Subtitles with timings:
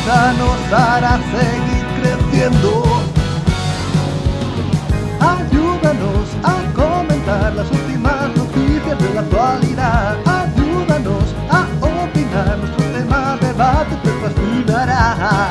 [0.00, 0.56] Escucha nos
[1.30, 2.82] seguir creciendo.
[5.20, 10.16] Ayúdanos a comentar las últimas noticias de la actualidad.
[10.24, 15.50] Ayúdanos a opinar, nuestro tema de debate te fascinará.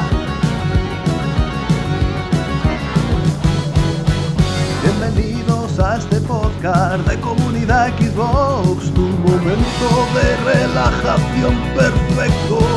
[4.81, 12.68] Bienvenidos a este podcast de Comunidad Xbox, tu momento de relajación perfecto.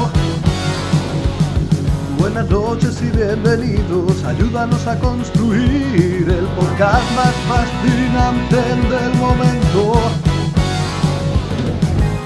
[2.32, 9.92] Buenas noches y bienvenidos, ayúdanos a construir el podcast más fascinante del momento.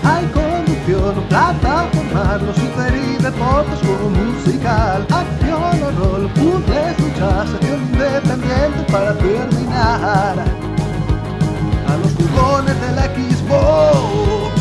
[0.04, 8.92] Hay conducción, plataforma, super y deportes como musical, acción o rol, puzzles, luchas, sección independiente
[8.92, 10.36] para terminar.
[11.88, 14.55] A los jugones de la Xbox.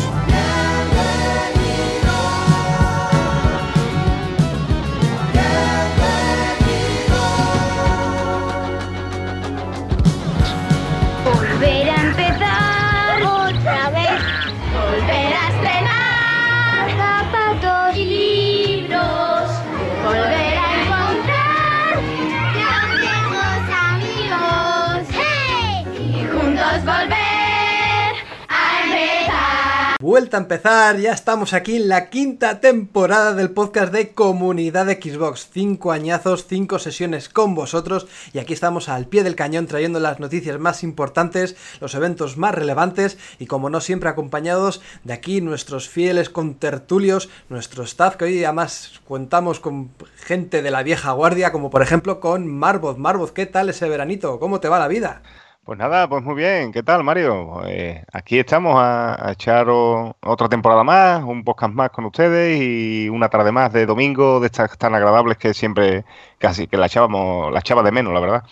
[30.16, 35.50] Vuelta a empezar, ya estamos aquí en la quinta temporada del podcast de Comunidad Xbox.
[35.52, 40.18] Cinco añazos, cinco sesiones con vosotros y aquí estamos al pie del cañón trayendo las
[40.18, 45.86] noticias más importantes, los eventos más relevantes y como no siempre acompañados de aquí nuestros
[45.90, 51.68] fieles contertulios, nuestro staff que hoy además contamos con gente de la vieja guardia como
[51.68, 52.96] por ejemplo con Marvoth.
[52.96, 54.40] Marvoth, ¿qué tal ese veranito?
[54.40, 55.20] ¿Cómo te va la vida?
[55.66, 56.70] Pues nada, pues muy bien.
[56.70, 57.60] ¿Qué tal, Mario?
[57.66, 63.08] Eh, aquí estamos a, a echar otra temporada más, un podcast más con ustedes y
[63.08, 66.04] una tarde más de domingo de estas tan agradables que siempre
[66.38, 68.44] casi que la echábamos, la echaba de menos, la verdad.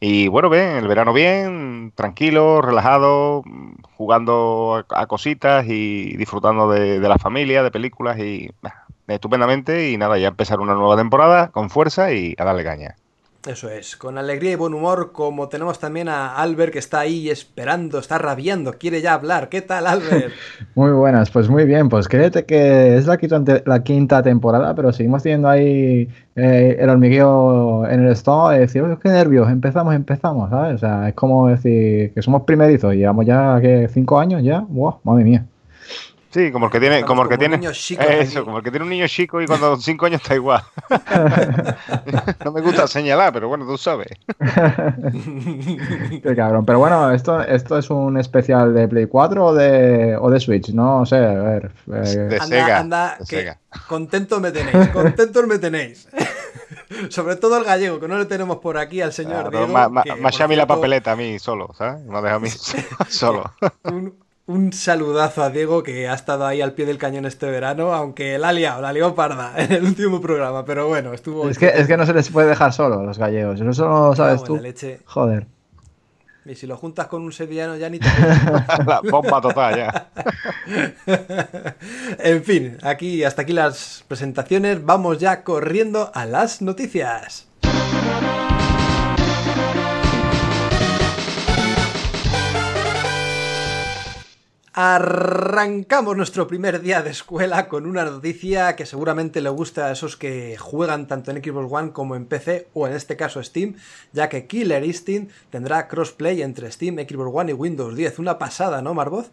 [0.00, 3.44] Y bueno, bien, el verano bien, tranquilo, relajado,
[3.96, 8.50] jugando a, cositas y disfrutando de, de la familia, de películas y
[9.06, 9.92] estupendamente.
[9.92, 12.96] Y nada, ya empezar una nueva temporada con fuerza y a darle caña.
[13.46, 17.30] Eso es, con alegría y buen humor, como tenemos también a Albert que está ahí
[17.30, 19.48] esperando, está rabiando, quiere ya hablar.
[19.48, 20.32] ¿Qué tal, Albert?
[20.74, 24.92] Muy buenas, pues muy bien, pues créete que es la quinta, la quinta temporada, pero
[24.92, 29.94] seguimos teniendo ahí eh, el hormigueo en el estómago de decir, "Uy, qué nervios, empezamos,
[29.94, 30.74] empezamos, ¿sabes?
[30.74, 34.96] O sea, es como decir que somos primerizos, llevamos ya ¿qué, cinco años ya, ¡Buah,
[35.04, 35.46] madre mía.
[36.36, 38.70] Sí, como el que tiene, como el que como tiene, chicos eso, como el que
[38.70, 40.62] tiene un niño chico y cuando con cinco años está igual.
[42.44, 44.08] no me gusta señalar, pero bueno, tú sabes.
[46.22, 50.28] Qué cabrón, pero bueno, esto, esto es un especial de Play 4 o de, o
[50.30, 51.70] de Switch, no sé, a ver.
[51.86, 53.58] eh, De anda, Sega, anda, de que Sega.
[53.88, 56.06] contento me tenéis, contentos me tenéis.
[57.08, 59.66] Sobre todo el gallego, que no le tenemos por aquí al señor Claro, Diego.
[59.68, 62.02] ma- ma- que, me ha la papeleta a mí solo, ¿sabes?
[62.04, 62.50] Me ha dejado a mí
[63.08, 63.50] solo.
[63.84, 67.92] Un, un saludazo a Diego que ha estado ahí al pie del cañón este verano,
[67.92, 71.48] aunque la ha liado, la lió parda en el último programa, pero bueno, estuvo...
[71.48, 74.16] es, que, es que no se les puede dejar solo los gallegos, eso no lo
[74.16, 74.56] sabes tú.
[74.56, 75.00] leche.
[75.04, 75.46] Joder.
[76.44, 78.06] Y si lo juntas con un sevillano ya ni te...
[78.86, 80.10] La bomba total ya.
[82.20, 87.48] en fin, aquí hasta aquí las presentaciones, vamos ya corriendo a las noticias.
[94.78, 100.18] Arrancamos nuestro primer día de escuela con una noticia que seguramente le gusta a esos
[100.18, 103.76] que juegan tanto en Xbox One como en PC o en este caso Steam,
[104.12, 108.18] ya que Killer Instinct tendrá crossplay entre Steam, Xbox One y Windows 10.
[108.18, 109.30] Una pasada, ¿no, Marvoz?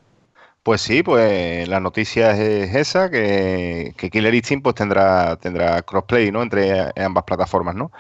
[0.63, 6.41] Pues sí, pues la noticia es esa, que, Killer Instinct pues tendrá, tendrá crossplay, ¿no?
[6.41, 6.71] Entre
[7.03, 7.91] ambas plataformas, ¿no?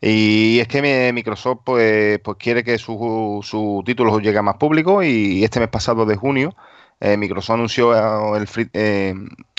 [0.00, 4.56] Y es que mi- Microsoft pues, pues quiere que su, su título llegue a más
[4.56, 6.54] público y este mes pasado de junio
[7.00, 9.14] eh, Microsoft anunció eh, el free- eh,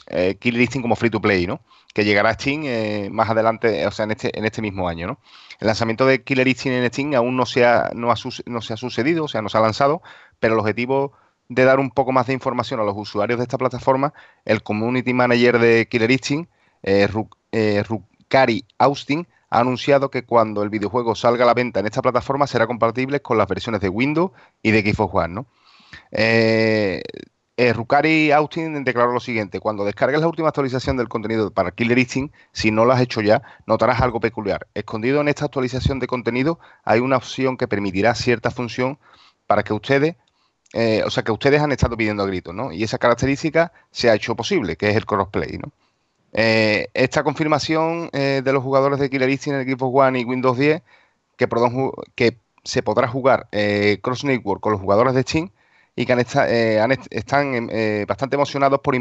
[0.08, 0.38] eh,
[0.82, 1.62] como free to play, ¿no?
[1.94, 5.20] Que llegará a Steam más adelante, o sea, en este, en este mismo año, ¿no?
[5.60, 8.16] El lanzamiento de Killer Instinct en Steam aún no se ha, no
[8.62, 10.02] se ha sucedido, o sea, no se ha lanzado,
[10.40, 11.14] pero el objetivo
[11.50, 14.14] de dar un poco más de información a los usuarios de esta plataforma,
[14.46, 16.52] el community manager de Killer Instinct,
[17.08, 21.86] Ru- eh, Rukari Austin, ha anunciado que cuando el videojuego salga a la venta en
[21.86, 24.32] esta plataforma será compatible con las versiones de Windows
[24.62, 25.46] y de Xbox One, ¿no?
[26.12, 27.02] Eh,
[27.60, 31.98] eh, Rukari Austin declaró lo siguiente: cuando descargues la última actualización del contenido para Killer
[31.98, 34.68] Instinct, si no lo has hecho ya, notarás algo peculiar.
[34.76, 39.00] Escondido en esta actualización de contenido hay una opción que permitirá cierta función
[39.48, 40.16] para que ustedes,
[40.74, 42.72] eh, o sea, que ustedes han estado pidiendo a gritos, ¿no?
[42.72, 45.72] Y esa característica se ha hecho posible, que es el crossplay, ¿no?
[46.34, 50.58] Eh, esta confirmación de los jugadores de Killer Instinct en el equipo One y Windows
[50.58, 50.84] 10,
[51.38, 51.48] que,
[52.16, 53.48] que se podrá jugar
[54.02, 55.52] Cross Network con los jugadores de Steam
[55.98, 58.96] y que eh, están em, eh, bastante emocionados por,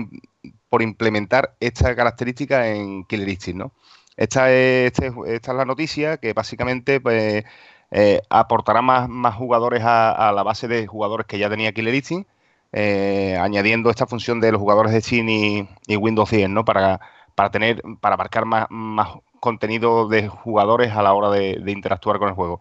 [0.70, 3.72] por, implementar esta característica en Killer Instinct, ¿no?
[4.16, 7.44] Esta es, este esta es la noticia que básicamente pues,
[7.90, 12.28] eh, aportará más, más jugadores a, la base de jugadores que ya tenía Killer Instinct,
[12.72, 16.64] añadiendo esta función de los jugadores de Steam y, Windows 10, ¿no?
[16.64, 17.00] Para,
[17.34, 22.28] para tener, para abarcar más, más contenido de jugadores a la hora de interactuar con
[22.28, 22.60] el juego.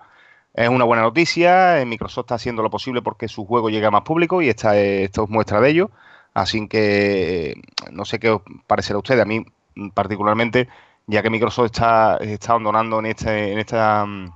[0.55, 3.91] Es una buena noticia, eh, Microsoft está haciendo lo posible porque su juego llegue a
[3.91, 5.91] más público y esta, esto es muestra de ello.
[6.33, 7.55] Así que eh,
[7.91, 10.69] no sé qué os parecerá a ustedes, a mí mm, particularmente,
[11.07, 14.33] ya que Microsoft está, está abandonando en este, en esta mm,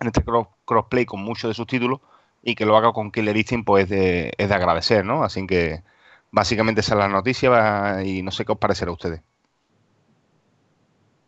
[0.00, 0.22] en este
[0.66, 2.00] crossplay con muchos de sus títulos
[2.42, 5.24] y que lo haga con Killer Instinct, pues es de agradecer, ¿no?
[5.24, 5.82] Así que
[6.30, 9.22] básicamente esa es la noticia y no sé qué os parecerá a ustedes.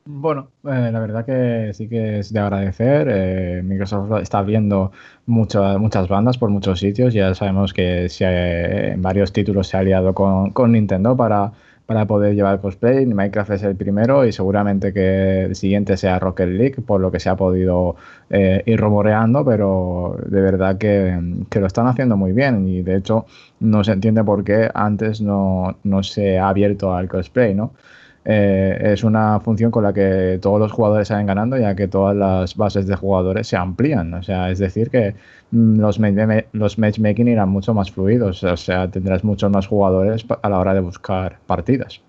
[0.06, 3.08] Bueno, eh, la verdad que sí que es de agradecer.
[3.10, 4.92] Eh, Microsoft está viendo
[5.24, 7.14] muchas muchas bandas por muchos sitios.
[7.14, 11.52] Ya sabemos que en varios títulos se ha aliado con, Nintendo para,
[11.86, 13.06] para poder llevar cosplay.
[13.06, 17.18] Minecraft es el primero y seguramente que el siguiente sea Rocket League, por lo que
[17.18, 17.96] se ha podido
[18.28, 21.18] eh, ir rumoreando, pero de verdad que,
[21.48, 23.24] que, lo están haciendo muy bien y de hecho
[23.60, 27.72] no se entiende por qué antes no, no se ha abierto al cosplay, ¿no?
[28.24, 32.16] Eh, es una función con la que todos los jugadores salen ganando, ya que todas
[32.16, 34.14] las bases de jugadores se amplían.
[34.14, 35.14] O sea, es decir, que
[35.50, 35.98] mm, los,
[36.78, 38.42] matchmaking irán mucho más fluidos.
[38.44, 42.00] O sea, tendrás muchos más jugadores a la hora de buscar partidas.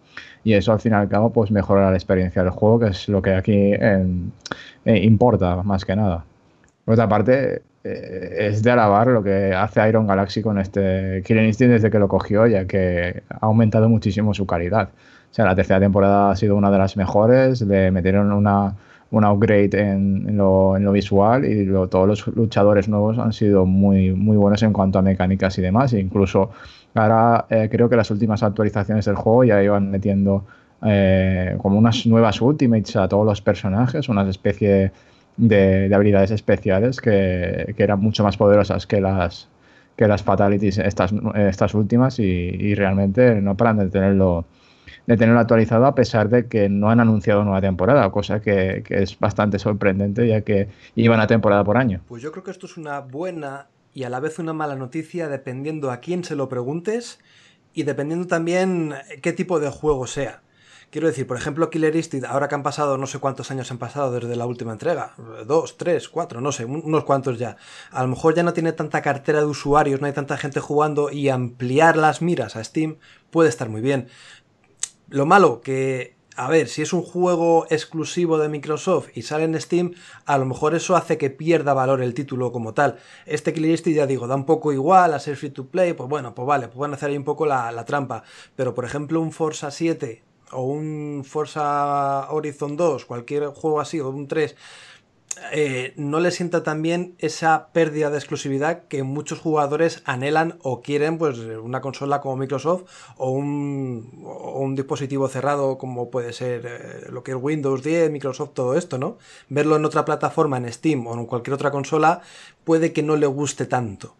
[0.43, 3.09] Y eso al fin y al cabo pues mejora la experiencia del juego, que es
[3.09, 4.05] lo que aquí eh,
[4.85, 6.23] importa más que nada.
[6.85, 11.45] Por otra parte, eh, es de alabar lo que hace Iron Galaxy con este Killer
[11.45, 14.89] Instinct desde que lo cogió, ya que ha aumentado muchísimo su calidad.
[15.35, 18.73] Sea, la tercera temporada ha sido una de las mejores, le metieron una,
[19.11, 24.13] un upgrade en, lo, en, lo, visual y todos los luchadores nuevos han sido muy,
[24.13, 25.91] muy buenos en cuanto a mecánicas y demás.
[25.91, 26.51] E incluso
[26.93, 30.45] ahora eh, creo que las últimas actualizaciones del juego ya iban metiendo
[30.85, 34.93] eh, como unas nuevas ultimates a todos los personajes, unas especie
[35.35, 39.49] de, habilidades especiales que, que, eran mucho más poderosas que las
[39.97, 44.45] que las fatalities estas, estas últimas y, y realmente no paran de tenerlo
[45.07, 49.19] de tenerlo actualizado a pesar de que no han anunciado nueva temporada, cosa que, es
[49.19, 52.01] bastante sorprendente ya que iban a temporada por año.
[52.07, 55.27] Pues yo creo que esto es una buena y a la vez una mala noticia
[55.27, 57.19] dependiendo a quién se lo preguntes
[57.73, 60.41] y dependiendo también qué tipo de juego sea.
[60.95, 63.77] Quiero decir, por ejemplo, Killer Instinct, ahora que han pasado no sé cuántos años han
[63.77, 65.13] pasado desde la última entrega,
[65.45, 67.57] dos, tres, cuatro, no sé, unos cuantos ya.
[67.91, 71.11] A lo mejor ya no tiene tanta cartera de usuarios, no hay tanta gente jugando
[71.11, 72.97] y ampliar las miras a Steam
[73.29, 74.07] puede estar muy bien.
[75.09, 79.59] Lo malo que, a ver, si es un juego exclusivo de Microsoft y sale en
[79.61, 79.93] Steam,
[80.25, 82.97] a lo mejor eso hace que pierda valor el título como tal.
[83.25, 86.33] Este Killer ya digo, da un poco igual a ser free to play, pues bueno,
[86.33, 88.23] pues vale, pues van a hacer ahí un poco la, la trampa.
[88.55, 94.09] Pero por ejemplo un Forza 7 o un Forza Horizon 2, cualquier juego así, o
[94.09, 94.55] un 3,
[95.51, 101.17] eh, no le sienta también esa pérdida de exclusividad que muchos jugadores anhelan o quieren
[101.17, 102.83] pues una consola como Microsoft
[103.17, 108.75] o un, dispositivo cerrado como puede ser eh, lo que es Windows 10, Microsoft, todo
[108.75, 109.17] esto, ¿no?
[109.49, 112.21] Verlo en otra plataforma, en Steam o en cualquier otra consola,
[112.63, 114.15] puede que no le guste tanto.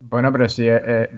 [0.00, 1.10] Bueno, pero sí, eh,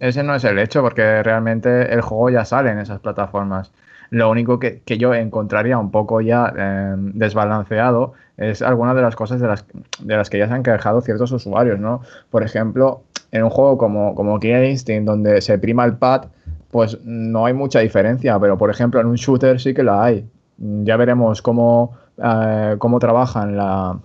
[0.00, 3.72] ese no es el hecho, porque realmente el juego ya sale en esas plataformas.
[4.10, 9.40] Lo único que, yo encontraría un poco ya em, desbalanceado es algunas de las cosas
[9.40, 9.64] de las,
[10.00, 12.02] de las que ya se han quejado ciertos usuarios, ¿no?
[12.30, 16.26] Por ejemplo, en un juego como, como Killer Instinct, donde se prima el pad,
[16.70, 20.28] pues no hay mucha diferencia, pero por ejemplo en un shooter sí que la hay.
[20.58, 23.98] Ya veremos cómo, eh, cómo trabajan la,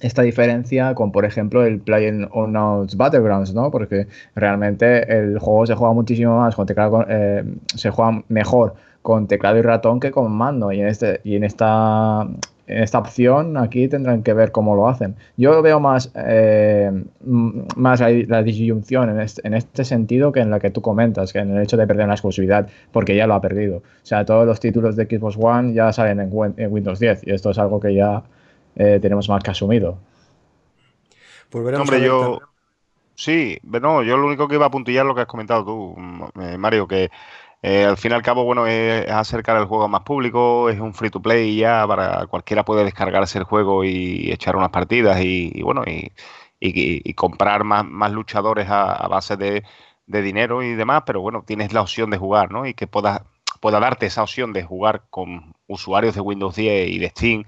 [0.00, 3.70] esta diferencia con, por ejemplo, el Play Unknown's Battlegrounds, ¿no?
[3.70, 7.42] Porque realmente el juego se juega muchísimo más, con teclado, eh,
[7.74, 8.74] se juega mejor
[9.04, 10.72] con teclado y ratón que con mando.
[10.72, 12.26] Y en, este, y en, esta,
[12.66, 15.14] en esta opción aquí tendrán que ver cómo lo hacen.
[15.36, 20.58] Yo veo más, eh, más la, disyunción en este, en este, sentido que en la
[20.58, 23.42] que tú comentas, que en el hecho de perder la exclusividad, porque ya lo ha
[23.42, 23.76] perdido.
[23.76, 27.50] O sea, todos los títulos de Xbox One ya salen en, Windows 10 y esto
[27.50, 28.22] es algo que ya
[28.74, 29.98] eh, tenemos más que asumido.
[31.50, 32.40] Pues Hombre, yo...
[33.16, 35.94] Sí, no, yo lo único que iba a puntillar lo que has comentado tú,
[36.40, 37.10] eh, Mario, que
[37.66, 40.78] eh, al fin y al cabo, bueno, es, acercar el juego a más público, es
[40.78, 45.18] un free to play ya, para cualquiera puede descargarse el juego y echar unas partidas
[45.22, 49.64] y, bueno, y, comprar más, luchadores a, base de,
[50.06, 52.66] dinero y demás, pero bueno, tienes la opción de jugar, ¿no?
[52.66, 53.24] Y que pueda,
[53.60, 57.44] pueda darte esa opción de jugar con usuarios de Windows 10 y de Steam,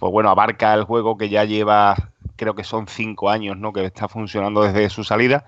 [0.00, 1.94] pues bueno, abarca el juego que ya lleva,
[2.34, 3.72] creo que son cinco años, ¿no?
[3.72, 5.46] Que está funcionando desde su salida,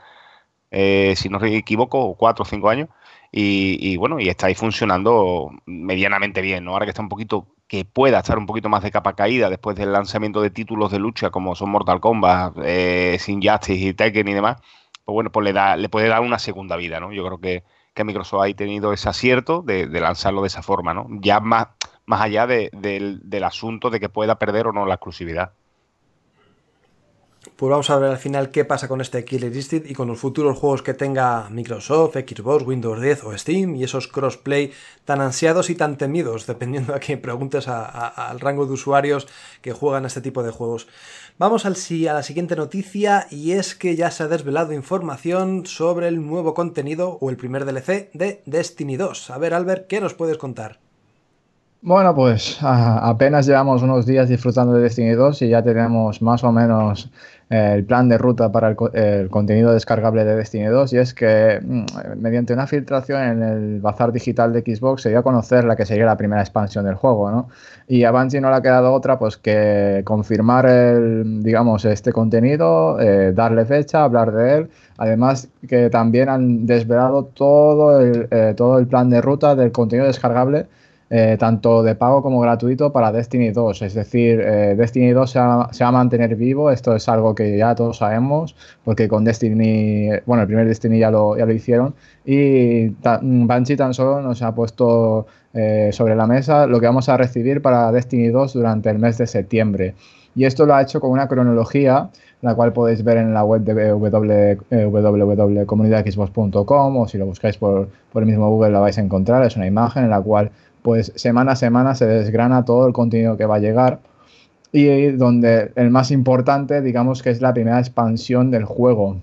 [0.70, 2.88] eh, si no me equivoco, cuatro o cinco años
[3.34, 6.72] y, bueno, y está ahí funcionando medianamente bien, ¿no?
[6.72, 9.74] Ahora que está un poquito, que pueda estar un poquito más de capa caída después
[9.74, 14.28] del lanzamiento de títulos de lucha como son Mortal Kombat, eh, Sin Justice y Tekken
[14.28, 14.58] y demás,
[15.04, 17.10] pues bueno, pues le, da, le puede dar una segunda vida, ¿no?
[17.12, 21.06] Yo creo que, que Microsoft ha tenido ese acierto de, lanzarlo de esa forma, ¿no?
[21.20, 21.68] Ya más,
[22.04, 25.52] más allá del, del asunto de que pueda perder o no la exclusividad.
[27.42, 30.20] Pues vamos a ver al final qué pasa con este Killer Instinct y con los
[30.20, 34.72] futuros juegos que tenga Microsoft, Xbox, Windows 10 o Steam y esos crossplay
[35.04, 39.26] tan ansiados y tan temidos, dependiendo a quien preguntes al rango de usuarios
[39.60, 40.86] que juegan este tipo de juegos.
[41.36, 46.06] Vamos al, a la siguiente noticia y es que ya se ha desvelado información sobre
[46.06, 49.30] el nuevo contenido o el primer DLC de Destiny 2.
[49.30, 50.78] A ver, Albert, ¿qué nos puedes contar?
[51.84, 56.52] Bueno, pues apenas llevamos unos días disfrutando de Destiny 2 y ya tenemos más o
[56.52, 57.10] menos
[57.50, 61.60] eh, el plan de ruta para el, contenido descargable de Destiny 2 y es que
[61.60, 61.84] mm,
[62.18, 65.84] mediante una filtración en el bazar digital de Xbox se dio a conocer la que
[65.84, 67.48] sería la primera expansión del juego, ¿no?
[67.88, 73.00] Y a Bungie no le ha quedado otra pues que confirmar el, digamos, este contenido,
[73.00, 78.78] eh, darle fecha, hablar de él, además que también han desvelado todo el, eh, todo
[78.78, 80.66] el plan de ruta del contenido descargable
[81.14, 83.82] eh, tanto de pago como gratuito para Destiny 2.
[83.82, 87.74] Es decir, eh, Destiny 2 se va, a mantener vivo, esto es algo que ya
[87.74, 92.88] todos sabemos, porque con Destiny, bueno, el primer Destiny ya lo, ya lo hicieron, y
[93.02, 97.60] Banshee tan solo nos ha puesto eh, sobre la mesa lo que vamos a recibir
[97.60, 99.94] para Destiny 2 durante el mes de septiembre.
[100.34, 102.08] Y esto lo ha hecho con una cronología
[102.40, 108.22] la cual podéis ver en la web de www.comunidadxbox.com o si lo buscáis por, por
[108.22, 109.44] el mismo Google la vais a encontrar.
[109.44, 110.50] Es una imagen en la cual
[110.82, 114.00] pues semana a semana se desgrana todo el contenido que va a llegar
[114.72, 119.20] y donde el más importante, digamos que es la primera expansión del juego.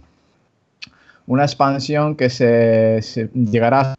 [1.26, 3.02] Una expansión que se,
[3.34, 3.96] llegará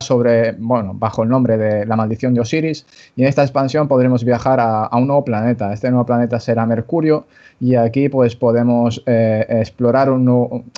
[0.00, 2.86] sobre, bueno, bajo el nombre de La Maldición de Osiris
[3.16, 5.72] y en esta expansión podremos viajar a, a un nuevo planeta.
[5.72, 7.26] Este nuevo planeta será Mercurio
[7.60, 10.08] y aquí pues podemos eh, explorar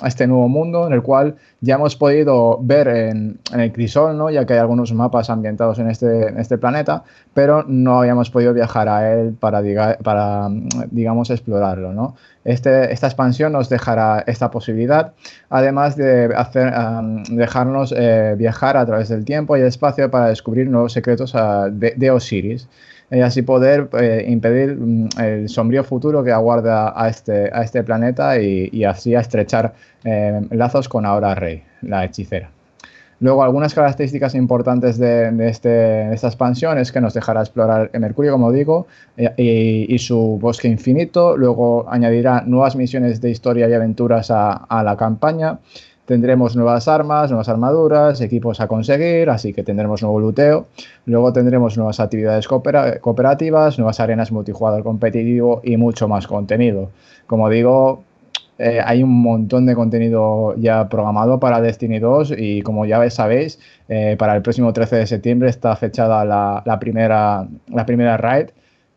[0.05, 4.31] este nuevo mundo en el cual ya hemos podido ver en, el crisol, ¿no?
[4.31, 7.03] ya que hay algunos mapas ambientados en este, este planeta,
[7.35, 9.61] pero no habíamos podido viajar a él para,
[10.01, 10.49] para
[10.89, 11.93] digamos, explorarlo.
[11.93, 12.15] ¿no?
[12.45, 15.13] Este, esta expansión nos dejará esta posibilidad,
[15.51, 16.73] además de hacer,
[17.29, 21.67] dejarnos eh, viajar a través del tiempo y el espacio para descubrir nuevos secretos ah,
[21.69, 22.67] de Osiris
[23.11, 27.83] y así poder eh, impedir mm, el sombrío futuro que aguarda a este, a este
[27.83, 32.49] planeta y, así estrechar eh, lazos con Ahora Rey, la hechicera.
[33.19, 38.51] Luego, algunas características importantes de, este, esta expansión es que nos dejará explorar Mercurio, como
[38.51, 41.37] digo, eh, y, su bosque infinito.
[41.37, 45.59] Luego añadirá nuevas misiones de historia y aventuras a, a la campaña.
[46.11, 50.67] Tendremos nuevas armas, nuevas armaduras, equipos a conseguir, así que tendremos nuevo luteo.
[51.05, 56.89] Luego tendremos nuevas actividades cooperativas, nuevas arenas multijugador competitivo y mucho más contenido.
[57.27, 58.03] Como digo,
[58.59, 63.57] eh, hay un montón de contenido ya programado para Destiny 2 y como ya sabéis,
[63.87, 68.49] eh, para el próximo 13 de septiembre está fechada la, la primera, la primera raid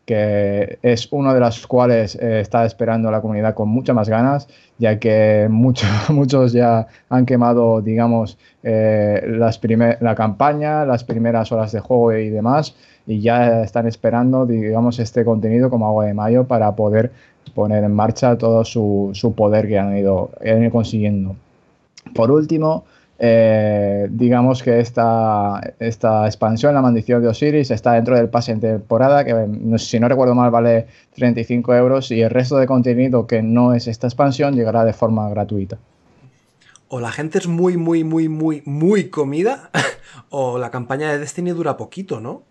[0.04, 4.48] que es uno de los cuales eh, está esperando la comunidad con muchas más ganas,
[4.78, 9.60] ya que muchos muchos ya han quemado, digamos, eh, las
[10.00, 12.74] la campaña, las primeras horas de juego y demás,
[13.06, 17.12] y ya están esperando, digamos, este contenido como agua de mayo para poder
[17.54, 20.30] poner en marcha todo su, su poder que han ido
[20.72, 21.36] consiguiendo.
[22.14, 22.84] Por último,
[23.18, 28.60] eh, digamos que esta, esta expansión, la maldición de Osiris, está dentro del pase en
[28.60, 33.42] temporada, que si no recuerdo mal vale 35 euros y el resto de contenido que
[33.42, 35.78] no es esta expansión llegará de forma gratuita.
[36.88, 39.70] O la gente es muy, muy, muy, muy, muy comida,
[40.30, 42.42] o la campaña de Destiny dura poquito, ¿no?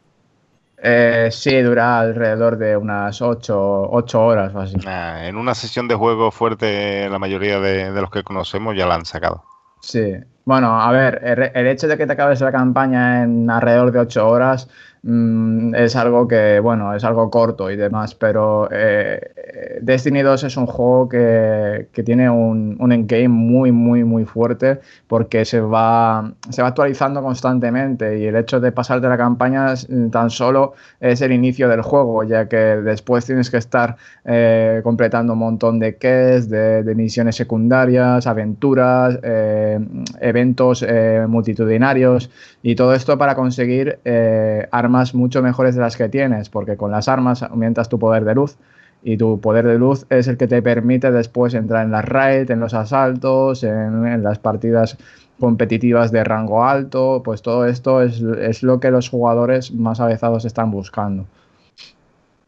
[0.85, 4.75] Eh, sí, dura alrededor de unas 8, horas o así.
[5.21, 8.95] en una sesión de juego fuerte, la mayoría de, de los que conocemos ya la
[8.95, 9.45] han sacado.
[9.79, 10.13] Sí,
[10.45, 11.21] bueno, a ver,
[11.53, 14.67] el, hecho de que te acabes la campaña en alrededor de 8 horas
[15.03, 20.57] mm, es algo que, bueno, es algo corto y demás, pero eh, Destiny 2 es
[20.57, 26.33] un juego que, que tiene un, un endgame muy, muy, muy fuerte porque se va,
[26.49, 31.21] se va actualizando constantemente y el hecho de pasarte la campaña mm, tan solo es
[31.21, 35.97] el inicio del juego, ya que después tienes que estar eh, completando un montón de
[35.97, 39.79] quests, de, de misiones secundarias, aventuras, eh,
[40.21, 40.85] eventos
[41.27, 42.29] multitudinarios
[42.61, 46.91] y todo esto para conseguir eh, armas mucho mejores de las que tienes, porque con
[46.91, 48.57] las armas aumentas tu poder de luz
[49.03, 52.51] y tu poder de luz es el que te permite después entrar en las raids,
[52.51, 54.97] en los asaltos, en, en las partidas
[55.39, 60.45] competitivas de rango alto, pues todo esto es, es lo que los jugadores más avezados
[60.45, 61.25] están buscando.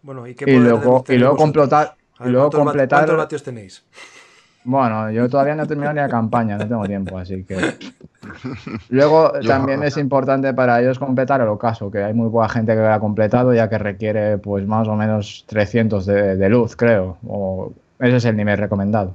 [0.04, 3.84] Bueno, ¿y qué luego, y luego completar, y luego ¿cuántos va- completar ¿Cuántos vatios tenéis?
[4.66, 7.56] Bueno, yo todavía no he terminado ni la campaña, no tengo tiempo, así que.
[8.90, 12.74] Luego Yo- también es importante para ellos completar el ocaso, que hay muy poca gente
[12.74, 16.76] que lo ha completado, ya que requiere pues más o menos 300 de, de luz,
[16.76, 17.18] creo.
[17.28, 19.14] O ese es el nivel recomendado.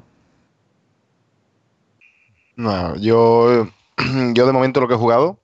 [2.56, 3.66] No, yo,
[4.34, 5.38] yo de momento lo que he jugado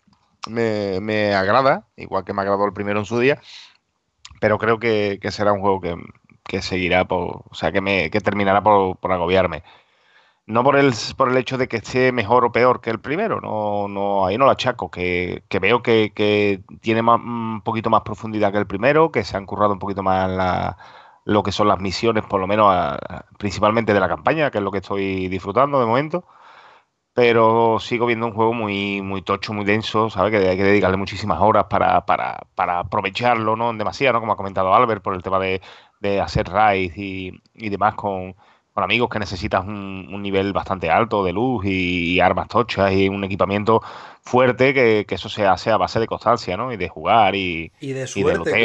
[0.49, 3.41] me, me agrada, igual que me agradó el primero en su día,
[4.41, 5.95] pero creo que, que será un juego que,
[6.45, 9.63] que seguirá por, o sea, que, me, que terminará por, por agobiarme.
[10.47, 13.41] No por el, por el hecho de que esté mejor o peor que el primero,
[13.41, 17.91] no, no, ahí no lo achaco, que, que veo que, que tiene más- un poquito
[17.91, 20.77] más profundidad que el primero, que se han currado un poquito más la-
[21.25, 24.65] lo que son las misiones, por lo menos a- principalmente de la campaña, que es
[24.65, 26.25] lo que estoy disfrutando de momento
[27.15, 30.31] pero sigo viendo un juego muy, muy tocho, muy denso, ¿sabes?
[30.33, 33.73] Que hay que dedicarle muchísimas horas para, para, para aprovecharlo, ¿no?
[33.73, 34.21] Demasiado, ¿no?
[34.21, 35.63] Como ha comentado Albert, por el tema de,
[36.01, 38.37] de hacer raids y, y demás con,
[38.77, 42.93] con amigos que necesitas un, un nivel bastante alto de luz y, y armas tochas
[42.93, 43.81] y un equipamiento
[44.23, 46.73] fuerte, que, que eso se hace a base de constancia, ¿no?
[46.73, 48.63] Y de jugar y, Y de y de suerte,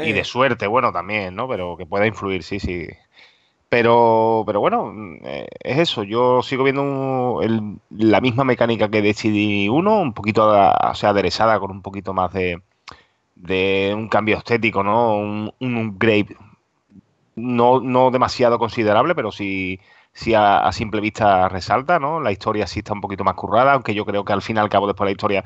[0.00, 0.14] y- eh.
[0.14, 1.46] de suerte, bueno, también, ¿no?
[1.46, 2.86] Pero que pueda influir, sí, sí.
[3.68, 4.92] Pero, pero bueno,
[5.24, 6.02] eh, es eso.
[6.04, 11.10] Yo sigo viendo un- el- la misma mecánica que Destiny 1, un poquito, o sea,
[11.10, 12.60] aderezada con un poquito más de,
[13.36, 15.16] de un cambio estético, ¿no?
[15.16, 16.36] Un, un upgrade
[17.40, 19.80] no, no demasiado considerable, pero sí,
[20.12, 22.20] sí a, simple vista resalta, ¿no?
[22.20, 24.60] La historia sí está un poquito más currada, aunque yo creo que al fin y
[24.60, 25.44] al cabo después la historia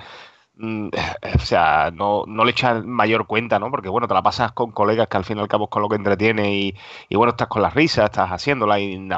[0.56, 0.88] mm,
[1.36, 3.70] o sea, no, no le echas mayor cuenta, ¿no?
[3.70, 5.82] Porque, bueno, te la pasas con colegas que al fin y al cabo es con
[5.82, 6.74] lo que entretiene y,
[7.08, 9.08] y bueno, estás con las risas, estás haciéndola y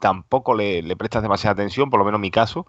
[0.00, 2.66] tampoco le, le prestas demasiada atención, por lo menos en mi caso.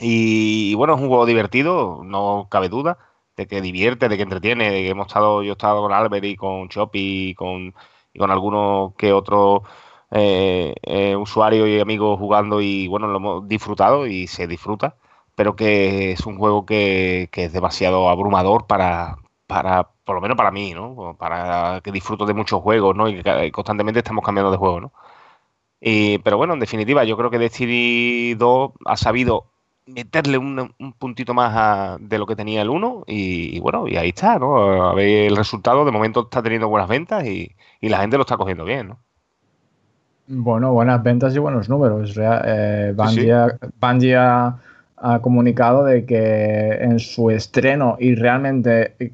[0.00, 2.98] Y, bueno, es un juego divertido, no cabe duda,
[3.36, 6.24] de que divierte, de que entretiene, de que hemos estado, yo he estado con Albert
[6.24, 7.74] y con Choppy y con,
[8.18, 9.62] con algunos que otros
[10.10, 14.96] eh, eh, usuarios y amigos jugando y bueno, lo hemos disfrutado y se disfruta
[15.34, 20.36] pero que es un juego que, que es demasiado abrumador para, para, por lo menos
[20.36, 21.14] para mí, ¿no?
[21.16, 23.08] Para que disfruto de muchos juegos, ¿no?
[23.08, 24.92] Y que constantemente estamos cambiando de juego, ¿no?
[25.80, 29.46] Y, pero bueno, en definitiva, yo creo que Destiny 2 ha sabido
[29.86, 33.86] meterle un, un puntito más a- de lo que tenía el 1 y, y bueno,
[33.88, 34.88] y ahí está, ¿no?
[34.90, 38.22] A ver el resultado, de momento está teniendo buenas ventas y, y la gente lo
[38.22, 39.04] está cogiendo bien, ¿no?
[40.26, 42.14] Bueno, buenas ventas y buenos números.
[42.18, 43.32] Eh, Bungie, sí.
[43.32, 44.58] ha- Bungie ha,
[44.96, 49.12] ha comunicado de que en su estreno y realmente eh,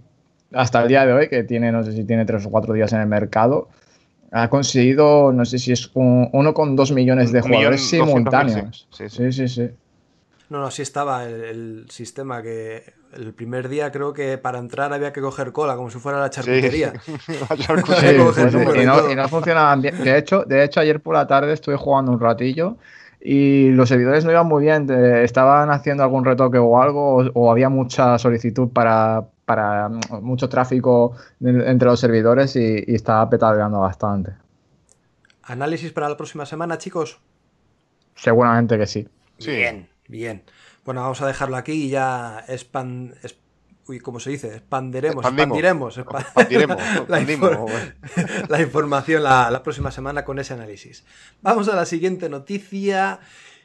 [0.52, 2.92] hasta el día de hoy, que tiene, no sé si tiene tres o cuatro días
[2.92, 3.68] en el mercado,
[4.32, 8.88] ha conseguido, no sé si es un- 1,2 millones de jugadores simultáneos.
[8.90, 9.70] sí, sí, Sí, sí, sí.
[10.50, 14.92] No, no, sí estaba el, el sistema que el primer día creo que para entrar
[14.92, 16.92] había que coger cola, como si fuera la charcutería.
[17.28, 17.56] La.
[18.00, 19.10] Sí, sí, y, no, todo.
[19.12, 20.02] y no funcionaban bien.
[20.02, 22.76] De hecho, de hecho, ayer por la tarde estuve jugando un ratillo
[23.20, 24.86] y los servidores no iban muy bien.
[24.90, 30.00] eh, Estaban haciendo algún retoque o algo, o, o había mucha solicitud para, para mm,
[30.22, 34.32] mucho tráfico en- entre los servidores y, y estaba petadeando bastante.
[35.42, 37.18] Análisis para la próxima semana, chicos.
[38.14, 39.08] Seguramente que sí.
[39.38, 39.50] Sí.
[39.50, 40.42] Bien, bien.
[40.84, 43.14] Bueno, vamos a dejarlo aquí y ya expan...
[43.22, 43.36] es-
[43.86, 44.48] Uy, ¿cómo se dice?
[44.56, 45.58] Expanderemos, Expandimos.
[45.58, 45.98] expandiremos.
[45.98, 46.76] expa- Expandiremos,
[47.08, 51.04] la, expandimos, infor- la información la, la próxima semana con ese análisis.
[51.42, 53.20] Vamos a la siguiente noticia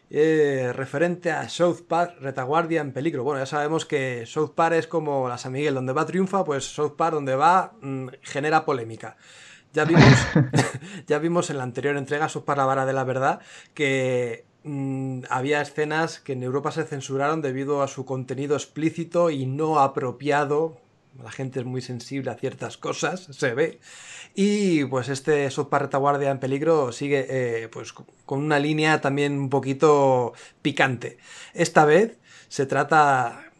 [0.10, 3.23] eh, referente a South Park Retaguardia en peligro.
[3.23, 6.65] Bueno, ya sabemos que South Park es como la San Miguel, donde va triunfa, pues
[6.65, 9.15] South Park donde va mm, genera polémica.
[9.71, 10.03] Ya vimos,
[11.08, 13.39] ya vimos en la anterior entrega, South Park la vara de la verdad,
[13.73, 19.45] que mm, había escenas que en Europa se censuraron debido a su contenido explícito y
[19.45, 20.78] no apropiado.
[21.24, 23.80] La gente es muy sensible a ciertas cosas, se ve.
[24.36, 30.34] Y pues este South en peligro sigue eh, pues con una línea también un poquito
[30.62, 31.17] picante.
[31.54, 33.52] Esta vez se trata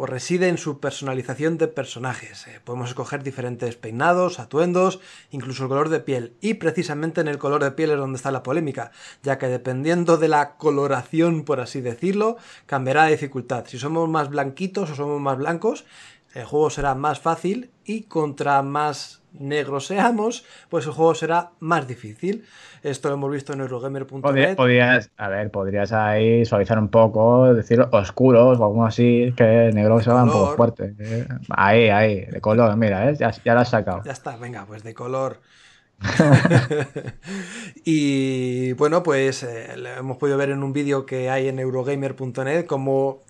[0.00, 2.46] o reside en su personalización de personajes.
[2.46, 4.98] Eh, podemos escoger diferentes peinados, atuendos,
[5.30, 6.32] incluso el color de piel.
[6.40, 10.16] Y precisamente en el color de piel es donde está la polémica, ya que dependiendo
[10.16, 13.66] de la coloración, por así decirlo, cambiará la dificultad.
[13.66, 15.84] Si somos más blanquitos o somos más blancos,
[16.34, 21.86] el juego será más fácil y contra más negros seamos, pues el juego será más
[21.86, 22.44] difícil.
[22.82, 24.56] Esto lo hemos visto en Eurogamer.net.
[24.56, 30.00] Podrías, a ver, podrías ahí suavizar un poco, decir oscuros o algo así, que negro
[30.00, 30.94] se va un poco fuerte.
[30.98, 31.26] ¿eh?
[31.50, 33.16] Ahí, ahí, de color, mira, ¿eh?
[33.16, 34.02] ya, ya lo has sacado.
[34.04, 35.40] Ya está, venga, pues de color.
[37.84, 43.20] y bueno, pues eh, hemos podido ver en un vídeo que hay en Eurogamer.net cómo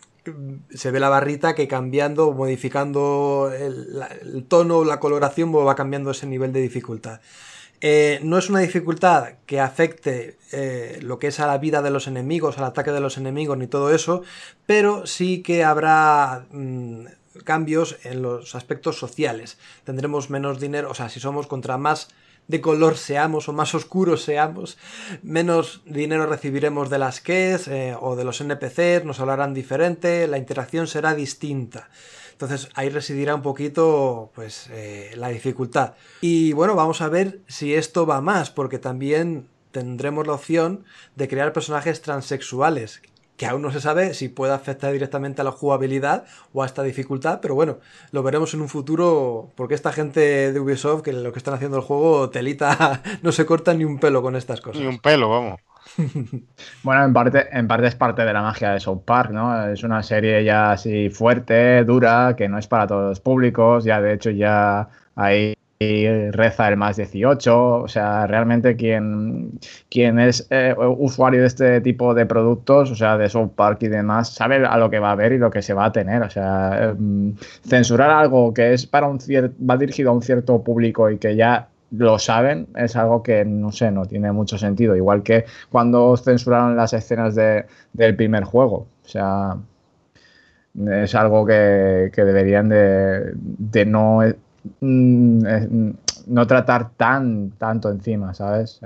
[0.74, 6.26] se ve la barrita que cambiando, modificando el, tono o la coloración va cambiando ese
[6.26, 7.20] nivel de dificultad.
[7.82, 11.90] Eh, no es una dificultad que afecte eh, lo que es a la vida de
[11.90, 14.22] los enemigos, al ataque de los enemigos ni todo eso,
[14.66, 17.06] pero sí que habrá mm,
[17.44, 19.58] cambios en los aspectos sociales.
[19.84, 22.08] Tendremos menos dinero, o sea, si somos contra más
[22.48, 24.78] de color seamos o más oscuros seamos,
[25.22, 30.38] menos dinero recibiremos de las keys eh, o de los NPCs, nos hablarán diferente, la
[30.38, 31.88] interacción será distinta.
[32.32, 35.94] Entonces ahí residirá un poquito pues eh, la dificultad.
[36.22, 40.84] Y bueno, vamos a ver si esto va más, porque también tendremos la opción
[41.16, 43.02] de crear personajes transexuales,
[43.40, 46.82] que aún no se sabe si puede afectar directamente a la jugabilidad o a esta
[46.82, 47.78] dificultad, pero bueno,
[48.12, 51.78] lo veremos en un futuro, porque esta gente de Ubisoft, que lo que están haciendo
[51.78, 54.82] el juego, telita, no se corta ni un pelo con estas cosas.
[54.82, 55.58] Ni un pelo, vamos.
[56.82, 59.68] bueno, en parte, en parte es parte de la magia de South Park, ¿no?
[59.68, 64.02] Es una serie ya así fuerte, dura, que no es para todos los públicos, ya
[64.02, 70.74] de hecho ya hay reza el más 18, o sea, realmente quien, quien es eh,
[70.76, 74.76] usuario de este tipo de productos, o sea, de South Park y demás, sabe a
[74.76, 77.34] lo que va a ver y lo que se va a tener, o sea, em,
[77.66, 81.34] censurar algo que es para un cierto, va dirigido a un cierto público y que
[81.34, 86.14] ya lo saben, es algo que no sé, no tiene mucho sentido, igual que cuando
[86.18, 87.64] censuraron las escenas de,
[87.94, 89.56] del primer juego, o sea,
[90.88, 94.22] es algo que, que deberían de, de no
[94.80, 95.90] Mm,
[96.26, 98.80] no tratar tan tanto encima, ¿sabes?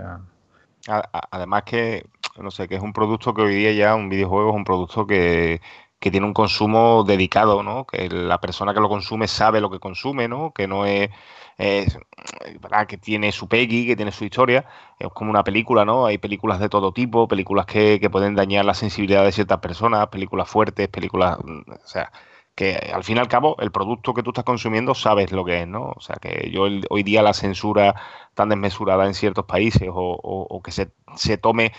[1.30, 2.06] Además que,
[2.38, 5.06] no sé, que es un producto que hoy día ya, un videojuego es un producto
[5.06, 5.60] que,
[5.98, 7.86] tiene un consumo dedicado, ¿no?
[7.86, 10.52] Que la persona que lo consume sabe lo que consume, ¿no?
[10.52, 11.08] Que no es,
[11.56, 14.66] que tiene su Peggy, que tiene su historia,
[14.98, 16.04] es como una película, ¿no?
[16.04, 20.08] Hay películas de todo tipo, películas que, que pueden dañar la sensibilidad de ciertas personas,
[20.08, 22.12] películas fuertes, películas, mm, o sea,
[22.54, 25.62] que al fin y al cabo el producto que tú estás consumiendo sabes lo que
[25.62, 25.92] es, ¿no?
[25.96, 27.94] O sea, que yo hoy día la censura
[28.34, 31.72] tan desmesurada en ciertos países o, que se, se, tome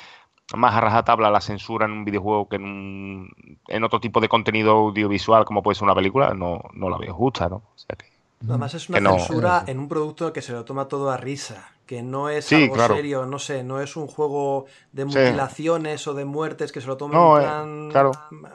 [0.56, 3.30] más a rajatabla la censura en un videojuego que en,
[3.68, 7.14] en otro tipo de contenido audiovisual como puede ser una película, no, no la veo
[7.14, 7.58] justa, ¿no?
[7.58, 8.14] O sea que,
[8.48, 12.02] Además es una censura en un producto que se lo toma todo a risa, que
[12.02, 16.72] no es algo serio, no sé, no es un juego de mutilaciones o de muertes
[16.72, 18.12] que se lo toma en plan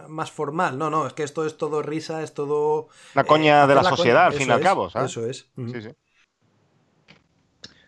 [0.09, 0.79] más formal.
[0.79, 2.88] No, no, es que esto es todo risa, es todo...
[3.14, 5.11] La coña eh, de la, sociedad, al fin y al cabo, ¿sabes?
[5.11, 5.48] Eso es.
[5.57, 5.90] Sí, sí.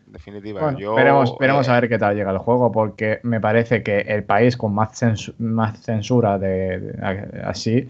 [0.07, 0.75] Definitiva.
[0.77, 4.59] yo, esperemos, a ver qué tal llega el juego, porque me parece que el país
[4.59, 5.03] con más,
[5.39, 6.99] más censura de
[7.45, 7.89] así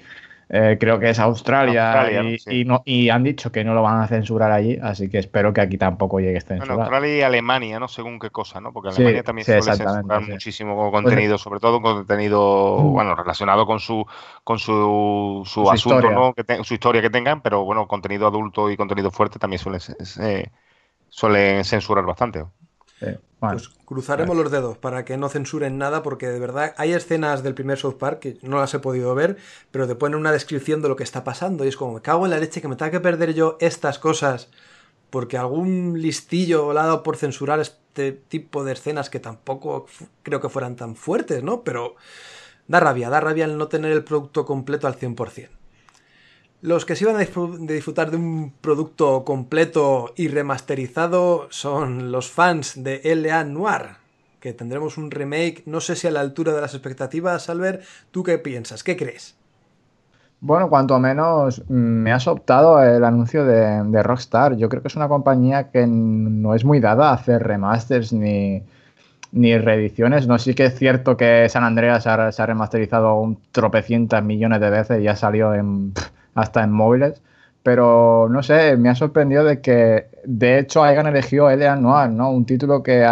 [0.55, 2.07] eh, creo que es Australia,
[2.47, 5.55] y, no, y, han dicho que no lo van a censurar allí, así que espero
[5.55, 6.77] que aquí tampoco llegue este censurado.
[6.77, 7.89] Bueno, Australia y Alemania, ¿no?
[7.89, 8.71] Según qué cosa, ¿no?
[8.71, 12.93] Porque Alemania también suele censurar muchísimo contenido, sobre todo contenido, mm.
[12.93, 14.05] bueno, relacionado con su
[14.45, 16.11] con su, su, asunto, historia.
[16.11, 16.35] ¿no?
[16.35, 19.81] Que su historia que tengan, pero bueno, contenido adulto y contenido fuerte también suelen,
[20.21, 20.51] eh,
[21.09, 22.45] suelen censurar bastante
[23.41, 27.55] pues cruzaremos los dedos para que no censuren nada, porque de verdad hay escenas del
[27.55, 29.37] primer South Park que no las he podido ver,
[29.71, 32.25] pero te ponen una descripción de lo que está pasando y es como, me cago
[32.25, 34.49] en la leche que me tenga que perder yo estas cosas
[35.11, 39.87] porque algún listillo le ha dado por censurar este tipo de escenas que tampoco
[40.23, 41.63] creo que fueran tan fuertes, ¿no?
[41.65, 41.97] Pero
[42.67, 45.62] da rabia, da rabia el no tener el producto completo al 100%.
[46.63, 52.85] Los que se iban a disfrutar de un producto completo y remasterizado son los fans
[52.85, 53.43] de L.A.
[53.43, 53.97] Noir,
[54.39, 58.23] que tendremos un remake, no sé si a la altura de las expectativas, Albert, ¿tú
[58.23, 58.85] qué piensas?
[58.85, 59.35] ¿Qué crees?
[60.41, 64.57] Bueno, cuanto menos me has optado el anuncio de, Rockstar.
[64.57, 68.63] Yo creo que es una compañía que no es muy dada a hacer remasters ni,
[69.33, 70.29] ni reediciones.
[70.29, 74.71] No sí que es cierto que San Andreas se ha, remasterizado un tropecientas millones de
[74.71, 75.93] veces y ya salió en
[76.35, 77.23] hasta en móviles.
[77.63, 81.77] Pero no sé, me ha sorprendido de que de hecho hayan elegido L.A.
[81.77, 82.31] Noir, ¿no?
[82.31, 83.07] Un título que,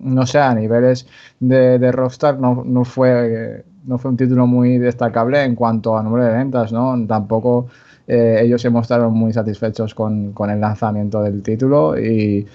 [0.00, 1.06] no sé, a niveles
[1.38, 6.32] de, Rockstar no, fue no fue un título muy destacable en cuanto a número de
[6.32, 6.96] ventas, ¿no?
[7.06, 7.68] Tampoco
[8.08, 12.46] eh, ellos se mostraron muy satisfechos con, con el lanzamiento del título y,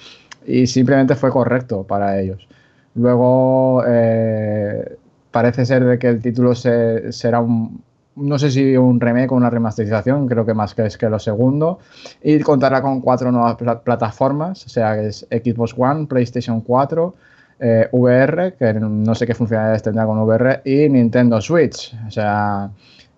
[0.45, 2.47] y, simplemente fue correcto para ellos.
[2.95, 4.97] Luego eh,
[5.31, 7.81] parece ser de que el título se, será un,
[8.21, 11.19] no sé si un remake o una remasterización, creo que más que es que lo
[11.19, 11.79] segundo,
[12.21, 17.15] y contará con cuatro nuevas plataformas, o sea, que es Xbox One, PlayStation 4,
[17.60, 21.95] eh, VR, que no sé qué funcionalidades tendrá con VR, y Nintendo Switch.
[22.07, 22.71] O sea,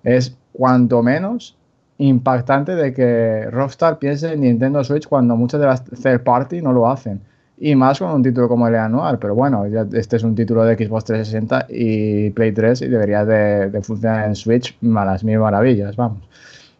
[0.03, 1.55] es cuanto menos
[1.97, 6.73] impactante de que Rockstar piense en Nintendo Switch cuando muchas de las third party no
[6.73, 7.21] lo hacen.
[7.57, 10.75] Y más con un título como el anual, pero bueno, este es un título de
[10.75, 15.95] Xbox 360 y Play 3 y debería de, funcionar en Switch a las mil maravillas,
[15.95, 16.27] vamos.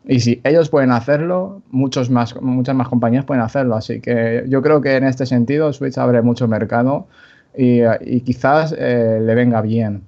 [0.05, 3.75] Y si ellos pueden hacerlo, muchos más, muchas más compañías pueden hacerlo.
[3.75, 7.07] Así que yo creo que en este sentido Switch abre mucho mercado
[7.55, 7.81] y,
[8.21, 10.03] quizás eh, le venga bien.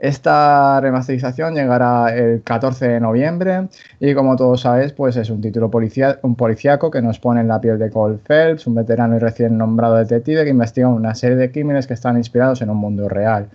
[0.00, 3.68] Esta remasterización llegará el 14 de noviembre
[4.00, 5.70] y como todos sabéis, pues es un título
[6.22, 9.58] un policíaco que nos pone en la piel de Cole Phelps, un veterano y recién
[9.58, 13.50] nombrado detective que investiga una serie de crímenes que están inspirados en un mundo real.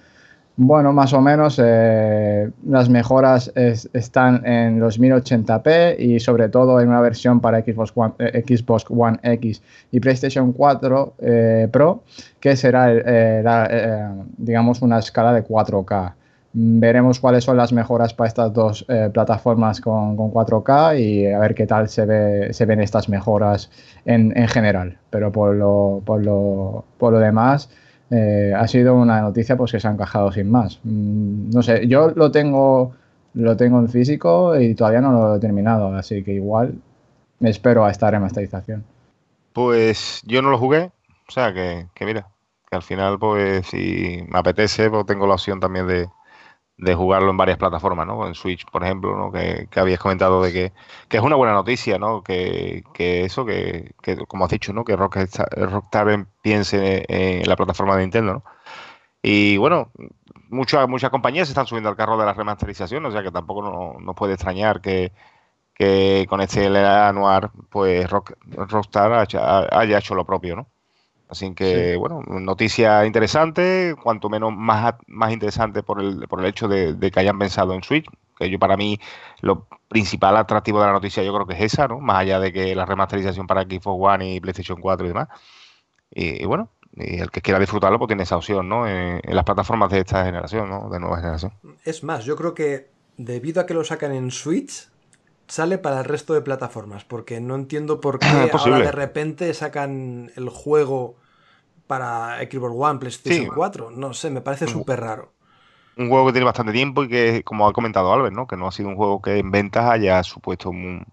[0.55, 6.89] Bueno, más o menos eh, las mejoras están en los 1080p y sobre todo en
[6.89, 12.03] una versión para Xbox One, eh, Xbox One X y PlayStation 4 eh, Pro,
[12.39, 12.87] que será,
[14.37, 16.13] digamos, una escala de 4K.
[16.57, 21.67] Veremos cuáles son las mejoras para estas dos plataformas con, 4K y a ver qué
[21.67, 23.69] tal se, ve, se ven estas mejoras
[24.05, 24.97] en, en general.
[25.09, 27.69] Pero por lo, por lo, por lo demás
[28.11, 30.79] eh, ha sido una noticia pues que se ha encajado sin más.
[30.83, 32.93] Mm, no sé, yo lo tengo,
[33.33, 36.75] lo tengo en físico y todavía no lo he terminado, así que igual
[37.39, 38.85] me espero a esta remasterización.
[39.53, 40.91] Pues yo no lo jugué,
[41.27, 42.27] o sea que, que mira,
[42.69, 46.07] que al final pues si me apetece pues tengo la opción también de,
[46.77, 48.27] de jugarlo en varias plataformas, ¿no?
[48.27, 49.31] En Switch, por ejemplo, ¿no?
[49.31, 50.73] que, habías comentado de que,
[51.09, 52.21] es una buena noticia, ¿no?
[52.23, 53.93] Que, eso, que,
[54.27, 54.83] como has dicho, ¿no?
[54.83, 58.43] Que Rockstar, piense en la plataforma de Nintendo, ¿no?
[59.21, 59.91] Y bueno,
[60.49, 64.01] muchas muchas compañías están subiendo al carro de la remasterización, o sea que tampoco nos
[64.03, 65.11] no puede extrañar que,
[66.29, 69.27] con este anuar, pues Rockstar
[69.71, 70.67] haya hecho lo propio, ¿no?
[71.27, 76.67] Así que, bueno, noticia interesante, cuanto menos más, más interesante por el, por el hecho
[76.67, 78.05] de, que hayan pensado en Switch,
[78.37, 78.99] que yo para mí
[79.41, 81.99] lo principal atractivo de la noticia yo creo que es esa, ¿no?
[81.99, 85.29] Más allá de que la remasterización para Xbox One y PlayStation 4 y demás.
[86.11, 88.87] Y, bueno, y el que quiera disfrutarlo pues tiene esa opción, ¿no?
[88.87, 90.89] En, las plataformas de esta generación, ¿no?
[90.89, 91.53] De nueva generación.
[91.83, 94.89] Es más, yo creo que debido a que lo sacan en Switch,
[95.47, 100.31] sale para el resto de plataformas, porque no entiendo por qué ahora de repente sacan
[100.35, 101.15] el juego
[101.87, 103.91] para Xbox One, PlayStation 4.
[103.91, 105.31] No sé, me parece súper raro.
[105.97, 108.47] Un juego que tiene bastante tiempo y que, como ha comentado Albert, ¿no?
[108.47, 111.05] que no ha sido un juego que en ventas haya supuesto un,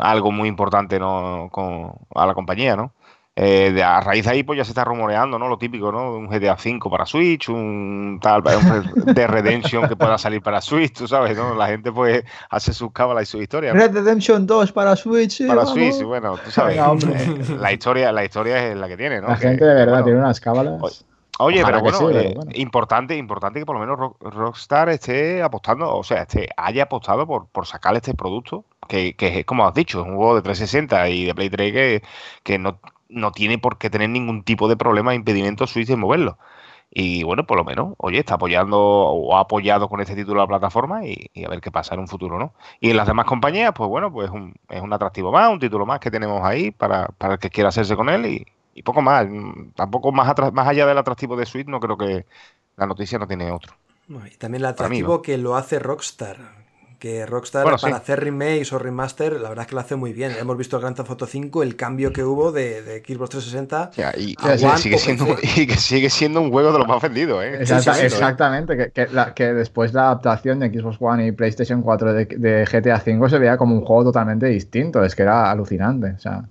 [0.00, 1.48] algo muy importante ¿no?
[1.52, 2.92] Con, a la compañía, ¿no?
[3.36, 5.48] Eh, a raíz de ahí, pues ya se está rumoreando, ¿no?
[5.48, 6.14] Lo típico, ¿no?
[6.14, 11.06] Un GTA V para Switch, un tal de Redemption que pueda salir para Switch, tú
[11.06, 11.54] sabes, ¿no?
[11.54, 13.74] La gente pues hace sus cábalas y sus historias.
[13.74, 15.46] Red Redemption 2 para Switch.
[15.46, 16.76] para Switch, bueno, tú sabes.
[17.48, 19.28] la historia, la historia es la que tiene, ¿no?
[19.28, 21.04] La gente de verdad tiene unas cábalas.
[21.38, 26.22] Oye, pero eh, bueno, importante, importante que por lo menos Rockstar esté apostando, o sea,
[26.22, 30.16] esté, haya apostado por, por sacar este producto, que, que, como has dicho, es un
[30.16, 32.02] juego de 360 y de Play 3 que,
[32.42, 32.78] que no
[33.10, 36.38] no tiene por qué tener ningún tipo de problema, impedimento Switch de moverlo.
[36.92, 40.48] Y bueno, por lo menos, oye, está apoyando o ha apoyado con este título la
[40.48, 42.52] plataforma y, a ver qué pasa en un futuro, ¿no?
[42.80, 44.28] Y en las demás compañías, pues bueno, pues
[44.68, 47.68] es un atractivo más, un título más que tenemos ahí para, para el que quiera
[47.68, 49.26] hacerse con él y, poco más.
[49.76, 52.24] Tampoco más, más allá del atractivo de Switch, no creo que
[52.76, 53.74] la noticia no tiene otro.
[54.08, 56.59] y también el atractivo que lo hace Rockstar
[57.00, 60.32] que Rockstar para hacer remakes o remaster, la verdad es que lo hace muy bien.
[60.38, 63.90] Hemos visto el Grand Theft Auto 5, el cambio que hubo de, de Xbox 360
[64.18, 64.36] y,
[64.78, 67.42] sigue siendo, y, que sigue siendo un juego de los más vendidos.
[67.42, 67.58] ¿eh?
[67.62, 73.28] exactamente, que, que, después la adaptación de Xbox One y PlayStation 4 de, GTA 5
[73.28, 76.12] se veía como un juego totalmente distinto, es que era alucinante.
[76.12, 76.44] O sea,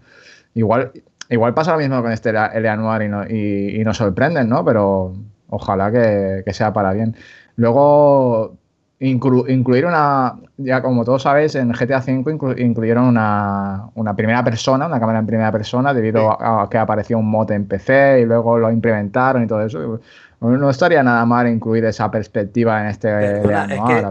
[0.56, 0.92] igual,
[1.30, 4.66] igual pasa lo mismo con este Eleanor y, y, nos sorprenden, ¿no?
[4.66, 5.14] Pero
[5.48, 7.16] ojalá que, que sea para bien.
[7.56, 8.59] Luego
[9.00, 15.20] incluir una, ya como todos sabéis, en GTA V incluyeron una, primera persona, una cámara
[15.20, 19.44] en primera persona, debido a, que apareció un mod en PC y luego lo implementaron
[19.44, 20.02] y todo eso.
[20.42, 23.42] No estaría nada mal incluir esa perspectiva en este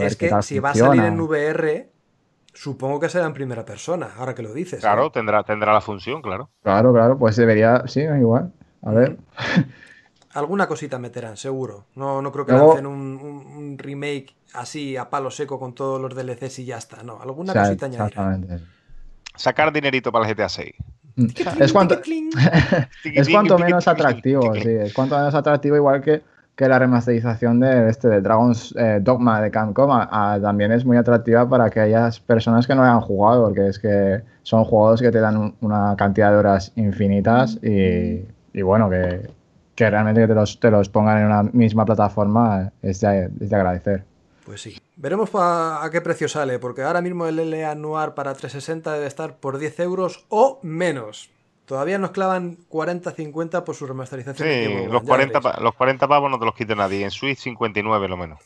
[0.01, 1.88] es que, si va a salir en VR,
[2.53, 4.81] supongo que será en primera persona, ahora que lo dices.
[4.81, 5.11] Claro, ¿eh?
[5.12, 6.51] tendrá, tendrá la función, claro.
[6.62, 8.53] Claro, claro, pues debería, sí, igual.
[8.83, 9.16] A ver.
[10.38, 11.87] Alguna cosita meterán, seguro.
[11.96, 15.74] No, no creo que Luego- lancen un, un- un remake así a palo seco con
[15.74, 17.03] todos los DLCs y ya está.
[17.03, 18.61] No, alguna O sea, cosita añadirán.
[19.37, 20.74] Sacar dinerito para el GTA 6.
[21.16, 21.27] Mm.
[21.61, 22.01] Es cuanto,
[23.05, 26.22] es cuanto menos atractivo, sí, es cuanto menos atractivo, igual que,
[26.55, 30.85] que la remasterización de este de Dragon's eh, Dogma de Capcom a- a- también es
[30.85, 35.11] muy atractiva para aquellas personas que no hayan jugado, porque es que son juegos que
[35.11, 39.29] te dan un- una cantidad de horas infinitas y, y bueno, que,
[39.79, 43.49] que realmente que te los, te los pongan en una misma plataforma es de, es
[43.49, 44.05] de agradecer.
[44.45, 44.77] Pues sí.
[44.97, 49.07] Veremos pa- a qué precio sale, porque ahora mismo el LA Noir para 360 debe
[49.07, 51.31] estar por 10 euros o menos.
[51.64, 54.49] Todavía nos clavan 40-50 por su remasterización.
[54.49, 55.55] Sí, los One, ya 40, veréis.
[55.57, 57.05] pa- los 40 pavos no te los quite nadie.
[57.05, 58.41] En Switch 59 lo menos.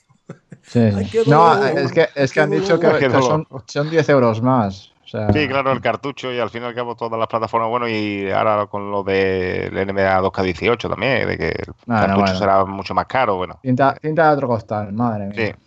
[0.61, 0.81] Sí.
[0.81, 4.92] Ay, No, es que, es que han dicho que, que son, son 10 euros más.
[5.13, 7.87] Sea, Sí, claro, el cartucho y al fin y al cabo todas las plataformas, bueno,
[7.89, 12.39] y ahora con lo del NBA 2K18 también, de que el Ah, no, cartucho bueno.
[12.39, 13.59] será mucho más caro, bueno.
[13.63, 15.55] Cinta, cinta de otro costal, madre mía.
[15.55, 15.63] Sí.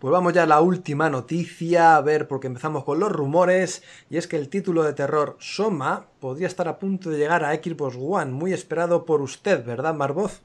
[0.00, 4.16] Pues vamos ya a la última noticia, a ver, porque empezamos con los rumores, y
[4.16, 7.96] es que el título de terror Soma podría estar a punto de llegar a Xbox
[8.00, 10.40] One, muy esperado por usted, ¿verdad, Marvoz?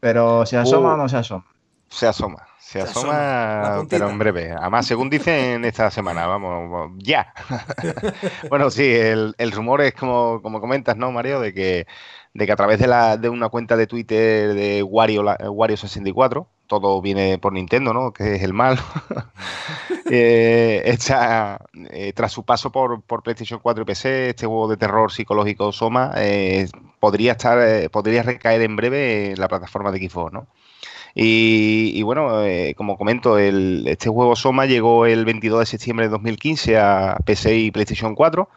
[0.00, 0.94] Pero se asoma Uh.
[0.94, 1.44] o no se asoma.
[1.90, 4.52] Se asoma, se Se asoma, pero en breve.
[4.52, 7.34] Además, según dicen esta semana, vamos, ya.
[8.48, 11.40] bueno, sí, el, el rumor es como, como comentas, ¿no, Mario?
[11.40, 11.86] De que,
[12.32, 16.46] de que a través de, la, de una cuenta de Twitter de Wario, la- Wario64,
[16.68, 18.12] todo viene por Nintendo, ¿no?
[18.12, 18.78] Que es el mal.
[20.10, 20.96] eh,
[21.90, 25.72] eh, tras su paso por, por PlayStation 4 y PC, este juego de terror psicológico
[25.72, 26.68] Soma eh,
[27.00, 30.46] podría estar, eh, podría recaer en breve en la plataforma de Xbox, ¿no?
[31.14, 36.10] Y, bueno, eh, como comento, el, este juego Soma llegó el 22 de septiembre de
[36.12, 38.48] 2015 a PC y PlayStation 4,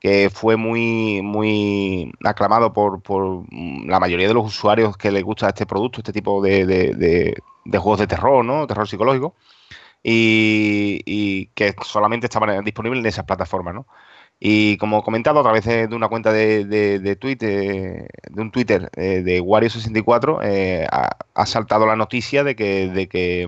[0.00, 3.44] que fue muy, muy aclamado por, por
[3.86, 7.36] la mayoría de los usuarios que les gusta este producto, este tipo de, de- de-
[7.64, 8.66] de juegos de terror, ¿no?
[8.66, 9.34] Terror psicológico.
[10.02, 13.86] Y, y que solamente estaban disponibles en esas plataformas, ¿no?
[14.44, 19.22] Y como comentado a través de, una cuenta de, de, Twitter, de un Twitter eh,
[19.22, 23.46] de Wario64, eh, ha, saltado la noticia de que, de que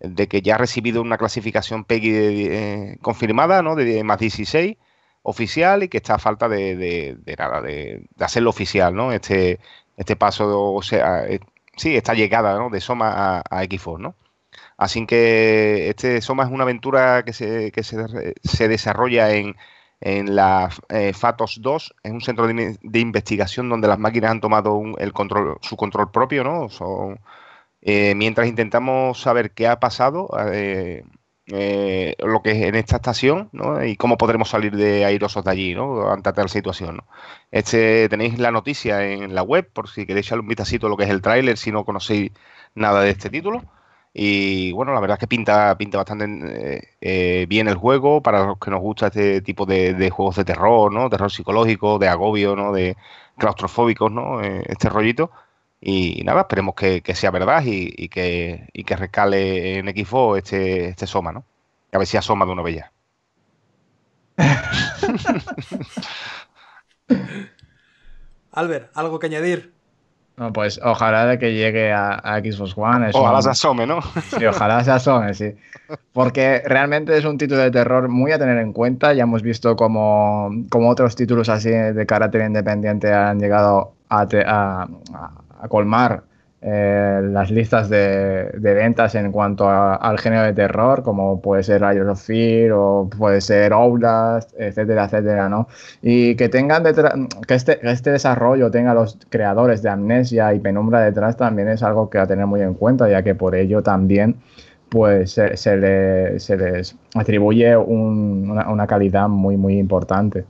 [0.00, 2.10] de que ya ha recibido una clasificación PEGI
[2.50, 3.76] eh, confirmada, ¿no?
[3.76, 4.76] De más 16
[5.22, 9.10] oficial y que está a falta de, nada, de, hacerlo oficial, ¿no?
[9.12, 9.58] Este,
[9.96, 11.40] este paso, o sea, eh,
[11.76, 12.68] sí, esta llegada, ¿no?
[12.68, 14.16] De Soma a, a Xbox, ¿no?
[14.76, 17.96] Así que este Soma es una aventura que se, que se,
[18.42, 19.56] se desarrolla en,
[20.04, 24.74] en la eh, FATOS 2, es un centro de, investigación donde las máquinas han tomado
[24.74, 26.68] un- el control, su control propio, ¿no?
[26.68, 27.20] Son,
[27.82, 30.28] eh, mientras intentamos saber qué ha pasado,
[31.46, 33.84] eh, lo que es en esta estación, ¿no?
[33.84, 36.10] Y cómo podremos salir de airosos de allí, ¿no?
[36.10, 37.06] Ante tal situación, ¿no?
[37.50, 40.96] Este, tenéis la noticia en la web, por si queréis echarle un vistacito a lo
[40.96, 42.32] que es el tráiler, si no conocéis
[42.74, 43.62] nada de este título.
[44.16, 48.46] Y bueno, la verdad es que pinta, pinta bastante eh, eh, bien el juego para
[48.46, 51.10] los que nos gusta este tipo de, juegos de terror, ¿no?
[51.10, 52.72] Terror psicológico, de agobio, ¿no?
[52.72, 52.96] De
[53.36, 54.40] claustrofóbicos, ¿no?
[54.40, 55.32] Eh, este rollito.
[55.80, 61.06] Y nada, esperemos que, sea verdad y, que, y que rescale en Xbox este, este
[61.08, 61.44] Soma, ¿no?
[61.92, 62.92] A ver si asoma de una ya.
[68.52, 69.73] Albert, ¿algo que añadir?
[70.36, 73.10] No, pues ojalá de que llegue a, a Xbox One.
[73.14, 74.00] Ojalá un- se asome, ¿no?
[74.36, 75.54] Sí, ojalá se asome, sí.
[76.12, 79.12] Porque realmente es un título de terror muy a tener en cuenta.
[79.12, 84.44] Ya hemos visto como, como otros títulos así de carácter independiente han llegado a, te-
[84.44, 84.88] a
[85.68, 86.22] colmar
[86.66, 91.62] eh, las listas de, de ventas en cuanto a- al género de terror, como puede
[91.62, 95.68] ser Riders of Fear o puede ser Outlast, etcétera, etcétera, ¿no?
[96.00, 97.12] Y que tengan detrás,
[97.46, 101.82] que este, que este desarrollo tenga los creadores de Amnesia y Penumbra detrás también es
[101.82, 104.36] algo que a tener muy en cuenta, ya que por ello también
[104.88, 110.44] pues se, se le- se les atribuye un- una, una calidad muy, muy importante.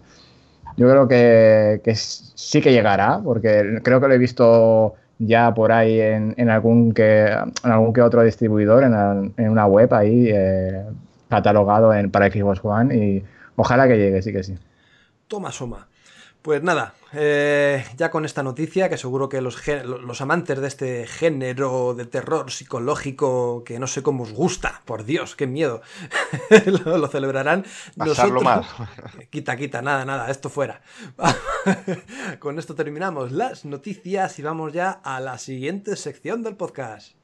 [0.76, 5.72] Yo creo que, que sí que llegará, porque creo que lo he visto ya por
[5.72, 10.28] ahí en, en algún, que, en algún que otro distribuidor, en, en una web ahí
[10.28, 10.84] eh,
[11.28, 13.24] catalogado en, para Xbox One y
[13.56, 14.56] ojalá que llegue, sí que sí.
[15.28, 15.88] Toma Soma.
[16.44, 21.06] Pues nada, eh, ya con esta noticia, que seguro que los, los amantes de este
[21.06, 25.80] género de terror psicológico, que no sé cómo os gusta, por Dios, qué miedo,
[26.84, 27.64] lo, lo celebrarán.
[27.96, 28.62] Pasarlo mal.
[29.30, 30.82] Quita, quita, nada, nada, esto fuera.
[32.40, 37.23] con esto terminamos las noticias y vamos ya a la siguiente sección del podcast.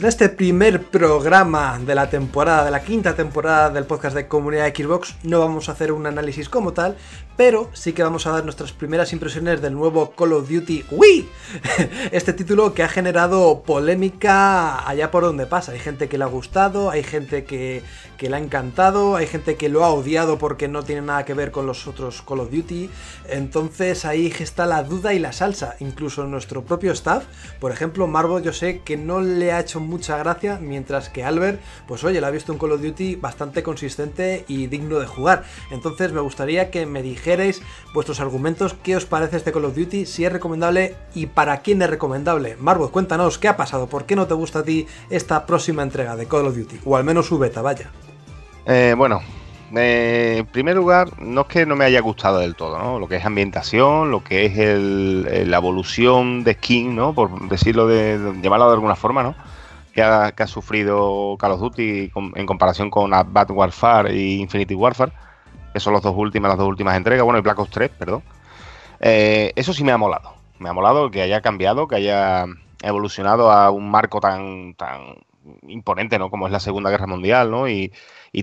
[0.00, 4.72] En este primer programa de la temporada, de la quinta temporada del podcast de Comunidad
[4.72, 6.96] Xbox, no vamos a hacer un análisis como tal,
[7.38, 11.28] pero sí que vamos a dar nuestras primeras impresiones del nuevo Call of Duty Wii.
[12.10, 15.70] Este título que ha generado polémica allá por donde pasa.
[15.70, 17.84] Hay gente que le ha gustado, hay gente que,
[18.16, 21.32] que le ha encantado, hay gente que lo ha odiado porque no tiene nada que
[21.32, 22.90] ver con los otros Call of Duty.
[23.28, 25.76] Entonces ahí está la duda y la salsa.
[25.78, 27.22] Incluso nuestro propio staff,
[27.60, 31.60] por ejemplo, Marvo, yo sé que no le ha hecho mucha gracia, mientras que Albert,
[31.86, 35.44] pues oye, le ha visto un Call of Duty bastante consistente y digno de jugar.
[35.70, 37.00] Entonces me gustaría que me
[37.36, 37.62] dijeras
[37.92, 41.82] vuestros argumentos, qué os parece este Call of Duty, si es recomendable y para quién
[41.82, 42.56] es recomendable.
[42.58, 43.86] Marvel, cuéntanos, ¿qué ha pasado?
[43.86, 46.80] ¿Por qué no te gusta a ti esta próxima entrega de Call of Duty?
[46.84, 47.90] O al menos su beta, vaya.
[48.66, 49.20] Eh, bueno,
[49.76, 52.98] eh, en primer lugar, no es que no me haya gustado del todo, ¿no?
[52.98, 57.14] Lo que es ambientación, lo que es la evolución de skin, ¿no?
[57.14, 59.34] Por decirlo de, llamarlo de alguna forma, ¿no?
[59.92, 65.12] Que ha, sufrido Call of Duty en comparación con Bad Warfare y Infinity Warfare
[65.72, 68.22] que son las dos últimas, las dos últimas entregas, bueno, y Black Ops 3, perdón.
[69.00, 70.34] Eh, eso sí me ha molado.
[70.58, 72.46] Me ha molado que haya cambiado, que haya
[72.82, 75.16] evolucionado a un marco tan, tan
[75.66, 76.30] imponente, ¿no?
[76.30, 77.68] Como es la Segunda Guerra Mundial, ¿no?
[77.68, 77.92] Y,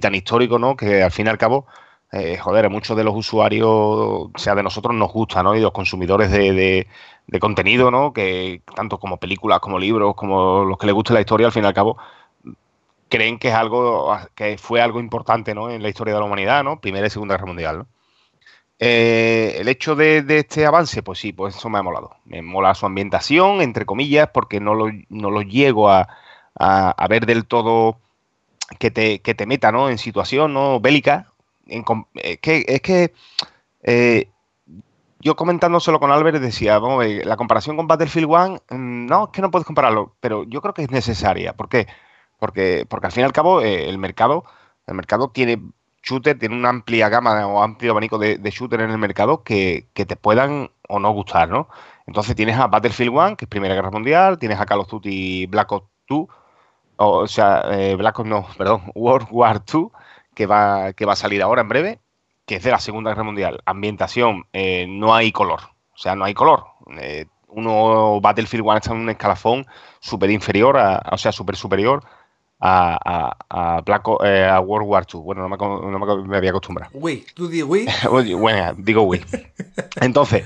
[0.01, 0.75] tan histórico, ¿no?
[0.75, 1.67] Que al fin y al cabo,
[2.11, 5.55] eh, joder, muchos de los usuarios, o sea, de nosotros nos gusta, ¿no?
[5.55, 6.87] Y los consumidores de,
[7.27, 8.13] de, contenido, ¿no?
[8.13, 11.63] Que tanto como películas, como libros, como los que les guste la historia, al fin
[11.63, 11.97] y al cabo,
[13.09, 15.69] creen que es algo que fue algo importante ¿no?
[15.69, 16.79] en la historia de la humanidad, ¿no?
[16.79, 17.85] Primera y Segunda Guerra Mundial.
[18.77, 22.17] Eh, el hecho de, este avance, pues sí, pues eso me ha molado.
[22.25, 26.07] Me mola su ambientación, entre comillas, porque no lo, no lo llego a,
[26.55, 27.99] a, ver del todo
[28.79, 29.89] que te, que te meta ¿no?
[29.89, 30.79] en situación ¿no?
[30.79, 31.31] bélica.
[31.67, 33.13] es que, es que
[33.83, 34.29] eh,
[35.19, 39.41] yo comentándoselo con Albert decía, vamos, la comparación con Battlefield 1, mm, no, es que
[39.41, 41.53] no puedes compararlo, pero yo creo que es necesaria.
[41.53, 41.87] Porque,
[42.53, 44.45] porque al fin y al cabo, eh, el mercado,
[44.87, 45.61] el mercado tiene
[46.05, 49.87] shooter, tiene una amplia gama o amplio abanico de, de shooter en el mercado que,
[49.93, 51.67] te puedan o no gustar, ¿no?
[52.05, 55.47] Entonces tienes a Battlefield 1, que es Primera Guerra Mundial, tienes a Call of Duty
[55.47, 56.27] Black Ops 2,
[56.97, 59.91] o, sea, eh, Black Ops no, perdón, World War 2,
[60.35, 61.99] que va, que va a salir ahora en breve,
[62.45, 63.61] que es de la Segunda Guerra Mundial.
[63.65, 65.61] Ambientación, eh, no hay color,
[65.93, 66.65] o sea, no hay color.
[67.47, 69.65] uno, Battlefield 1 está en un escalafón
[69.99, 70.77] súper inferior,
[71.11, 72.03] o sea, súper superior
[72.67, 73.83] a, a,
[74.23, 75.19] eh, a, World War II.
[75.19, 76.91] Bueno, no me, había acostumbrado.
[76.95, 78.33] Wii, ¿tú dices Wii?
[78.33, 79.23] bueno, digo Wii.
[80.01, 80.43] Entonces,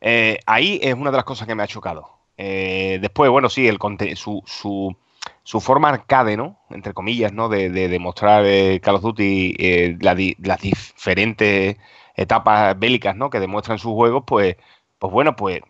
[0.00, 2.10] eh, ahí es una de las cosas que me ha chocado.
[2.36, 3.78] Eh, después, bueno, sí, el
[4.16, 4.94] su, su,
[5.42, 6.58] su, forma arcade, ¿no?
[6.68, 7.48] Entre comillas, ¿no?
[7.48, 8.44] De, demostrar
[8.80, 11.76] Call of Duty las diferentes
[12.14, 13.30] etapas bélicas, ¿no?
[13.30, 14.56] Que demuestran sus juegos, pues,
[14.98, 15.62] pues bueno, pues,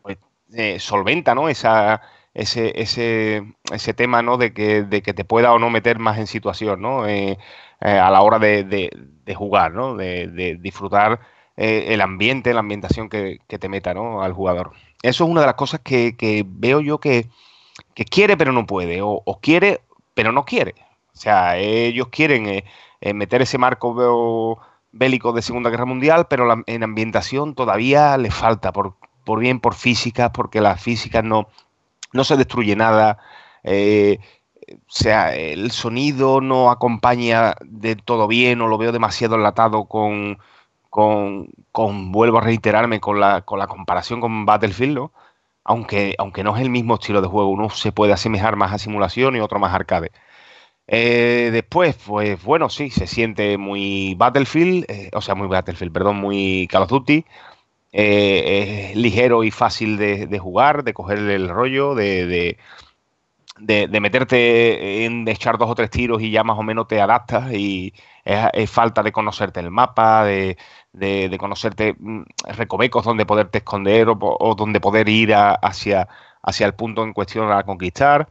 [0.00, 0.16] pues
[0.82, 1.50] solventa, ¿no?
[1.50, 2.00] Esa
[2.34, 4.36] ese, ese, ese tema ¿no?
[4.36, 7.06] de, que, de que te pueda o no meter más en situación ¿no?
[7.06, 7.38] Eh,
[7.80, 9.96] eh, a la hora de, de, jugar, ¿no?
[9.96, 11.20] de, disfrutar
[11.56, 14.22] eh, el ambiente, la ambientación que, te meta ¿no?
[14.22, 14.72] al jugador.
[15.02, 17.28] Eso es una de las cosas que, que veo yo que,
[17.94, 19.80] que, quiere pero no puede, o, quiere
[20.14, 20.74] pero no quiere.
[21.14, 22.64] O sea, ellos quieren
[23.14, 24.58] meter ese marco
[24.92, 29.74] bélico de Segunda Guerra Mundial, pero en ambientación todavía le falta, por, por bien por
[29.74, 31.48] físicas, porque las físicas no,
[32.12, 33.18] no se destruye nada,
[33.64, 34.18] eh,
[34.72, 40.38] o sea, el sonido no acompaña de todo bien o lo veo demasiado enlatado con,
[40.90, 45.12] con, con vuelvo a reiterarme, con la, con la comparación con Battlefield, ¿no?
[45.64, 48.78] Aunque, aunque no es el mismo estilo de juego, uno se puede asemejar más a
[48.78, 50.10] simulación y otro más arcade.
[50.86, 56.16] Eh, después, pues bueno, sí, se siente muy Battlefield, eh, o sea, muy Battlefield, perdón,
[56.16, 57.24] muy Call of Duty.
[57.92, 62.56] Eh, es ligero y fácil de, jugar, de cogerle el rollo, de,
[63.58, 67.52] de, meterte en echar dos o tres tiros y ya más o menos te adaptas
[67.52, 67.92] y
[68.24, 70.56] es, falta de conocerte el mapa, de,
[71.38, 72.22] conocerte mm,
[72.56, 76.08] recovecos donde poderte esconder o, donde poder ir hacia,
[76.42, 78.28] hacia el punto en cuestión a conquistar.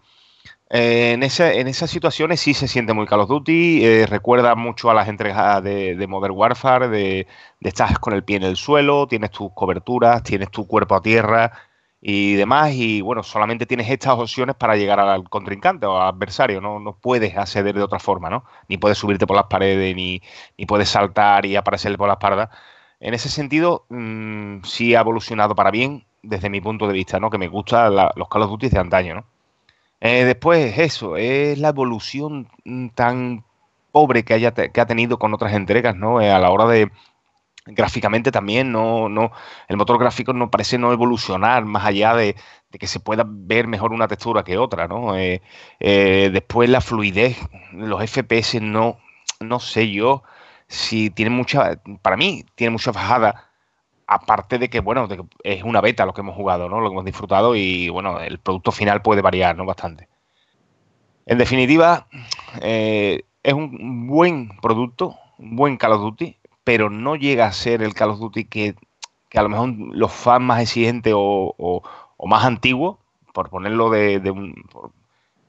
[0.71, 4.91] Eh, en, en esas situaciones sí se siente muy Call of Duty, eh, recuerda mucho
[4.91, 7.27] a las entregas de, Modern Warfare, de,
[7.59, 11.01] de estás con el pie en el suelo, tienes tus coberturas, tienes tu cuerpo a
[11.01, 11.51] tierra
[12.01, 16.61] y demás, y bueno, solamente tienes estas opciones para llegar al contrincante o al adversario,
[16.61, 18.45] no, no puedes acceder de otra forma, ¿no?
[18.67, 20.21] Ni puedes subirte por las paredes, ni,
[20.57, 22.51] ni puedes saltar y aparecer por la espalda.
[22.99, 27.29] En ese sentido, mm, sí ha evolucionado para bien, desde mi punto de vista, ¿no?
[27.29, 29.38] Que me gustan los Call of Duty de antaño, ¿no?
[30.01, 33.45] Eh, después, eso, es la evolución mm, tan
[33.91, 36.21] pobre que, haya que ha tenido con otras entregas, ¿no?
[36.21, 36.89] Eh, a la hora de,
[37.71, 39.31] gráficamente también no, no,
[39.67, 42.35] el motor gráfico no parece no evolucionar más allá de,
[42.71, 45.17] que se pueda ver mejor una textura que otra, ¿no?
[45.17, 45.41] Eh,
[45.79, 47.37] eh, después la fluidez,
[47.73, 48.97] los FPS no,
[49.39, 50.23] no sé yo
[50.67, 53.48] si tiene mucha, para mí tiene mucha bajada,
[54.11, 55.07] aparte de que, bueno,
[55.43, 56.81] es una beta lo que hemos jugado, ¿no?
[56.81, 59.65] Lo que hemos disfrutado y, bueno, el producto final puede variar, ¿no?
[59.65, 60.07] Bastante.
[61.27, 62.07] En definitiva,
[62.59, 67.83] eh, es un buen producto, un buen Call of Duty, pero no llega a ser
[67.83, 68.75] el Call of Duty que,
[69.35, 71.83] a lo mejor los fans más exigentes o,
[72.25, 72.97] más antiguos,
[73.31, 74.55] por ponerlo de, un,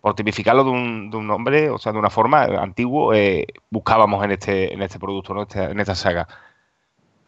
[0.03, 4.23] por, tipificarlo de un, de un, nombre, o sea, de una forma antiguo, eh, buscábamos
[4.23, 5.43] en este, en este producto, ¿no?
[5.45, 6.29] Este, en esta saga.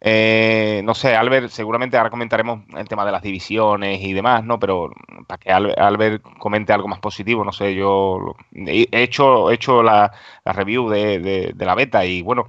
[0.05, 4.59] Eh, no sé, Albert, seguramente ahora comentaremos el tema de las divisiones y demás, ¿no?
[4.59, 4.91] Pero
[5.27, 10.11] para que Albert, comente algo más positivo, no sé, yo he hecho, he hecho la,
[10.45, 12.47] review de, la beta y bueno,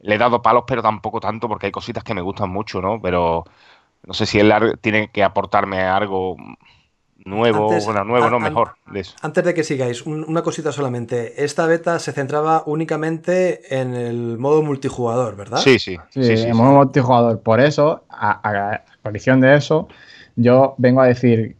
[0.00, 3.00] le he dado palos, pero tampoco tanto porque hay cositas que me gustan mucho, ¿no?
[3.02, 3.44] Pero
[4.04, 6.36] no sé si él tiene que aportarme algo
[7.26, 9.16] nuevo, bueno, nuevo, no, mejor de eso.
[9.20, 11.44] Antes de que sigáis, una cosita solamente.
[11.44, 15.58] Esta beta se centraba únicamente en el modo multijugador, ¿verdad?
[15.58, 15.98] Sí, sí.
[16.10, 17.40] Sí, sí, modo multijugador.
[17.40, 19.88] Por eso, a, a coalición de eso,
[20.36, 21.56] yo vengo a decir,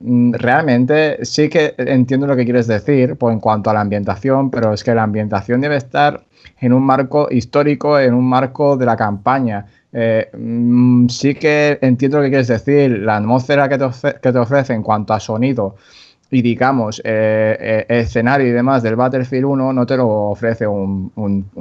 [0.00, 4.50] mm, realmente sí que entiendo lo que quieres decir pues, en cuanto a la ambientación,
[4.50, 6.24] pero es que la ambientación debe estar
[6.58, 9.66] en un marco histórico, en un marco de la campaña.
[9.92, 14.82] Eh, mm, sí que entiendo lo que quieres decir, la atmósfera que te, ofrece en
[14.82, 15.76] cuanto a sonido
[16.30, 21.12] y digamos eh, eh, escenario y demás del Battlefield 1 no te lo ofrece un,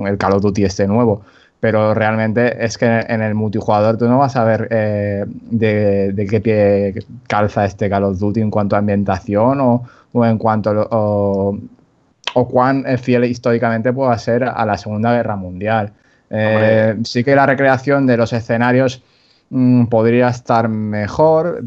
[0.06, 1.24] el Call of Duty este nuevo.
[1.60, 7.06] Pero realmente es que en el multijugador tú no vas a ver de, qué pie
[7.28, 9.86] calza este Call of Duty en cuanto a ambientación o,
[10.26, 11.60] en cuanto o,
[12.34, 15.94] o cuán fiel históricamente pueda ser a la Segunda Guerra Mundial.
[16.32, 19.04] Eh, sí que la recreación de los escenarios
[19.50, 21.64] mm, podría estar mejor.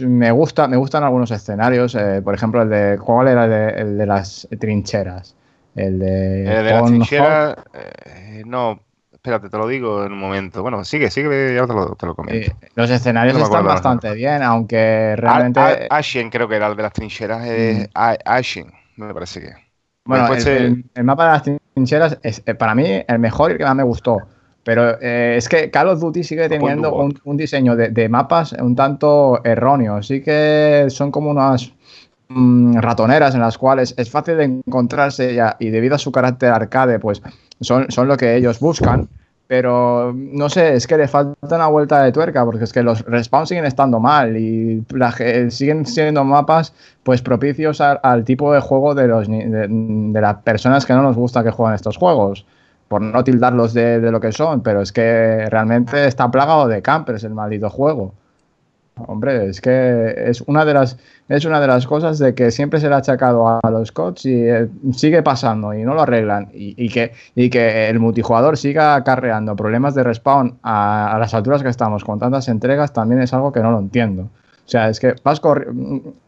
[0.00, 1.94] Me gusta, me gustan algunos escenarios.
[1.94, 2.98] Eh, por ejemplo, el de.
[3.02, 5.34] ¿Cuál era el de, las trincheras?
[5.74, 6.42] El de.
[6.42, 7.56] El de las trincheras.
[7.72, 8.78] Eh, no,
[9.10, 10.62] espérate, te lo digo en un momento.
[10.62, 12.52] Bueno, sigue, sigue, ya te lo, te lo comento.
[12.74, 15.88] los escenarios están bastante bien, aunque realmente.
[15.88, 17.40] Ashen creo que era el de las trincheras.
[17.42, 17.84] Mm.
[18.26, 19.64] Ashen, me parece que.
[20.06, 21.42] Bueno, el, mapa de las
[21.74, 24.18] trincheras es eh, para mí el mejor y el que más me gustó.
[24.62, 29.44] Pero eh, es que Call of Duty sigue teniendo un, diseño de, mapas un tanto
[29.44, 30.02] erróneo.
[30.02, 31.70] Sí que son como unas
[32.28, 36.50] mm, ratoneras en las cuales es fácil de encontrarse ya, y debido a su carácter
[36.50, 37.20] arcade, pues
[37.60, 39.08] son, son lo que ellos buscan.
[39.46, 43.02] Pero no sé, es que le falta una vuelta de tuerca, porque es que los
[43.02, 44.82] respawns siguen estando mal y
[45.50, 46.72] siguen siendo mapas
[47.02, 51.44] pues propicios al, tipo de juego de, los, de, las personas que no nos gusta
[51.44, 52.46] que jueguen estos juegos.
[52.88, 56.80] Por no tildarlos de, de lo que son, pero es que realmente está plagado de
[56.82, 58.14] campers el maldito juego.
[58.96, 60.96] Hombre, es que es una de las
[61.28, 64.24] es una de las cosas de que siempre se le ha achacado a, los cods
[64.26, 68.94] y eh, sigue pasando y no lo arreglan y, que y que el multijugador siga
[68.94, 73.52] acarreando problemas de respawn a, las alturas que estamos con tantas entregas también es algo
[73.52, 74.22] que no lo entiendo.
[74.22, 75.42] O sea, es que vas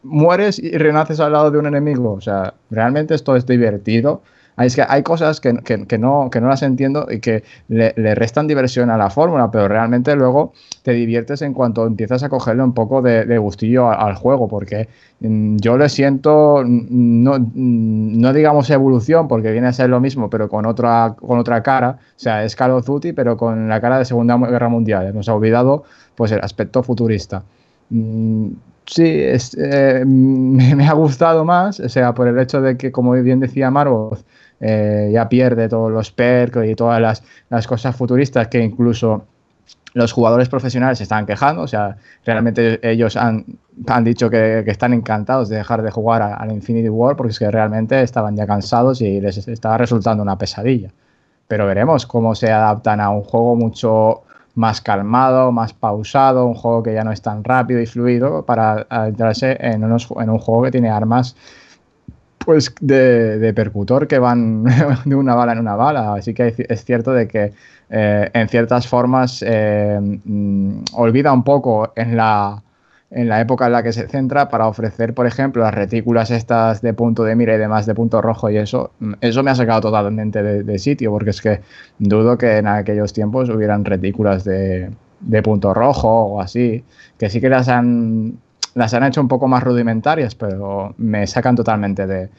[0.03, 2.11] mueres y renaces al lado de un enemigo.
[2.13, 4.21] O sea, realmente esto es divertido
[4.65, 8.89] es que hay cosas que, no, que no las entiendo y que le, restan diversión
[8.89, 13.03] a la fórmula, pero realmente luego te diviertes en cuanto empiezas a cogerle un poco
[13.03, 14.89] de, gustillo al, juego, porque
[15.19, 19.99] mm, yo le siento, mm, no, mm, no, digamos evolución, porque viene a ser lo
[19.99, 23.69] mismo, pero con otra, con otra cara, o sea, es Call of Duty, pero con
[23.69, 25.13] la cara de Segunda Guerra Mundial.
[25.13, 25.83] Nos ha olvidado
[26.15, 27.43] pues el aspecto futurista.
[28.87, 33.39] Sí, eh, me, ha gustado más, o sea, por el hecho de que, como bien
[33.39, 34.23] decía Marvoz,
[34.59, 37.01] eh, ya pierde todos los perks y todas
[37.49, 39.25] las, cosas futuristas que incluso
[39.93, 43.45] los jugadores profesionales se están quejando, o sea, realmente ellos han,
[43.87, 47.51] han dicho que, están encantados de dejar de jugar al Infinity War porque es que
[47.51, 50.91] realmente estaban ya cansados y les estaba resultando una pesadilla.
[51.47, 54.23] Pero veremos cómo se adaptan a un juego mucho
[54.57, 58.85] más calmado, más pausado, un juego que ya no es tan rápido y fluido para
[58.89, 61.35] adentrarse en, en un juego que tiene armas
[62.47, 64.63] pues de, percutor que van
[65.05, 66.13] de una bala en una bala.
[66.13, 67.51] Así que es cierto de que
[67.89, 72.63] eh, en ciertas formas eh, mm, olvida un poco en la,
[73.09, 76.81] en la época en la que se centra para ofrecer, por ejemplo, las retículas estas
[76.81, 79.55] de punto de mira y demás de punto rojo y eso, mm, eso me ha
[79.55, 81.61] sacado totalmente de, sitio porque es que
[81.99, 84.91] dudo que en aquellos tiempos hubieran retículas de,
[85.21, 86.83] de punto rojo o así,
[87.17, 88.37] que sí que las han
[88.77, 92.29] las han hecho un poco más rudimentarias, pero me sacan totalmente de,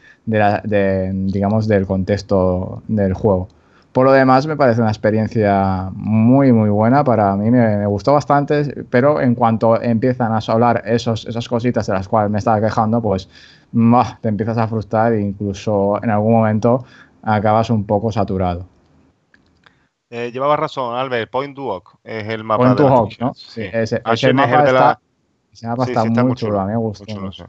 [1.12, 3.48] digamos, del contexto del juego.
[3.99, 7.03] Por lo demás, me parece una experiencia muy, muy buena.
[7.03, 11.84] Para mí me, me gustó bastante, pero en cuanto empiezan a hablar esos, esas cositas
[11.88, 13.28] de las cuales me estaba quejando, pues
[13.72, 16.84] bah, te empiezas a frustrar e incluso en algún momento
[17.24, 18.66] acabas un poco saturado.
[20.11, 21.28] Eh, llevaba razón, Albert.
[21.32, 23.11] Point Duoc es el mapa Point de la Duoc.
[23.18, 23.34] ¿no?
[23.34, 23.62] Sí.
[23.64, 25.01] Ese, HM ese es mapa el de la- está,
[25.53, 27.05] ese mapa Sí, está sí, está muy muy chulo, chulo, a mí me gustó.
[27.05, 27.42] muy chulo, sí.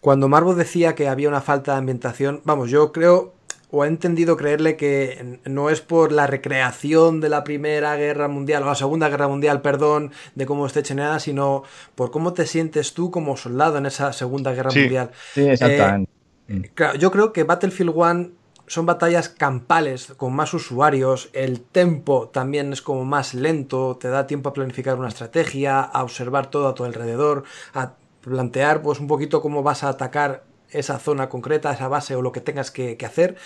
[0.00, 3.34] Cuando Marvo decía que había una falta de ambientación, vamos, yo creo
[3.72, 8.62] o he entendido creerle que no es por la recreación de la Primera Guerra Mundial
[8.62, 11.64] o la Segunda Guerra Mundial, perdón, de cómo esté hecha nada, sino
[11.94, 14.80] por cómo te sientes tú como soldado en esa Segunda Guerra Sí.
[14.80, 15.10] Mundial.
[15.34, 16.10] Sí, exactamente.
[16.74, 18.28] Claro, yo creo que Battlefield 1
[18.66, 24.26] son batallas campales con más usuarios, el tempo también es como más lento, te da
[24.26, 29.06] tiempo a planificar una estrategia, a observar todo a tu alrededor, a plantear pues un
[29.08, 32.96] poquito cómo vas a atacar esa zona concreta, esa base o lo que tengas que,
[32.96, 33.36] que hacer.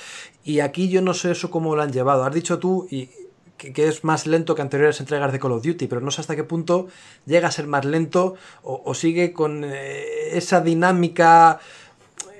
[0.44, 2.24] Y aquí yo no sé eso cómo lo han llevado.
[2.24, 3.10] Has dicho tú y
[3.56, 6.20] que, que es más lento que anteriores entregas de Call of Duty, pero no sé
[6.20, 6.88] hasta qué punto
[7.24, 11.58] llega a ser más lento o, o sigue con eh, esa dinámica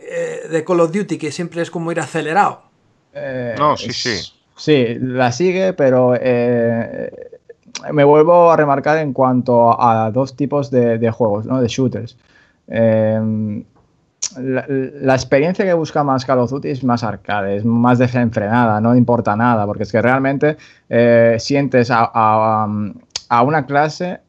[0.09, 2.63] eh, de Call of Duty que siempre es como ir acelerado.
[3.15, 4.33] Eh, No, sí, sí.
[4.57, 7.11] Sí, la sigue, pero eh,
[7.93, 11.61] me vuelvo a remarcar en cuanto a dos tipos de, de juegos, ¿no?
[11.61, 12.17] de shooters.
[12.69, 13.65] Eh,
[14.39, 18.95] la, experiencia que busca más Call of Duty es más arcade, es más desenfrenada, no
[18.97, 20.57] importa nada, porque es que realmente
[20.89, 22.69] eh, sientes a, a,
[23.29, 24.21] a una clase,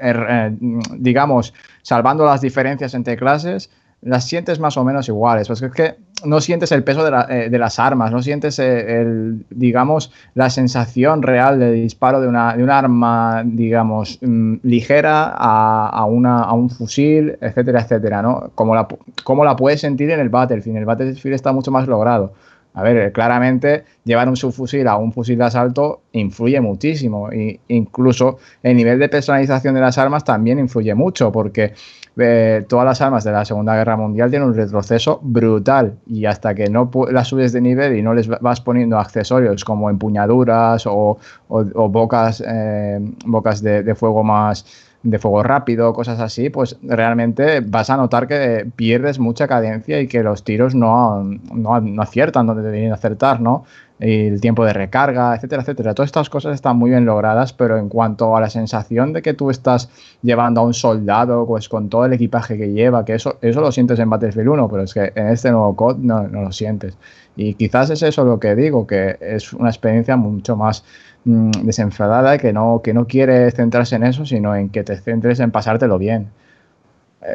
[0.00, 0.56] er, eh,
[0.92, 3.70] digamos, salvando las diferencias entre clases,
[4.02, 5.48] las sientes más o menos iguales.
[5.48, 9.44] Pues es que no sientes el peso de, eh, las armas, no sientes eh, el,
[9.50, 15.88] digamos, la sensación real de disparo de una, de una arma, digamos, mm, ligera a,
[15.88, 18.50] a, una, a un fusil, etcétera, etcétera, ¿no?
[18.54, 18.86] Como la,
[19.24, 20.78] como la puedes sentir en el Battlefield.
[20.78, 22.32] El Battlefield está mucho más logrado.
[22.72, 27.28] A ver, claramente llevar un subfusil a un fusil de asalto influye muchísimo.
[27.32, 31.74] E incluso el nivel de personalización de las armas también influye mucho, porque
[32.22, 35.98] eh, todas las armas de la Segunda Guerra Mundial tienen un retroceso brutal.
[36.06, 39.90] Y hasta que no las subes de nivel y no les vas poniendo accesorios como
[39.90, 41.18] empuñaduras o,
[41.48, 44.64] bocas, eh, bocas de, fuego más
[45.02, 50.06] de fuego rápido, cosas así, pues realmente vas a notar que pierdes mucha cadencia y
[50.06, 53.64] que los tiros no, no, no aciertan donde deberían acertar, ¿no?
[54.00, 55.94] El tiempo de recarga, etcétera, etcétera.
[55.94, 59.34] Todas estas cosas están muy bien logradas, pero en cuanto a la sensación de que
[59.34, 59.90] tú estás
[60.22, 63.70] llevando a un soldado, pues con todo el equipaje que lleva, que eso, eso lo
[63.70, 66.96] sientes en Battlefield 1, pero es que en este nuevo COD no, no lo sientes.
[67.36, 70.82] Y quizás es eso lo que digo, que es una experiencia mucho más
[71.24, 75.40] mmm, desenfadada que no, que no quiere centrarse en eso, sino en que te centres
[75.40, 76.28] en pasártelo bien.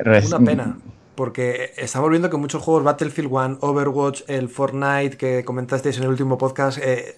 [0.04, 0.78] Res una pena.
[1.16, 6.10] Porque estamos viendo que muchos juegos, Battlefield 1, Overwatch, el Fortnite que comentasteis en el
[6.10, 7.16] último podcast, eh,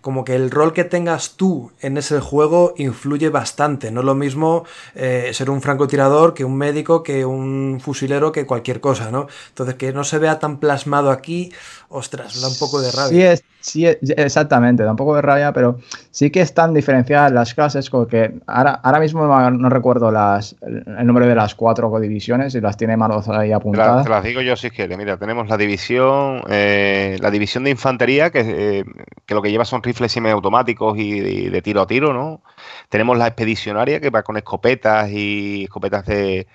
[0.00, 3.90] como que el rol que tengas tú en ese juego influye bastante.
[3.90, 8.46] No es lo mismo eh, ser un francotirador que un médico, que un fusilero, que
[8.46, 9.26] cualquier cosa, ¿no?
[9.48, 11.52] Entonces, que no se vea tan plasmado aquí,
[11.88, 13.32] ostras, da un poco de rabia.
[13.32, 15.78] Es, sí es, exactamente, da un poco de rabia, pero
[16.10, 21.06] sí que están diferenciadas las clases, porque ahora, ahora mismo no, no recuerdo las, el
[21.06, 24.04] número de las cuatro divisiones y las tiene Manos ahí apuntadas.
[24.04, 24.96] Te, las digo yo si quieres.
[24.98, 28.84] Mira, tenemos la división, eh, la división de infantería, que, eh,
[29.26, 32.42] que, lo que lleva son rifles semiautomáticos y, y de tiro a tiro, ¿no?
[32.88, 36.46] Tenemos la expedicionaria, que va con escopetas y escopetas de,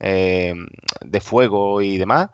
[0.00, 0.54] eh,
[1.04, 2.30] de fuego y demás.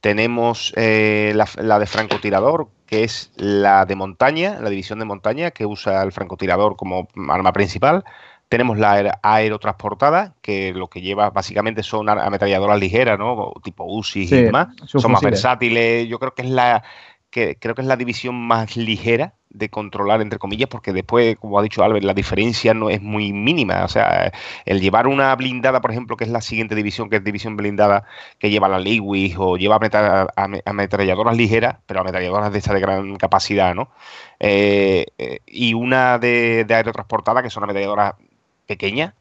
[0.00, 5.50] Tenemos eh, la, la, de francotirador, que es la de montaña, la división de montaña,
[5.50, 8.04] que usa el francotirador como arma principal.
[8.48, 13.52] Tenemos la aerotransportada, que lo que lleva básicamente son ametralladoras ligeras, ¿no?
[13.62, 14.68] Tipo UCI sí, y demás.
[14.86, 16.08] Son más versátiles.
[16.08, 16.82] Yo creo que es la
[17.30, 21.58] que creo que es la división más ligera de controlar, entre comillas, porque después, como
[21.58, 23.84] ha dicho Albert, la diferencia no es muy mínima.
[23.84, 24.32] O sea,
[24.64, 28.04] el llevar una blindada, por ejemplo, que es la siguiente división, que es división blindada,
[28.38, 29.78] que lleva la Lewis o lleva
[30.64, 33.90] ametralladoras ligeras, pero ametralladoras de esta de gran capacidad, ¿no?
[34.40, 38.14] Eh, eh, y una de, de aerotransportada, que son ametralladoras
[38.66, 39.14] pequeñas,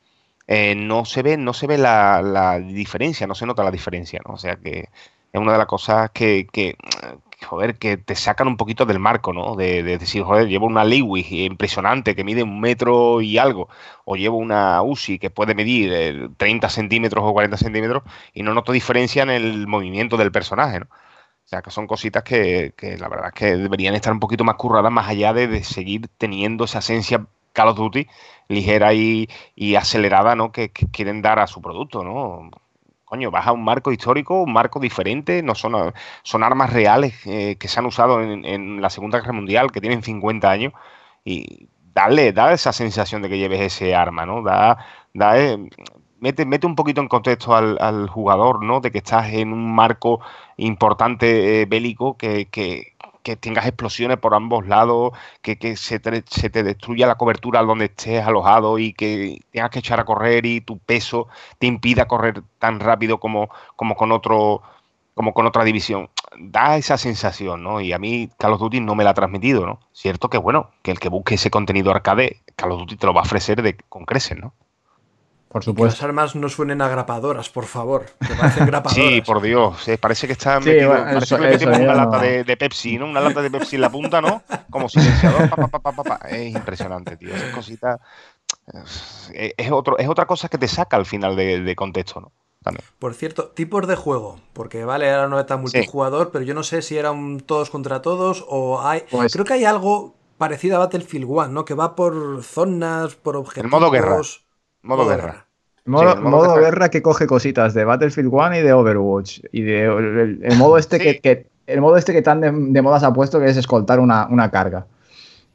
[0.47, 4.21] eh, no se ve, no se ve la, la, diferencia, no se nota la diferencia,
[4.25, 4.35] ¿no?
[4.35, 4.89] O sea que
[5.33, 6.75] es una de las cosas que, que,
[7.45, 9.55] joder, que te sacan un poquito del marco, ¿no?
[9.55, 13.69] De, de decir, joder, llevo una Lewis impresionante que mide un metro y algo,
[14.05, 18.03] o llevo una UCI que puede medir 30 centímetros o 40 centímetros
[18.33, 20.87] y no noto diferencia en el movimiento del personaje, ¿no?
[21.45, 24.43] O sea, que son cositas que, que la verdad es que deberían estar un poquito
[24.43, 28.07] más curradas, más allá de, de seguir teniendo esa esencia Call of Duty
[28.49, 30.51] ligera y, y acelerada, ¿no?
[30.51, 32.49] Que, que, quieren dar a su producto, ¿no?
[33.07, 35.93] Coño, vas a un marco histórico, un marco diferente, no son,
[36.23, 40.03] son armas reales eh, que se han usado en, la Segunda Guerra Mundial, que tienen
[40.03, 40.73] 50 años,
[41.23, 44.43] y darle, da esa sensación de que lleves ese arma, ¿no?
[44.43, 44.77] Da,
[45.13, 45.57] da, eh,
[46.19, 48.81] mete, mete un poquito en contexto al, jugador, ¿no?
[48.81, 50.19] De que estás en un marco
[50.57, 52.96] importante eh, bélico que, que,
[53.27, 55.11] que tengas explosiones por ambos lados,
[55.41, 60.05] que, se, te, destruya la cobertura donde estés alojado y que tengas que echar a
[60.05, 61.27] correr y tu peso
[61.59, 64.61] te impida correr tan rápido como, como con otro
[65.13, 66.09] como con otra división.
[66.37, 67.81] Da esa sensación, ¿no?
[67.81, 69.79] Y a mí Call of Duty no me la ha transmitido, ¿no?
[69.91, 73.13] Cierto que, bueno, que el que busque ese contenido arcade, Call of Duty te lo
[73.13, 74.53] va a ofrecer con creces, ¿no?
[75.49, 75.95] Por supuesto.
[75.95, 78.05] Que las armas no suenen a grapadoras, por favor.
[78.19, 79.07] Que parecen grapadoras.
[79.09, 79.85] Sí, por Dios.
[79.99, 83.05] parece que está metido, parece que una lata de, Pepsi, ¿no?
[83.05, 84.43] Una lata de Pepsi en la punta, ¿no?
[84.69, 85.49] Como silenciador.
[86.29, 87.33] es impresionante, tío.
[87.33, 87.99] Esa cosita
[89.33, 92.31] es, otro, es otra cosa que te saca al final de, contexto, ¿no?
[92.99, 96.81] Por cierto, tipos de juego, porque vale, ahora no está multijugador, pero yo no sé
[96.81, 99.03] si eran todos contra todos o hay.
[99.09, 101.63] Pues creo que hay algo parecido a Battlefield 1, ¿no?
[101.63, 103.65] Que va por zonas, por objetivos.
[103.65, 104.17] El modo guerra.
[104.87, 105.45] Modo, guerra.
[105.85, 106.89] Modo, guerra.
[106.89, 109.41] que coge cositas de Battlefield 1 y de Overwatch.
[109.51, 112.41] Y de el, modo este que, el modo este que tan
[112.73, 114.87] de, moda se ha puesto que es escoltar una, una carga.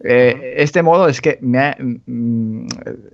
[0.04, 2.66] Eh, este modo es que me mm,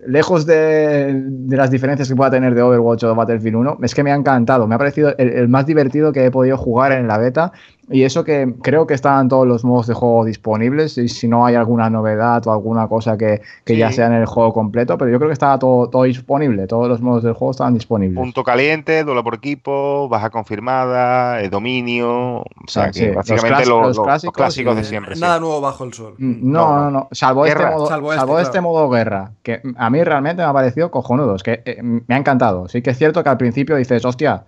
[0.06, 4.02] lejos de, las diferencias que pueda tener de Overwatch o de Battlefield 1, es que
[4.02, 4.66] me ha encantado.
[4.66, 7.52] Me ha parecido el, más divertido que he podido jugar en la beta
[7.90, 11.46] y eso que creo que están todos los modos de juego disponibles y si no
[11.46, 15.18] hay alguna novedad o alguna cosa que, ya sea en el juego completo, pero yo
[15.18, 18.18] creo que estaba todo, todo disponible, todos los modos del juego estaban disponibles.
[18.18, 23.98] Punto caliente, duelo por equipo, baja confirmada, eh, dominio, o sea, que básicamente los,
[24.32, 25.16] clásicos, de siempre.
[25.16, 26.14] Nada nuevo bajo el sol.
[26.18, 30.04] Mm, no, no, no, salvo, este modo, salvo, este, este modo guerra, que a mí
[30.04, 32.68] realmente me ha parecido cojonudo, es que eh, me ha encantado.
[32.68, 34.44] Sí que es cierto que al principio dices, hostia,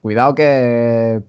[0.00, 1.22] cuidado que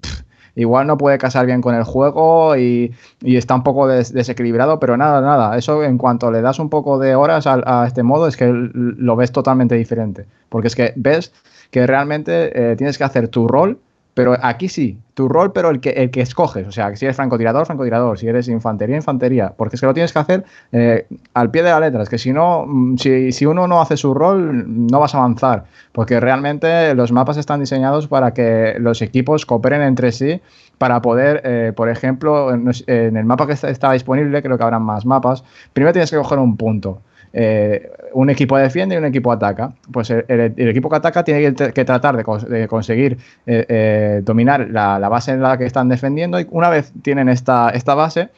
[0.56, 2.92] igual no puede casar bien con el juego y,
[3.22, 7.14] está un poco desequilibrado, pero nada, nada, eso en cuanto le das un poco de
[7.14, 11.32] horas a, este modo es que lo ves totalmente diferente, porque es que ves
[11.70, 13.78] que realmente eh, tienes que hacer tu rol
[14.16, 16.66] pero aquí sí, tu rol, pero el que, el que escoges.
[16.66, 18.18] O sea, si eres francotirador, francotirador.
[18.18, 19.52] Si eres infantería, infantería.
[19.54, 22.02] Porque es que lo tienes que hacer eh, al pie de la letra.
[22.02, 25.18] Es que si no, mm, si, si, uno no hace su rol, no vas a
[25.18, 25.64] avanzar.
[25.92, 30.40] Porque realmente los mapas están diseñados para que los equipos cooperen entre sí
[30.78, 34.82] para poder, eh, por ejemplo, en, el mapa que está, está disponible, creo que habrán
[34.82, 35.44] más mapas,
[35.74, 37.02] primero tienes que coger un punto.
[37.32, 39.72] Eh, un equipo defiende y un equipo ataca.
[39.92, 45.32] Pues el, equipo que ataca tiene que, tratar de, conseguir eh, eh, dominar la, base
[45.32, 48.30] en la que están defendiendo y una vez tienen esta, esta base,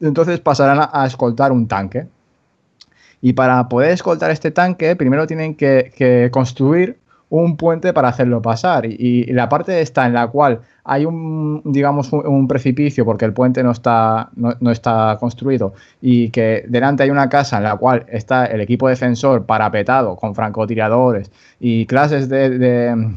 [0.00, 2.06] entonces pasarán a, escoltar un tanque.
[3.20, 6.98] Y para poder escoltar este tanque, primero tienen que, construir
[7.30, 8.84] un puente para hacerlo pasar.
[8.86, 13.62] y, la parte esta en la cual hay un, digamos, un, precipicio porque el puente
[13.62, 15.72] no está, no, está construido
[16.02, 20.34] y que delante hay una casa en la cual está el equipo defensor parapetado con
[20.34, 23.08] francotiradores y clases de,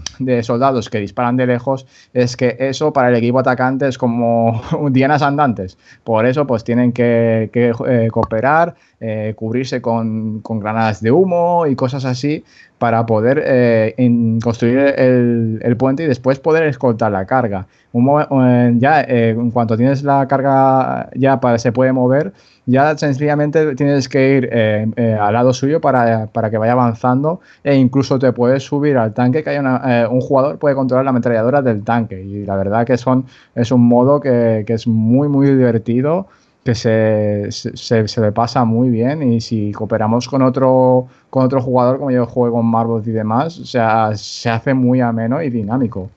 [0.43, 4.61] soldados que disparan de lejos, es que eso para el equipo atacante es como
[4.91, 5.77] dianas andantes.
[6.05, 12.05] Por eso pues tienen que, eh, cooperar, eh, cubrirse con, granadas de humo y cosas
[12.05, 12.45] así
[12.77, 17.56] para poder eh, construir el puente y después poder escoltar la carga.
[17.93, 22.33] Eh, ya eh, en cuanto tienes la carga ya para, se puede mover,
[22.65, 28.19] ya sencillamente tienes que ir eh, al lado suyo para, que vaya avanzando e incluso
[28.19, 32.21] te puedes subir al tanque que hay un jugador puede controlar la ametralladora del tanque
[32.21, 36.27] y la verdad que son es un modo que, es muy muy divertido
[36.63, 41.97] que se, se, le pasa muy bien y si cooperamos con otro con otro jugador
[41.97, 46.09] como yo juego con Marvel y demás, o sea, se hace muy ameno y dinámico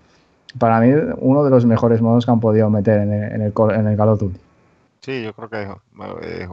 [0.58, 3.52] para mí uno de los mejores modos que han podido meter en el, en el,
[3.74, 4.38] en el Call of Duty.
[5.00, 5.62] Sí, yo creo que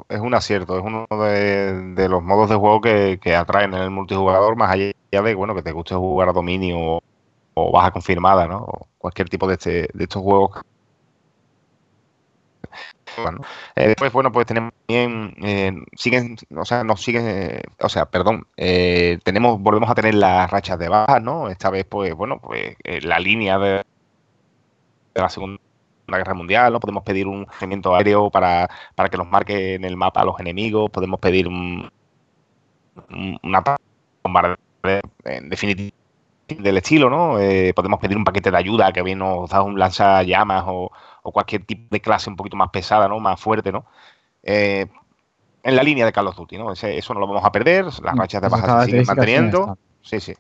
[0.08, 4.56] es, un acierto, es uno de, los modos de juego que, atraen en el multijugador,
[4.56, 7.02] más allá de bueno que te guste jugar a dominio
[7.54, 8.60] o, baja confirmada, ¿no?
[8.60, 10.62] O cualquier tipo de, este, de estos juegos.
[13.76, 18.06] Eh, después, bueno, pues tenemos también, eh, siguen, o sea, nos siguen, eh, o sea,
[18.06, 21.50] perdón, tenemos, volvemos a tener las rachas de bajas, ¿no?
[21.50, 23.84] Esta vez, pues, bueno, pues la línea de,
[25.16, 25.60] la Segunda
[26.08, 26.80] Guerra Mundial, ¿no?
[26.80, 30.40] Podemos pedir un regimiento aéreo para, para que nos marque en el mapa a los
[30.40, 31.90] enemigos, podemos pedir un,
[33.44, 33.64] una
[34.24, 34.58] bombardeo,
[35.26, 35.96] en definitiva,
[36.48, 37.40] del estilo, ¿no?
[37.40, 40.92] Eh, podemos pedir un paquete de ayuda que bien nos da un lanzallamas o,
[41.28, 43.20] o cualquier tipo de clase un poquito más pesada, ¿no?
[43.20, 43.86] Más fuerte, ¿no?
[44.44, 44.86] Eh,
[45.64, 46.72] en la línea de Call of Duty, ¿no?
[46.72, 49.78] eso no lo vamos a perder, las mm, rachas de baja se siguen manteniendo.
[50.02, 50.34] Sí, sí.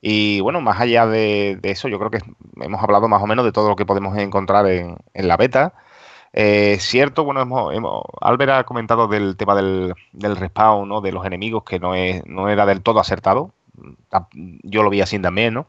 [0.00, 2.20] Y bueno, más allá de, de eso, yo creo que
[2.60, 5.72] hemos hablado más o menos de todo lo que podemos encontrar en, en la beta.
[6.32, 11.00] Eh, cierto, bueno, hemos, hemos- Albert ha comentado del tema del, del respawn, ¿no?
[11.00, 13.50] De los enemigos, que no, es, no era del todo acertado.
[14.08, 15.66] Ta- Yo lo vi así también, ¿no?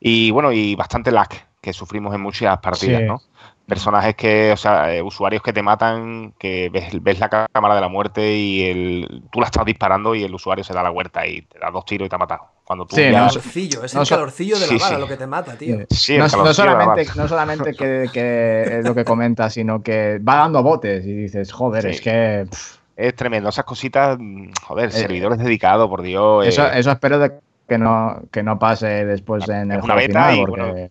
[0.00, 1.28] Y bueno, y bastante lag
[1.60, 3.06] que sufrimos en muchas partidas, Sí.
[3.06, 3.20] ¿no?
[3.66, 7.80] Personajes que, o sea, eh, usuarios que te matan, que ves, ves la cámara de
[7.80, 11.26] la muerte y el, tú la estás disparando y el usuario se da la vuelta
[11.26, 12.42] y te da dos tiros y te ha matado.
[12.62, 15.00] Cuando tú Sí, ya- no, calorcillo, es no el calorcillo de la sí, bala sí.
[15.00, 15.78] lo que te mata, tío.
[15.88, 20.18] Sí, no, el no solamente, no solamente que, que es lo que comenta, sino que
[20.18, 21.88] va dando botes y dices, joder, Sí.
[21.90, 23.48] es que pff, Es tremendo.
[23.48, 24.18] Esas cositas,
[24.62, 26.44] joder, Eh, servidores dedicados, por Dios.
[26.44, 27.32] eh, eso, eso espero de
[27.66, 30.60] que no, que no pase después en el Es una juego beta final, y, porque
[30.60, 30.88] bueno,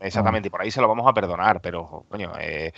[0.00, 2.72] Exactamente, y por ahí se lo vamos a perdonar, pero, coño, eh,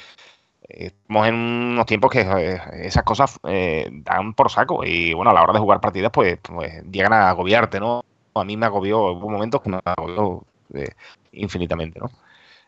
[0.62, 5.34] estamos en unos tiempos que eh, esas cosas eh, dan por saco y, bueno, a
[5.34, 8.02] la hora de jugar partidas, pues, pues llegan a agobiarte, ¿no?
[8.34, 10.44] A mí me agobió, hubo momentos que me agobió
[10.74, 10.90] eh,
[11.32, 12.10] infinitamente, ¿no?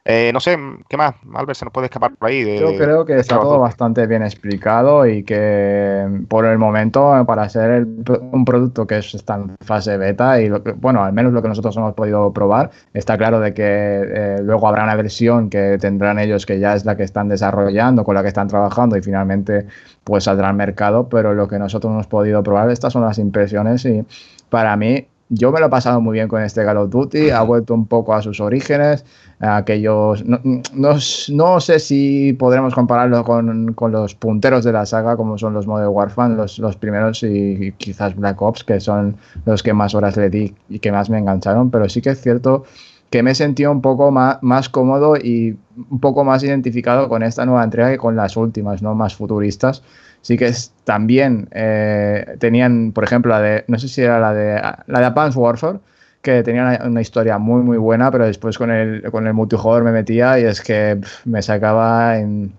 [0.05, 1.15] Eh, no sé, ¿qué más?
[1.33, 2.43] Albert, se nos puede escapar por ahí.
[2.43, 7.49] De, Yo creo que está todo bastante bien explicado y que por el momento, para
[7.49, 7.87] ser el
[8.33, 11.41] un producto que es- está en fase beta y, lo que- bueno, al menos lo
[11.41, 15.79] que nosotros hemos podido probar, está claro de que eh, luego habrá una versión que
[15.81, 19.03] tendrán ellos que ya es la que están desarrollando, con la que están trabajando y
[19.03, 19.67] finalmente
[20.03, 23.85] pues saldrá al mercado, pero lo que nosotros hemos podido probar, estas son las impresiones
[23.85, 24.05] y
[24.51, 25.07] para mí...
[25.29, 27.87] Yo me lo he pasado muy bien con este Call of Duty, ha vuelto un
[27.87, 29.05] poco a sus orígenes,
[29.41, 30.25] a aquellos...
[30.27, 30.41] No,
[30.75, 30.97] no,
[31.29, 35.67] no sé si podremos compararlo con, con los punteros de la saga, como son los
[35.67, 39.17] Modern Warfare, los, los primeros y, quizás Black Ops, que son
[39.47, 42.21] los que más horas le di y que más me engancharon, pero sí que es
[42.21, 42.65] cierto
[43.13, 45.59] que me he sentido un poco más, más cómodo y
[45.91, 48.95] un poco más identificado con esta nueva entrega que con las últimas, ¿no?
[48.95, 49.83] Más futuristas.
[50.23, 54.33] Sí que es, también eh, tenían, por ejemplo, la de, no sé si era la
[54.33, 54.55] de,
[54.87, 55.81] la de Advanced Warfare,
[56.23, 59.93] que tenía una, historia muy, muy buena, pero después con el, con el multijugador me
[59.93, 62.55] metía y es que me sacaba en...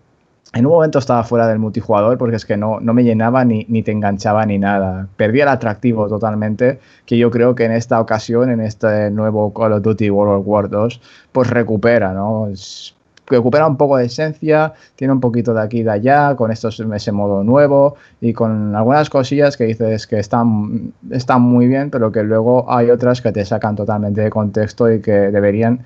[0.55, 3.65] En un momento estaba fuera del multijugador porque es que no, no me llenaba ni,
[3.69, 5.07] ni te enganchaba ni nada.
[5.17, 9.73] Perdía el atractivo totalmente, que yo creo que en esta ocasión, en este nuevo Call
[9.73, 11.01] of Duty World War 2,
[11.31, 12.49] pues recupera, ¿no?
[12.49, 12.95] Es-
[13.27, 16.79] recupera un poco de esencia, tiene un poquito de aquí y de allá, con estos,
[16.79, 22.11] ese modo nuevo y con algunas cosillas que dices que están, están muy bien, pero
[22.11, 25.85] que luego hay otras que te sacan totalmente de contexto y que deberían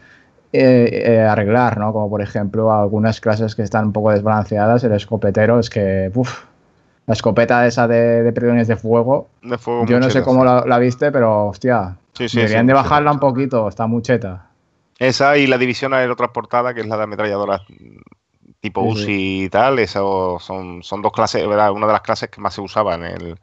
[0.53, 1.93] eh, eh, arreglar, ¿no?
[1.93, 6.43] Como por ejemplo algunas clases que están un poco desbalanceadas, el escopetero es que, uff,
[7.05, 10.63] la escopeta esa de, de prisiones de fuego, De fuego yo no sé cómo la,
[10.65, 14.46] la viste, pero hostia, Sí, sí, deberían sí, de bajarla un poquito, está mucheta.
[14.99, 17.61] Esa y la división aerotransportada, que es la de ametralladoras
[18.59, 20.39] tipo Sí, UCI y tal, son,
[20.83, 21.71] son dos clases, ¿verdad?
[21.71, 23.39] Una de las clases que más se usaba en el,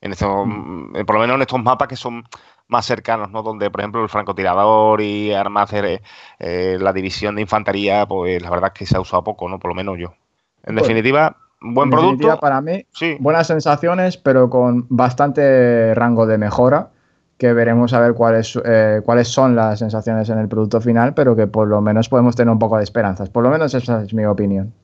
[0.00, 0.96] en estos, Mm.
[0.96, 2.24] eh, por lo menos en estos mapas que son
[2.68, 3.42] más cercanos, ¿no?
[3.42, 6.02] Donde, por ejemplo, el francotirador y armas de
[6.38, 9.58] eh, la división de infantería, pues la verdad es que se ha usado poco, ¿no?
[9.58, 10.14] Por lo menos yo.
[10.64, 12.28] En Bueno, definitiva, buen En producto.
[12.28, 16.90] definitiva, para mí, Sí, buenas sensaciones, pero con bastante rango de mejora,
[17.38, 21.36] que veremos a ver cuáles, eh, cuáles son las sensaciones en el producto final, pero
[21.36, 23.28] que por lo menos podemos tener un poco de esperanzas.
[23.30, 24.74] Por lo menos esa es mi opinión.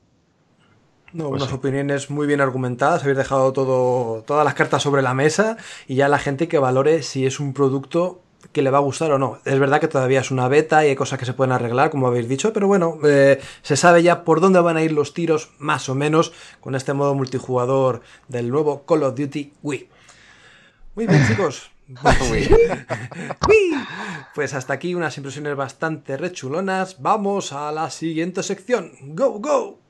[1.13, 1.55] No, Pues unas sí.
[1.55, 6.07] opiniones muy bien argumentadas, habéis dejado todo, todas las cartas sobre la mesa y ya
[6.07, 8.21] la gente que valore si es un producto
[8.53, 9.39] que le va a gustar o no.
[9.43, 12.07] Es verdad que todavía es una beta y hay cosas que se pueden arreglar, como
[12.07, 15.51] habéis dicho, pero bueno, eh, se sabe ya por dónde van a ir los tiros,
[15.59, 16.31] más o menos,
[16.61, 19.89] con este modo multijugador del nuevo Call of Duty Wii.
[20.95, 21.70] Muy bien, chicos.
[23.47, 23.73] Wii.
[24.33, 27.01] Pues hasta aquí unas impresiones bastante rechulonas.
[27.01, 28.91] Vamos a la siguiente sección.
[29.01, 29.80] ¡Go, go!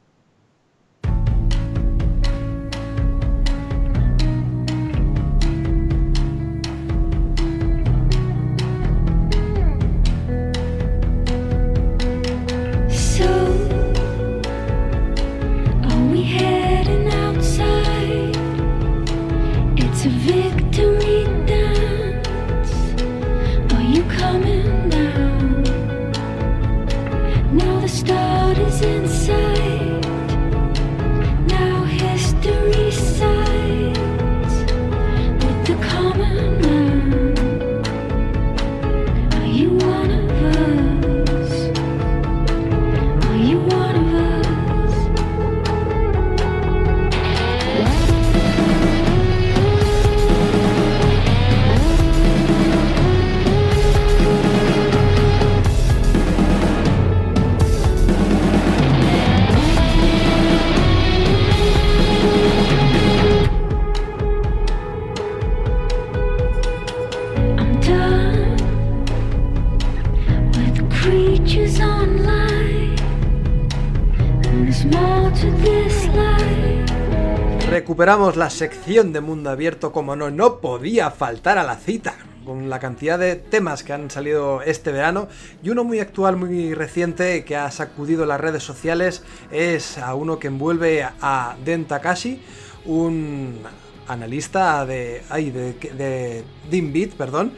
[77.92, 82.16] Recuperamos la sección de mundo abierto como no, no podía faltar a la cita
[82.46, 85.28] con la cantidad de temas que han salido este verano
[85.62, 90.40] y uno muy actual, muy reciente que ha sacudido las redes sociales es a uno
[90.40, 92.42] que envuelve a Den Takashi,
[92.86, 93.60] un
[94.08, 97.52] analista de, ay, de, de Beat, perdón,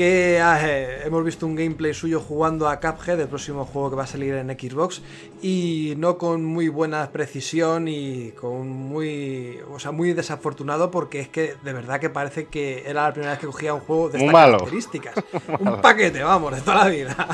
[0.00, 4.04] que eh, hemos visto un gameplay suyo jugando a Cuphead, el próximo juego que va
[4.04, 5.02] a salir en Xbox,
[5.42, 11.28] y no con muy buena precisión y con muy, o sea, muy desafortunado porque es
[11.28, 14.16] que de verdad que parece que era la primera vez que cogía un juego de
[14.20, 14.52] estas malo.
[14.56, 15.14] características.
[15.60, 17.28] un paquete, vamos, de toda la vida.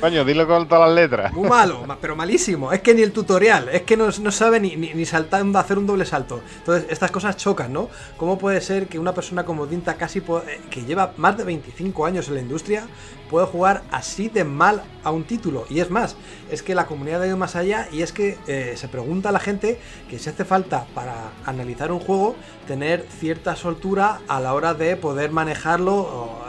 [0.00, 1.30] Coño, dilo con todas las letras.
[1.34, 2.72] Muy malo, ma- pero malísimo.
[2.72, 5.76] Es que ni el tutorial, es que no, no sabe ni, ni, ni saltando, hacer
[5.76, 6.40] un doble salto.
[6.56, 7.90] Entonces, estas cosas chocan, ¿no?
[8.16, 10.22] ¿Cómo puede ser que una persona como Dinta casi
[10.70, 12.86] que lleva más de 25 años en la industria
[13.30, 15.66] pueda jugar así de mal a un título?
[15.68, 16.16] Y es más,
[16.50, 19.32] es que la comunidad ha ido más allá y es que eh, se pregunta a
[19.32, 19.78] la gente
[20.08, 24.96] que si hace falta para analizar un juego tener cierta soltura a la hora de
[24.96, 26.40] poder manejarlo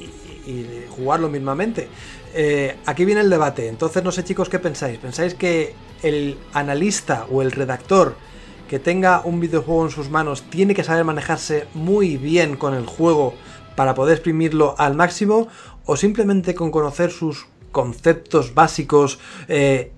[0.00, 0.06] eh,
[0.46, 1.88] y jugarlo mismamente.
[2.34, 3.68] Eh, aquí viene el debate.
[3.68, 4.98] Entonces, no sé, chicos, ¿qué pensáis?
[4.98, 8.14] ¿Pensáis que el analista o el redactor
[8.68, 12.86] que tenga un videojuego en sus manos tiene que saber manejarse muy bien con el
[12.86, 13.34] juego
[13.80, 15.48] para poder exprimirlo al máximo?
[15.86, 19.18] ¿O simplemente con conocer sus conceptos básicos
[19.48, 19.92] eh,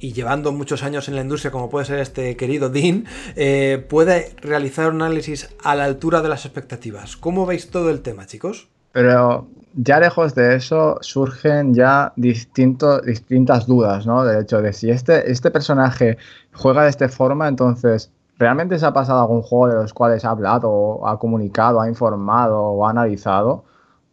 [0.00, 3.04] y llevando muchos años en la industria, como puede ser este querido Dean,
[3.36, 7.16] eh, puede realizar un análisis a la altura de las expectativas?
[7.16, 8.66] ¿Cómo veis todo el tema, chicos?
[8.90, 14.24] Pero ya lejos de eso surgen ya distintas dudas, ¿no?
[14.24, 16.18] Del hecho de si este, este personaje
[16.52, 20.30] juega de esta forma, entonces, ¿realmente se ha pasado algún juego de los cuales ha
[20.30, 23.64] hablado, ha comunicado, ha informado o ha analizado?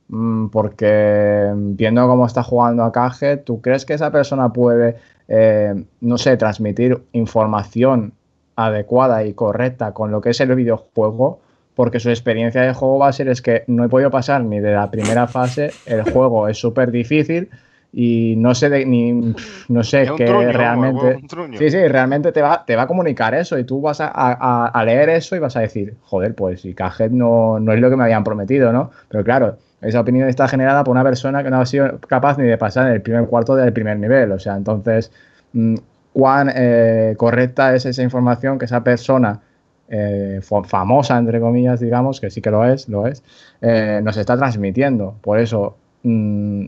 [0.07, 4.97] Mm, Porque viendo cómo está jugando a Cage, ¿tú crees que esa persona puede,
[5.27, 8.13] eh, no sé, transmitir información
[8.55, 11.39] adecuada y correcta con lo que es el videojuego?
[11.75, 14.59] porque su experiencia de juego va a ser es que no he podido pasar ni
[14.59, 17.49] de la primera fase, el juego es súper difícil
[17.97, 19.13] y no sé de, ni
[19.69, 21.57] no sé Es truño, realmente un truño.
[21.57, 24.67] sí sí realmente te va te va a comunicar eso y tú vas a, a-
[24.67, 27.89] a leer eso y vas a decir joder pues si Cajed no, no es lo
[27.89, 31.49] que me habían prometido no pero claro esa opinión está generada por una persona que
[31.49, 34.39] no ha sido capaz ni de pasar en el primer cuarto del primer nivel o
[34.39, 35.09] sea entonces
[35.53, 35.75] mm,
[36.11, 39.39] cuán eh, correcta es esa información que esa persona
[39.87, 43.21] eh, fa- famosa, entre comillas, digamos, que sí que lo es, lo es,
[43.61, 45.15] eh, nos está transmitiendo.
[45.21, 46.65] Por eso, mm,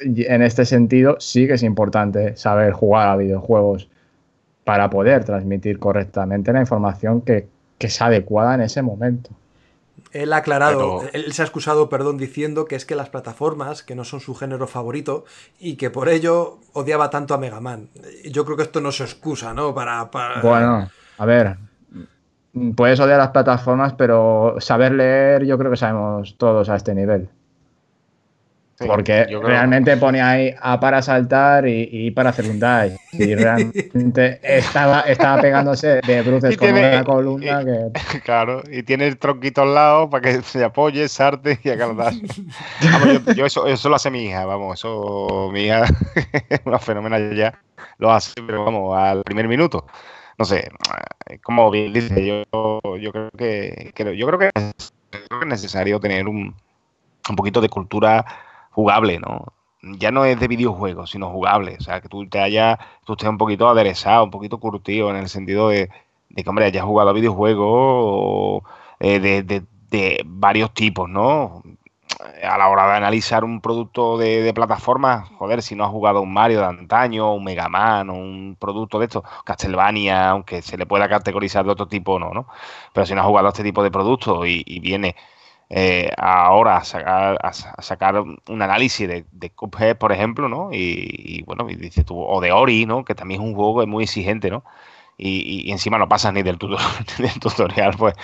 [0.00, 3.88] en este sentido, sí que es importante saber jugar a videojuegos
[4.64, 7.48] para poder transmitir correctamente la información que,
[7.78, 9.30] que es adecuada en ese momento.
[10.12, 13.82] Él ha aclarado, Pero- él se ha excusado, perdón, diciendo que es que las plataformas,
[13.82, 15.24] que no son su género favorito,
[15.60, 17.88] y que por ello odiaba tanto a Mega Man.
[18.30, 19.74] Yo creo que esto no se excusa, ¿no?
[19.74, 20.10] Para.
[20.10, 20.88] para- Bueno,
[21.18, 21.56] a ver,
[22.74, 27.28] puedes odiar las plataformas, pero saber leer yo creo que sabemos todos a este nivel.
[28.80, 32.58] Sí, Porque yo creo- realmente pone ahí A para saltar y, y para hacer un
[32.58, 32.92] dash.
[33.12, 38.20] Y realmente estaba, estaba pegándose de bruces con tiene- una columna y- que.
[38.24, 41.96] Claro, y tiene el tronquito al lado para que se apoye, sarte y haga el
[41.96, 42.16] dash.
[42.90, 45.84] Vamos, yo, yo eso, eso lo hace mi hija, vamos, eso mi hija
[46.48, 47.52] es una fenomenal ya,
[47.98, 49.86] lo hace, pero vamos, al primer minuto.
[50.38, 50.70] No sé,
[51.42, 56.00] como bien dice, yo, yo creo que, que- yo creo que, creo que es necesario
[56.00, 56.54] tener un,
[57.28, 58.24] un poquito de cultura
[58.80, 59.46] jugable, ¿no?
[59.82, 61.76] Ya no es de videojuegos, sino jugable.
[61.78, 65.16] O sea, que tú te hayas, tú estés un poquito aderezado, un poquito curtido en
[65.16, 65.90] el sentido de,
[66.28, 68.62] de que, hombre, hayas jugado a videojuegos o,
[69.00, 71.62] eh, de, de- de varios tipos, ¿no?
[72.42, 76.20] A la hora de analizar un producto de, de plataforma, joder, si no has jugado
[76.20, 80.76] un Mario de antaño, un Mega Man, o un producto de estos, Castlevania, aunque se
[80.76, 82.46] le pueda categorizar de otro tipo, no, ¿no?
[82.92, 85.16] Pero si no has jugado a este tipo de productos y viene
[85.70, 90.48] eh, ahora a sacar, a, sa- a sacar un análisis de, de Cuphead, por ejemplo,
[90.48, 90.70] ¿no?
[90.72, 93.04] Y, bueno, y dices tú, o de Ori, ¿no?
[93.04, 94.64] Que también es un juego muy exigente, ¿no?
[95.18, 96.80] Y, encima no pasas ni del, tutor-
[97.18, 98.14] ni del tutorial, pues,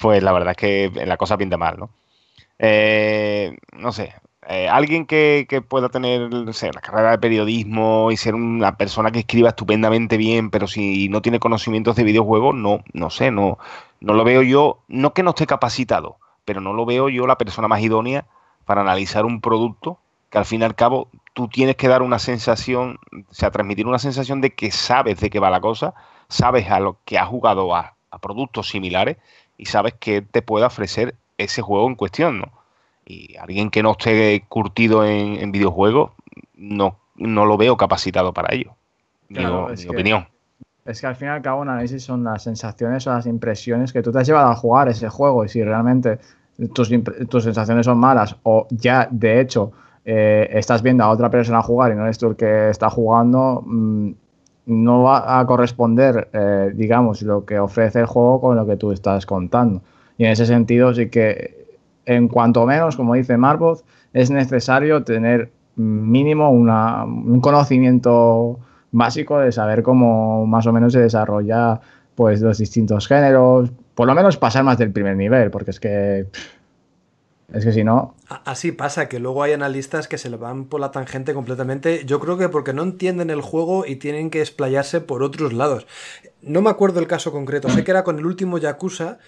[0.00, 1.90] pues la verdad es que la cosa pinta mal, ¿no?
[2.58, 4.14] Eh, no sé,
[4.48, 6.44] eh, alguien que, pueda tener, no
[6.74, 11.22] la carrera de periodismo y ser una persona que escriba estupendamente bien, pero si no
[11.22, 13.58] tiene conocimientos de videojuegos, no, no sé, no,
[14.00, 17.38] no lo veo yo, no que no esté capacitado, pero no lo veo yo la
[17.38, 18.26] persona más idónea
[18.64, 19.98] para analizar un producto
[20.30, 23.86] que al fin y al cabo tú tienes que dar una sensación, o sea, transmitir
[23.86, 25.94] una sensación de que sabes de qué va la cosa,
[26.28, 29.16] sabes a lo que has jugado a, a productos similares
[29.56, 32.52] y sabes que te puede ofrecer ese juego en cuestión, ¿no?
[33.04, 36.12] Y alguien que no esté curtido en, en videojuegos,
[36.54, 38.74] no, no lo veo capacitado para ello.
[39.28, 40.28] Claro, mi opinión.
[40.90, 43.92] Es que al fin y al cabo un análisis son las sensaciones o las impresiones
[43.92, 46.18] que tú te has llevado a jugar ese juego y si realmente
[46.72, 46.90] tus,
[47.28, 49.72] tus sensaciones son malas o ya de hecho
[50.04, 53.62] eh, estás viendo a otra persona jugar y no eres tú el que está jugando,
[53.64, 54.10] mm,
[54.66, 58.92] no va a corresponder, eh, digamos, lo que ofrece el juego con lo que tú
[58.92, 59.82] estás contando.
[60.16, 63.82] Y en ese sentido sí que, en cuanto menos, como dice Marvoth,
[64.12, 68.58] es necesario tener mínimo un conocimiento
[68.92, 71.80] básico de saber cómo más o menos se desarrolla
[72.14, 76.26] pues los distintos géneros, por lo menos pasar más del primer nivel, porque es que
[77.52, 78.14] es que si no.
[78.44, 82.04] Así pasa, que luego hay analistas que se le van por la tangente completamente.
[82.04, 85.86] Yo creo que porque no entienden el juego y tienen que explayarse por otros lados.
[86.42, 89.18] No me acuerdo el caso concreto, sé que era con el último Yakuza,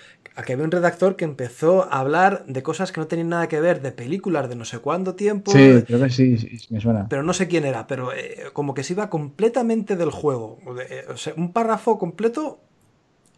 [0.46, 3.60] que había un redactor que empezó a hablar de cosas que no tenían nada que
[3.60, 5.50] ver, de películas de no sé cuánto tiempo.
[5.50, 7.08] Sí, creo que sí, sí me suena.
[7.10, 10.58] Pero no sé quién era, pero eh, como que se iba completamente del juego.
[10.88, 12.60] Eh, o sea, un párrafo completo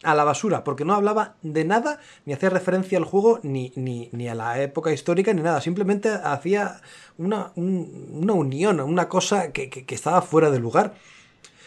[0.03, 4.29] a la basura, porque no hablaba de nada, ni hacía referencia al juego, ni, ni,
[4.29, 5.61] a la época histórica, ni nada.
[5.61, 6.81] Simplemente hacía
[7.19, 10.95] una, una unión, una cosa que, estaba fuera de lugar.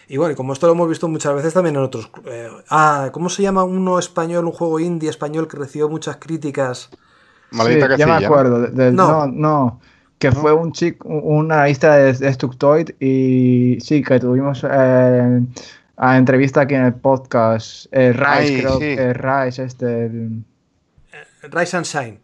[0.08, 2.10] Y bueno, y como esto lo hemos visto muchas veces también en otros...
[2.26, 6.90] Eh, ah, ¿cómo se llama uno español, un juego indie español que recibió muchas críticas?
[7.52, 8.70] Maldita sí, ya me acuerdo.
[8.92, 9.28] no.
[9.28, 9.82] no.
[10.18, 14.66] que fue un chico, un analista de Destructoid y sí, que tuvimos...
[14.70, 15.42] Eh,
[15.98, 17.88] a entrevista aquí en el podcast.
[17.92, 20.06] Eh, Rice, creo que Rice, este.
[20.06, 20.46] El...
[21.52, 22.20] Rice and Shine.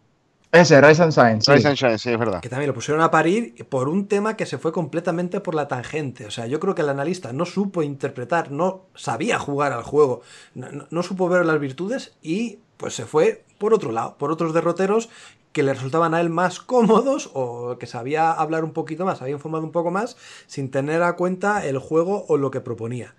[0.52, 1.40] Ese, Rise and Shine.
[1.40, 1.52] Sí.
[1.52, 2.40] Rise and Shine, sí, es verdad.
[2.40, 5.66] Que también lo pusieron a parir por un tema que se fue completamente por la
[5.66, 6.26] tangente.
[6.26, 10.22] O sea, yo creo que el analista no supo interpretar, no sabía jugar al juego,
[10.54, 14.54] no, no supo ver las virtudes y pues se fue por otro lado, por otros
[14.54, 15.08] derroteros
[15.50, 19.34] que le resultaban a él más cómodos o que sabía hablar un poquito más, había
[19.34, 20.16] informado un poco más
[20.46, 23.14] sin tener a cuenta el juego o lo que proponía.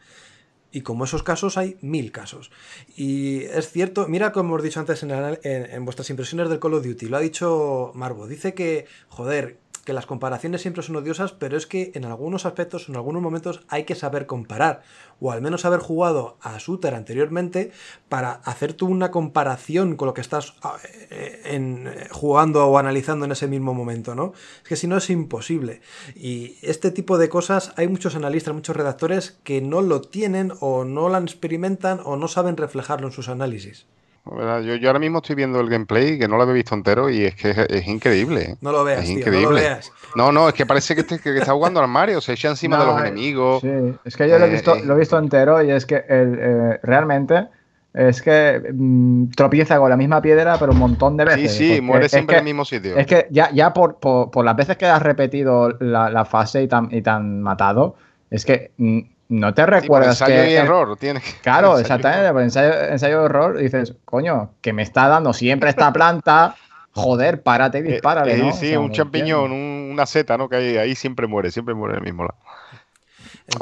[0.76, 2.52] Y como esos casos hay mil casos.
[2.98, 7.06] Y es cierto, mira como hemos dicho antes en, vuestras impresiones del Call of Duty,
[7.06, 11.68] lo ha dicho Marvo, dice que, joder, que las comparaciones siempre son odiosas, pero es
[11.68, 14.82] que en algunos aspectos, en algunos momentos hay que saber comparar,
[15.22, 17.72] o al menos haber jugado a Shooter anteriormente
[18.10, 20.78] para hacer tú una comparación con lo que estás ah,
[21.12, 24.34] eh, en, eh, jugando o analizando en ese mismo momento, ¿no?
[24.64, 25.82] Es que si no es imposible.
[26.16, 30.84] Y este tipo de cosas hay muchos analistas, muchos redactores que no lo tienen o
[30.84, 33.86] no lo experimentan o no saben reflejarlo en sus análisis.
[34.26, 37.36] Yo, ahora mismo estoy viendo el gameplay que no lo había visto entero y es
[37.36, 38.42] que es, increíble.
[38.42, 38.56] ¿eh?
[38.60, 39.92] No lo veas, no lo veas.
[40.16, 43.00] No, no, es que parece que, está jugando al Mario, se echa encima de los
[43.02, 43.62] enemigos.
[43.62, 43.70] Sí,
[44.04, 46.80] es que yo lo, he visto, eh, lo he visto entero y es que eh,
[46.82, 47.48] realmente
[47.94, 51.52] es que mm, tropieza con la misma piedra, pero un montón de veces.
[51.54, 52.98] Sí, sí, muere siempre en el mismo sitio.
[52.98, 56.68] Es que ya, ya por, por, las veces que has repetido la, la fase y
[56.68, 57.96] tan, y tan matado,
[58.32, 60.52] es que mm, no te recuerdas ensayo que.
[60.52, 62.32] Y error, tiene Claro, exactamente.
[62.32, 66.56] Por ensayo, ensayo de error dices, coño, que me está dando siempre esta planta.
[66.92, 68.54] Joder, párate y eh, dispárale, eh, ¿no?
[68.54, 70.48] Sí, un champiñón, una seta, ¿no?
[70.48, 72.38] Que ahí, ahí, siempre muere, siempre muere el mismo lado.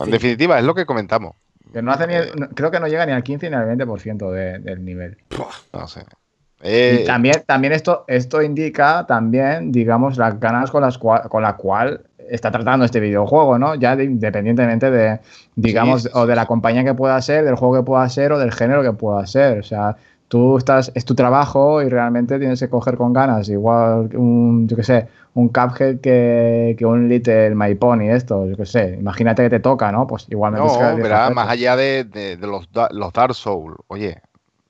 [0.05, 1.35] En, definitiva, es lo que comentamos.
[1.71, 2.13] Que no hace ni
[2.53, 5.17] creo que no llega ni al 15 ni al 20% de, del nivel.
[5.73, 6.01] No sé.
[6.01, 6.03] y
[6.61, 12.05] eh, también, también esto, esto indica también, digamos, las ganas con las con la cual
[12.35, 13.75] está tratando este videojuego, ¿no?
[13.75, 15.19] Ya independientemente de,
[15.55, 18.51] digamos, o de la compañía que pueda ser, del juego que pueda ser o del
[18.51, 19.59] género que pueda ser.
[19.59, 19.95] O sea,
[20.27, 24.75] tú estás, es tu trabajo y realmente tienes que coger con ganas, igual un, yo
[24.75, 29.43] qué sé, un Cuphead que, que un Little My Pony, esto, yo qué sé, imagínate
[29.43, 30.07] que te toca, ¿no?
[30.07, 30.67] Pues igualmente...
[30.67, 34.21] No, verá, más allá de, los, los, Dark Souls, oye,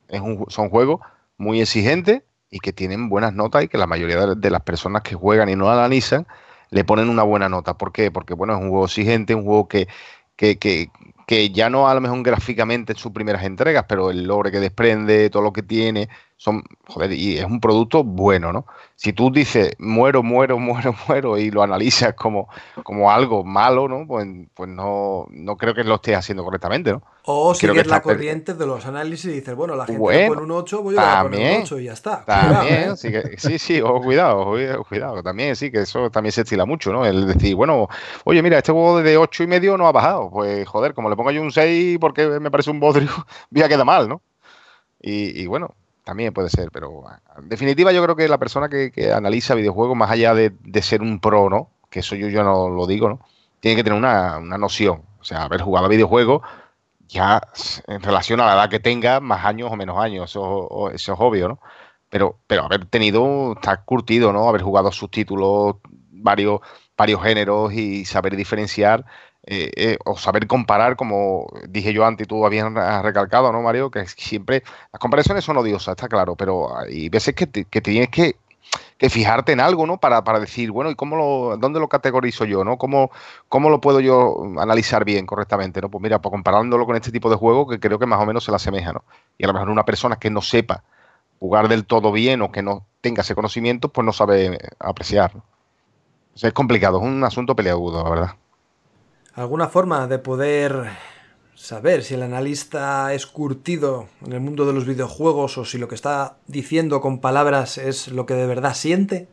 [0.09, 0.99] es un, son juegos
[1.37, 5.15] muy exigentes y que tienen buenas notas y que la mayoría de las personas que
[5.15, 6.27] juegan y no analizan
[6.73, 7.77] le ponen una buena nota.
[7.77, 8.11] ¿Por qué?
[8.11, 9.87] Porque bueno, es un juego exigente, un juego que,
[10.35, 10.89] que, que,
[11.27, 14.59] que ya no a lo mejor gráficamente en sus primeras entregas, pero el logre que
[14.59, 16.09] desprende, todo lo que tiene,
[16.43, 18.65] son, joder, y es un producto bueno, ¿no?
[18.97, 22.49] Si tú dices muero, muero, muero, muero y lo analizas como,
[22.83, 24.05] como algo malo, ¿no?
[24.05, 27.01] Pues, pues no, no creo que lo estés haciendo correctamente, ¿no?
[27.23, 30.51] O sigues la corriente de los análisis y dices, bueno, la gente bueno, pone un
[30.51, 32.25] 8, voy a poner un 8 y ya está.
[32.25, 32.93] También, ¿eh?
[32.97, 34.53] sí, sí, sí, cuidado,
[34.89, 37.05] cuidado, también, sí, que eso también se estila mucho, ¿no?
[37.05, 37.87] El decir, bueno,
[38.25, 41.15] oye, mira, este juego de 8 y medio no ha bajado, pues joder, como le
[41.15, 43.11] pongo yo un 6 porque me parece un bodrio,
[43.49, 44.21] voy a quedar mal, ¿no?
[45.01, 47.03] Y, y bueno, también puede ser, pero
[47.37, 51.19] en definitiva yo creo que la persona que, analiza videojuegos, más allá de, ser un
[51.19, 51.69] pro, ¿no?
[51.89, 53.19] Que eso yo, yo no lo digo, ¿no?
[53.59, 55.03] Tiene que tener una, noción.
[55.19, 56.41] O sea, haber jugado a videojuegos
[57.07, 57.41] ya
[57.87, 61.19] en relación a la edad que tenga, más años o menos años, eso, eso es
[61.19, 61.59] obvio, ¿no?
[62.09, 64.49] Pero, pero haber tenido, estar curtido, ¿no?
[64.49, 65.77] Haber jugado sus títulos,
[66.11, 66.59] varios,
[66.97, 69.05] varios géneros y saber diferenciar
[69.45, 72.71] eh, eh, o saber comparar, como dije yo antes y tú habías
[73.03, 73.91] recalcado, ¿no, Mario?
[73.91, 78.37] Que siempre las comparaciones son odiosas, está claro, pero hay veces que, que tienes que,
[78.97, 79.97] que, fijarte en algo, ¿no?
[79.97, 82.77] Para, para, decir, bueno, ¿y cómo lo, dónde lo categorizo yo, ¿no?
[82.77, 83.11] ¿Cómo,
[83.49, 85.89] ¿Cómo lo puedo yo analizar bien, correctamente, ¿no?
[85.89, 88.45] Pues mira, pues comparándolo con este tipo de juego que creo que más o menos
[88.45, 89.03] se le asemeja, ¿no?
[89.37, 90.83] Y a lo mejor una persona que no sepa
[91.39, 95.33] jugar del todo bien o que no tenga ese conocimiento, pues no sabe apreciar.
[95.35, 98.42] O sea, es complicado, es un asunto peleagudo, la verdad.
[99.35, 100.91] ¿Alguna forma de poder
[101.55, 105.87] saber si el analista es curtido en el mundo de los videojuegos o si lo
[105.87, 109.27] que está diciendo con palabras es lo que de verdad siente?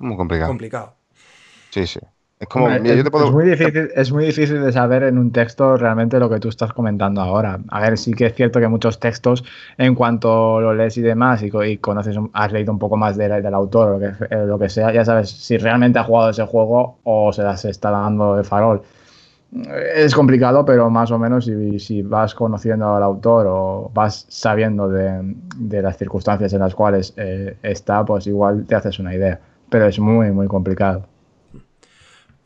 [0.00, 0.50] Muy complicado.
[0.50, 0.96] Complicado.
[1.70, 2.00] Sí, sí.
[2.40, 3.26] Es como, mira, es, yo te puedo...
[3.26, 6.48] es muy difícil, es muy difícil de saber en un texto realmente lo que tú
[6.48, 7.58] estás comentando ahora.
[7.68, 9.44] A ver, sí que es cierto que muchos textos,
[9.76, 13.28] en cuanto lo lees y demás, y, y conoces, has leído un poco más de-
[13.42, 16.30] del autor o lo que, eh, lo que sea, ya sabes si realmente ha jugado
[16.30, 18.82] ese juego o se las está dando de farol.
[19.94, 24.88] Es complicado, pero más o menos si, si vas conociendo al autor o vas sabiendo
[24.88, 29.40] de, de las circunstancias en las cuales eh, está, pues igual te haces una idea.
[29.70, 31.06] Pero es muy, muy complicado.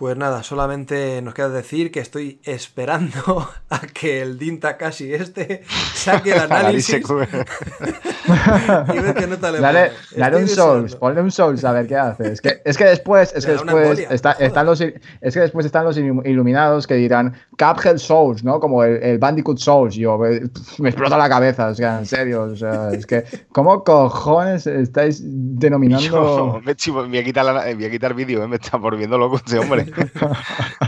[0.02, 5.62] Pues nada, solamente nos queda decir que estoy esperando a que el Din Takashi este
[5.94, 11.64] saque el análisis y ver qué nota le Dale, dale un Souls, ponle un Souls
[11.64, 12.32] a ver qué hace.
[12.32, 14.46] Es que, es que después, es que después embolia, está- joder.
[14.48, 18.58] están los, es que después están los ilu- iluminados que dirán Cuphead Souls, ¿no?
[18.58, 19.94] Como el, el Bandicoot Souls.
[19.94, 20.42] Yo eh,
[20.78, 23.22] me explota la cabeza, o sea, en serio, o sea, es que
[23.52, 26.04] ¿cómo cojones estáis denominando?
[26.04, 28.56] Yo me, chivo- me voy a quitar, la- me voy a quitar vídeo, eh, me
[28.56, 29.91] está volviendo loco este hombre.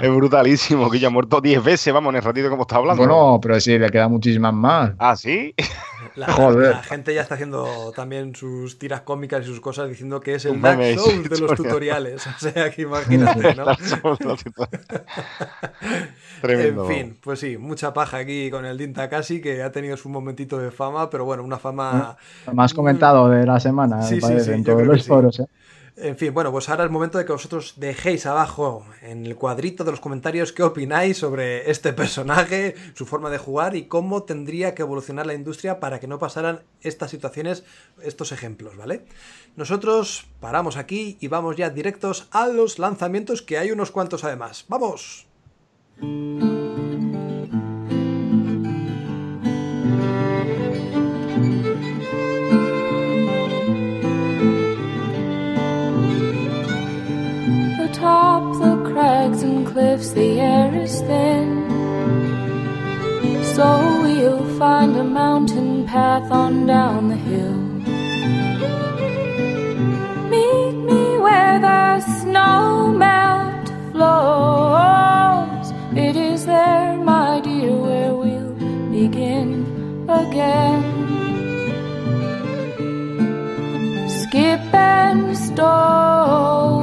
[0.03, 3.03] Es brutalísimo, que ya ha muerto 10 veces, vamos, en el ratito como está hablando.
[3.03, 4.93] Bueno, pero sí, le quedan muchísimas más.
[4.99, 5.55] Ah, sí.
[6.17, 6.71] La, Joder.
[6.71, 10.45] la gente ya está haciendo también sus tiras cómicas y sus cosas diciendo que es
[10.45, 11.57] el Dark Souls de los tutorial.
[11.57, 12.27] tutoriales.
[12.37, 13.65] O sea, que imagínate, ¿no?
[16.43, 16.91] Tremendo.
[16.91, 20.09] En fin, pues sí, mucha paja aquí con el Din Takashi que ha tenido su
[20.09, 22.17] momentito de fama, pero bueno, una fama...
[22.53, 25.09] Más comentado de la semana, Sí, me sí, parece, sí, en todos que los sí.
[25.09, 25.41] foros.
[25.41, 25.47] ¿eh?
[25.97, 29.85] En fin, bueno, pues ahora es momento de que vosotros dejéis abajo en el cuadrito
[29.85, 34.75] de los comentarios qué opináis sobre este personaje, su forma de jugar y cómo tendría
[34.75, 37.63] que evolucionar la industria para que no pasaran estas situaciones,
[38.03, 39.05] estos ejemplos, ¿vale?
[39.55, 44.65] Nosotros paramos aquí y vamos ya directos a los lanzamientos, que hay unos cuantos además.
[44.69, 45.29] ¡Vamos!
[58.05, 61.49] Atop the crags and cliffs, the air is thin.
[63.55, 63.67] So
[64.03, 67.57] we'll find a mountain path on down the hill.
[70.29, 75.73] Meet me where the snow melt flows.
[75.97, 78.53] It is there, my dear, where we'll
[78.93, 79.49] begin
[80.11, 80.83] again.
[84.21, 86.74] Skip and stones,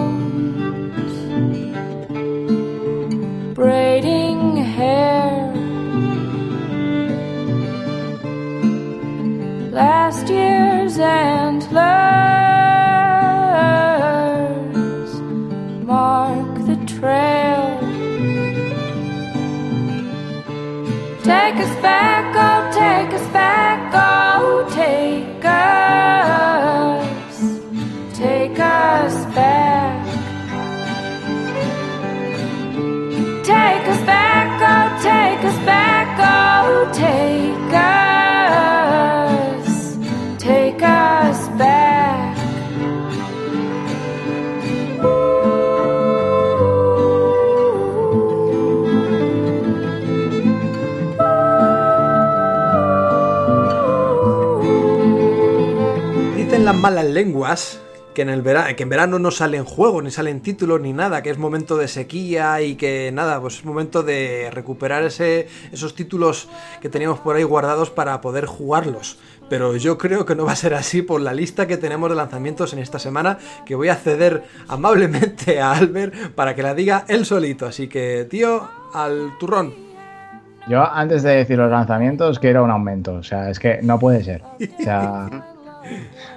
[9.71, 11.71] Last year's antlers
[15.85, 17.79] mark the trail.
[21.23, 27.37] Take us back, oh, take us back, oh, take us,
[28.13, 30.05] take us back.
[33.45, 38.00] Take us back, oh, take us back, oh, take us,
[56.81, 57.79] malas lenguas
[58.13, 61.21] que en, el vera- que en verano no salen juegos, ni salen títulos, ni nada,
[61.23, 65.95] que es momento de sequía y que nada, pues es momento de recuperar ese, esos
[65.95, 66.49] títulos
[66.81, 69.17] que teníamos por ahí guardados para poder jugarlos.
[69.49, 72.15] Pero yo creo que no va a ser así por la lista que tenemos de
[72.17, 77.05] lanzamientos en esta semana, que voy a ceder amablemente a Albert para que la diga
[77.07, 77.65] él solito.
[77.65, 79.73] Así que, tío, al turrón.
[80.67, 83.13] Yo, antes de decir los lanzamientos, quiero un aumento.
[83.15, 84.41] O sea, es que no puede ser.
[84.43, 85.29] O sea,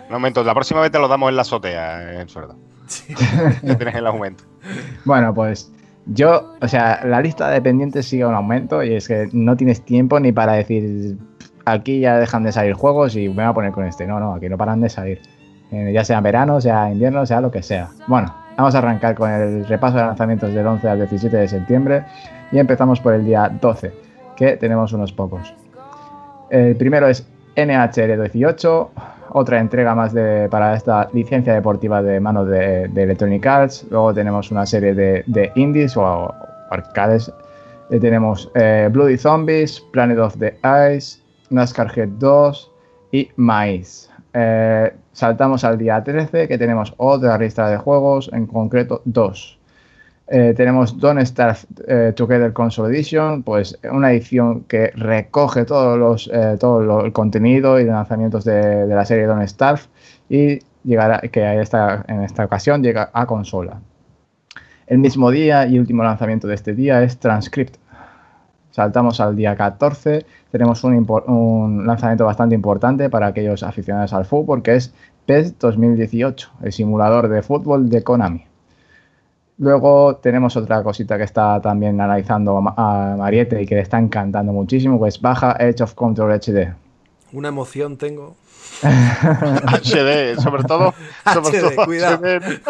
[0.08, 0.42] Un aumento.
[0.44, 2.56] La próxima vez te lo damos en la azotea, en sueldo.
[3.62, 4.44] Ya tienes el aumento.
[5.04, 5.72] bueno, pues
[6.06, 9.82] yo, o sea, la lista de pendientes sigue un aumento y es que no tienes
[9.84, 11.16] tiempo ni para decir,
[11.64, 14.06] aquí ya dejan de salir juegos y me voy a poner con este.
[14.06, 15.20] No, no, aquí no paran de salir.
[15.72, 17.88] Eh, ya sea verano, sea invierno, sea lo que sea.
[18.06, 22.04] Bueno, Vamos a arrancar con el repaso de lanzamientos del 11 al 17 de septiembre
[22.52, 23.92] y empezamos por el día 12,
[24.36, 25.52] que tenemos unos pocos.
[26.50, 27.26] El primero es
[27.56, 28.90] NHL 18,
[29.34, 33.84] otra entrega más de, para esta licencia deportiva de manos de, Electronic Arts.
[33.90, 36.32] Luego tenemos una serie de, de indies o
[36.70, 37.32] arcades.
[37.90, 40.56] Eh, tenemos eh, Bloody Zombies, Planet of the
[40.94, 41.18] Ice,
[41.50, 42.70] NASCAR Head 2
[43.10, 44.08] y Mice.
[44.34, 49.53] Eh, saltamos al día 13 que tenemos otra lista de juegos, en concreto dos.
[50.26, 56.30] Eh, tenemos Don't Starve eh, Together Console Edition, pues una edición que recoge todos los,
[56.32, 59.82] eh, todo el contenido y lanzamientos de, de la serie Don't Starve
[60.30, 63.80] y llegará, que esta, en esta ocasión llega a consola.
[64.86, 67.76] El mismo día y último lanzamiento de este día es Transcript.
[68.70, 74.62] Saltamos al día 14, tenemos un, un lanzamiento bastante importante para aquellos aficionados al fútbol,
[74.62, 74.94] que es
[75.26, 78.53] PES 2018, el simulador de fútbol de Konami.
[79.58, 84.52] Luego tenemos otra cosita que está también analizando a Mariette y que le está encantando
[84.52, 86.74] muchísimo, pues baja Edge of Control HD.
[87.32, 88.34] Una emoción tengo.
[88.82, 90.94] HD, sobre todo.
[91.32, 92.18] Sobre HD, todo cuidado.
[92.18, 92.60] HD.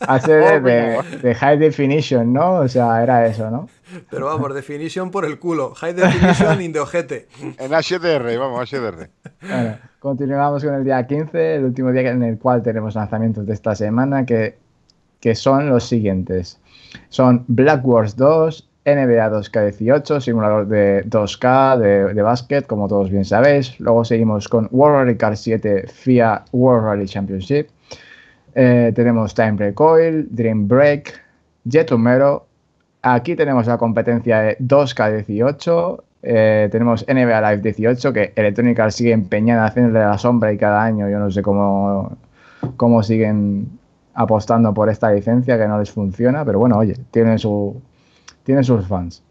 [0.00, 2.54] HD de, de High Definition, ¿no?
[2.54, 3.68] O sea, era eso, ¿no?
[4.10, 5.74] Pero vamos, definition por el culo.
[5.74, 7.28] High definition in the ojete.
[7.58, 9.08] En HDR, vamos, HDR.
[9.40, 13.54] Bueno, continuamos con el día 15, el último día en el cual tenemos lanzamientos de
[13.54, 14.58] esta semana, que,
[15.20, 16.58] que son los siguientes.
[17.08, 23.24] Son Black Wars 2, NBA 2K18, simulador de 2K de, de básquet, como todos bien
[23.24, 23.78] sabéis.
[23.78, 27.68] Luego seguimos con World Rally Car 7 FIA World Rally Championship.
[28.54, 31.12] Eh, tenemos Time Recoil, Dream Break,
[31.64, 32.46] Jet Homero.
[33.02, 36.02] Aquí tenemos la competencia de 2K18.
[36.22, 40.82] eh, tenemos NBA Live 18, que Electronic Arts sigue empeñada hacerle la sombra y cada
[40.82, 42.16] año yo no sé cómo,
[42.76, 43.79] cómo siguen
[44.20, 47.80] apostando por esta licencia que no les funciona, pero bueno, oye, tienen, su,
[48.44, 49.22] tienen sus fans.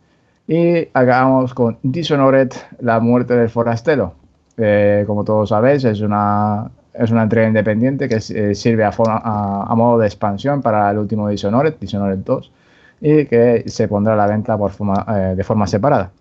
[0.47, 4.15] Y acabamos con Dishonored, la muerte del forastero.
[4.57, 9.99] Eh, como todos sabéis, es una, es una entrega independiente que eh, sirve a, modo
[9.99, 12.51] de expansión para el último Dishonored, Dishonored 2,
[13.01, 16.11] y que se pondrá a la venta por forma, eh, de forma separada.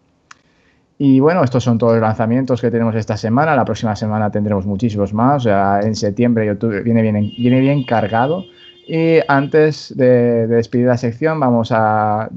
[1.00, 3.54] Y bueno, estos son todos los lanzamientos que tenemos esta semana.
[3.54, 5.36] La próxima semana tendremos muchísimos más.
[5.36, 8.44] O sea, en septiembre y octubre viene bien, viene bien cargado.
[8.88, 12.28] Y antes de, de despedir la sección, vamos a,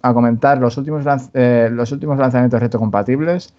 [0.00, 3.52] comentar los últimos, eh, los últimos lanzamientos retrocompatibles,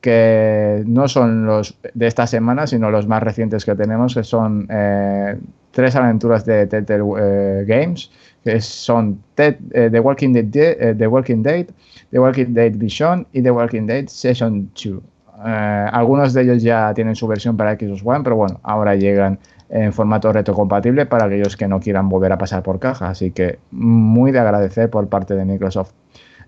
[0.00, 4.66] que no son los de esta semana, sino los más recientes que tenemos, que son
[4.70, 5.36] eh,
[5.70, 8.10] tres aventuras de Telltale eh, Games,
[8.42, 9.58] que son eh,
[9.90, 15.02] The, Walking Dead, The Walking Dead, Vision y The Walking Dead Session 2.
[15.42, 19.38] Eh, algunos de ellos ya tienen su versión para Xbox One, pero bueno, ahora llegan
[19.70, 23.08] en formato retrocompatible para aquellos que no quieran volver a pasar por caja.
[23.08, 25.92] Así que muy de agradecer por parte de Microsoft.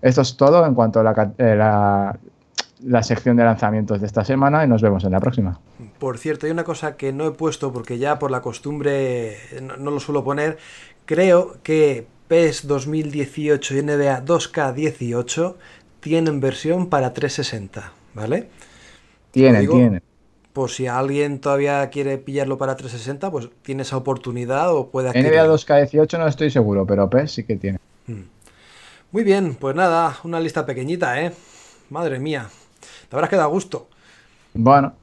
[0.01, 2.19] Esto es todo en cuanto a la,
[2.85, 5.59] la sección de lanzamientos de esta semana y nos vemos en la próxima.
[5.99, 9.77] Por cierto, hay una cosa que no he puesto porque ya por la costumbre no,
[9.77, 10.57] no lo suelo poner.
[11.05, 15.55] Creo que PES 2018 y NBA 2K18
[15.99, 18.49] tienen versión para 360, ¿vale?
[19.31, 20.01] Tiene, digo, tiene.
[20.51, 25.19] Por si alguien todavía quiere pillarlo para 360, pues tiene esa oportunidad o puede NBA
[25.19, 25.55] adquirirlo.
[25.55, 27.79] 2K18 no estoy seguro, pero PES sí que tiene.
[29.11, 31.31] Muy bien, pues nada, una lista pequeñita, ¿eh?
[31.89, 32.49] Madre mía,
[33.09, 33.87] te habrás quedado a gusto.
[34.53, 34.93] Bueno,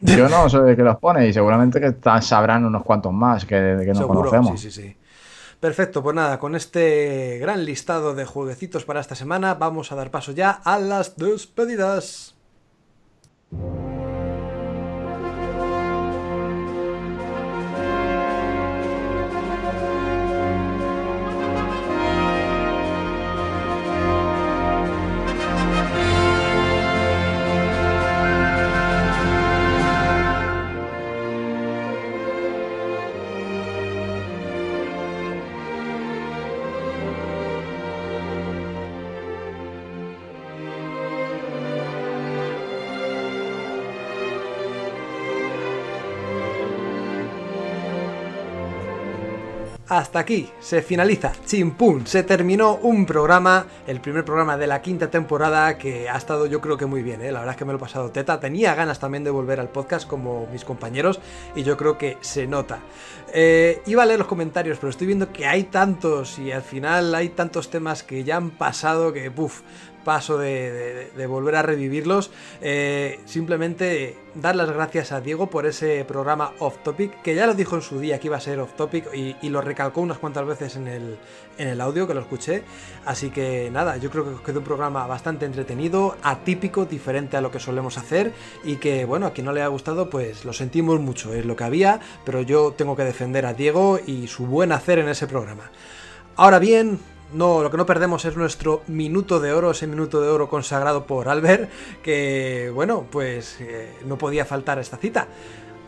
[0.00, 3.82] yo no soy el que los pone y seguramente que sabrán unos cuantos más que,
[3.84, 4.60] que no conocemos.
[4.60, 4.96] sí, sí, sí.
[5.60, 10.10] Perfecto, pues nada, con este gran listado de jueguecitos para esta semana, vamos a dar
[10.10, 12.34] paso ya a las despedidas.
[49.90, 55.10] Hasta aquí se finaliza, chimpún, se terminó un programa, el primer programa de la quinta
[55.10, 57.32] temporada que ha estado yo creo que muy bien, ¿eh?
[57.32, 59.68] la verdad es que me lo he pasado teta, tenía ganas también de volver al
[59.68, 61.18] podcast como mis compañeros
[61.56, 62.78] y yo creo que se nota.
[63.34, 67.12] Eh, iba a leer los comentarios, pero estoy viendo que hay tantos y al final
[67.12, 69.62] hay tantos temas que ya han pasado que, puff,
[70.04, 72.30] paso de, volver a revivirlos.
[72.60, 77.54] Eh, simplemente dar las gracias a Diego por ese programa Off Topic, que ya lo
[77.54, 80.46] dijo en su día que iba a ser Off Topic y, lo recalcó unas cuantas
[80.46, 81.18] veces en el,
[81.58, 82.62] en el audio que lo escuché.
[83.04, 87.50] Así que nada, yo creo que quedó un programa bastante entretenido, atípico, diferente a lo
[87.50, 88.32] que solemos hacer
[88.62, 91.56] y que bueno, a quien no le ha gustado pues lo sentimos mucho, es lo
[91.56, 95.26] que había, pero yo tengo que defender a Diego y su buen hacer en ese
[95.26, 95.70] programa.
[96.36, 97.00] Ahora bien,
[97.32, 101.06] no, lo que no perdemos es nuestro minuto de oro, ese minuto de oro consagrado
[101.06, 101.70] por Albert,
[102.02, 105.28] que bueno, pues eh, no podía faltar esta cita.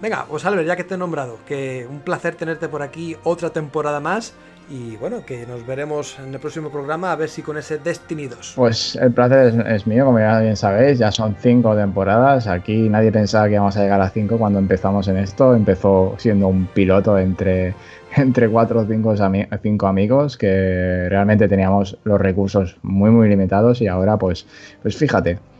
[0.01, 3.51] Venga, pues Albert, ya que te he nombrado, que un placer tenerte por aquí otra
[3.51, 4.35] temporada más
[4.70, 8.26] y bueno, que nos veremos en el próximo programa a ver si con ese Destiny
[8.28, 8.55] 2.
[8.56, 12.47] Pues el placer es, mío, como ya bien sabéis, ya son cinco temporadas.
[12.47, 15.55] Aquí nadie pensaba que íbamos a llegar a cinco cuando empezamos en esto.
[15.55, 17.74] Empezó siendo un piloto entre,
[18.16, 19.14] entre cuatro o cinco,
[19.62, 24.47] cinco amigos que realmente teníamos los recursos muy muy limitados y ahora pues,
[24.82, 25.51] pues fíjate.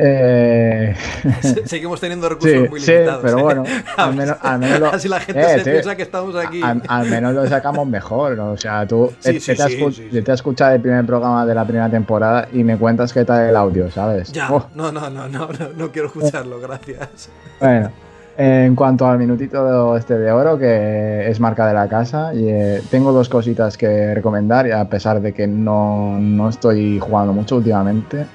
[0.00, 0.94] Eh,
[1.64, 3.20] Seguimos teniendo recursos sí, muy sí, limitados.
[3.24, 3.42] pero ¿eh?
[3.42, 3.64] bueno,
[3.96, 5.70] al menos, al menos lo, Así la gente eh, se sí.
[5.70, 6.62] piensa que estamos aquí.
[6.62, 8.36] al, al menos lo sacamos mejor.
[8.36, 8.52] ¿no?
[8.52, 10.22] O sea, tú Sí, te, sí, has sí, escu- sí, sí.
[10.22, 13.48] te has escuchado el primer programa de la primera temporada y me cuentas qué tal
[13.48, 14.32] el audio, ¿sabes?
[14.32, 14.66] Ya, Oh.
[14.74, 17.28] no, no, no, no, no, no quiero escucharlo, gracias.
[17.60, 17.90] Bueno,
[18.36, 22.82] en cuanto al minutito este de oro, que es marca de la casa, y, eh,
[22.88, 27.56] tengo dos cositas que recomendar, y a pesar de que no, no estoy jugando mucho
[27.56, 28.26] últimamente.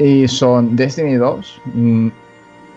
[0.00, 1.60] Y son Destiny 2.
[1.74, 2.08] Mm,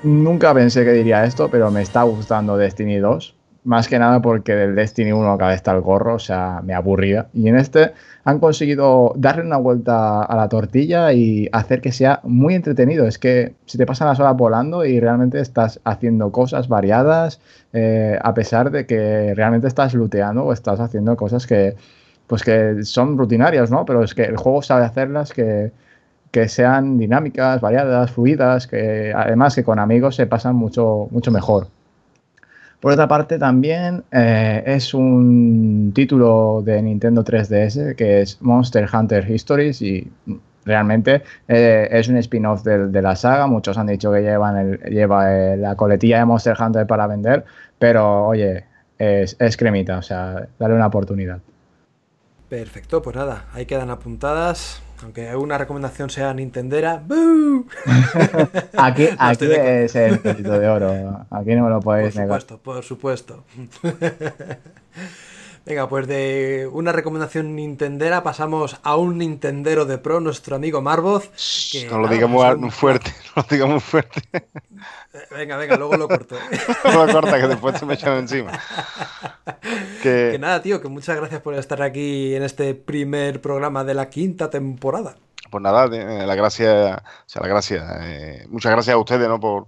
[0.03, 3.35] Nunca pensé que diría esto, pero me está gustando Destiny 2.
[3.63, 6.73] Más que nada porque del Destiny 1 cada vez está el gorro, o sea, me
[6.73, 7.27] aburría.
[7.33, 7.93] Y en este
[8.25, 13.07] han conseguido darle una vuelta a la tortilla y hacer que sea muy entretenido.
[13.07, 17.39] Es que se te pasan las horas volando y realmente estás haciendo cosas variadas,
[17.71, 21.75] eh, a pesar de que realmente estás looteando o estás haciendo cosas que,
[22.27, 23.85] pues que son rutinarias, ¿no?
[23.85, 25.71] Pero es que el juego sabe hacerlas que,
[26.33, 31.67] que sean dinámicas, variadas, fluidas, que además que con amigos se pasan mucho, mucho mejor.
[32.79, 39.29] Por otra parte, también eh, es un título de Nintendo 3DS que es Monster Hunter
[39.29, 40.11] Histories y
[40.65, 43.45] realmente eh, es un spin-off de, la saga.
[43.45, 47.45] Muchos han dicho que lleva eh, la coletilla de Monster Hunter para vender,
[47.77, 48.65] pero oye,
[48.97, 51.41] es, es cremita, o sea, dale una oportunidad.
[52.49, 54.82] Perfecto, pues nada, ahí quedan apuntadas.
[55.01, 57.01] Aunque una recomendación sea Nintendera.
[57.05, 57.67] ¡bú!
[58.77, 62.41] Aquí, aquí es el petito de oro, aquí no me lo Por podéis negar.
[62.41, 63.43] supuesto, por supuesto.
[65.65, 71.29] Venga, pues de una recomendación Nintendera pasamos a un Nintendero de pro, nuestro amigo Marvoz.
[71.71, 74.21] que, No lo nada, diga muy, al- un- fuerte, no lo diga muy fuerte.
[74.33, 74.41] Eh,
[75.31, 76.35] Venga, venga, luego lo corto.
[76.93, 78.51] No lo corta que después se me echan encima.
[80.03, 83.93] Que Que, nada, tío, que muchas gracias por estar aquí en este primer programa de
[83.93, 85.15] la quinta temporada.
[85.49, 89.39] pues nada, eh, la gracia, o sea, la gracia, eh, muchas gracias a ustedes, ¿no?
[89.39, 89.67] Por,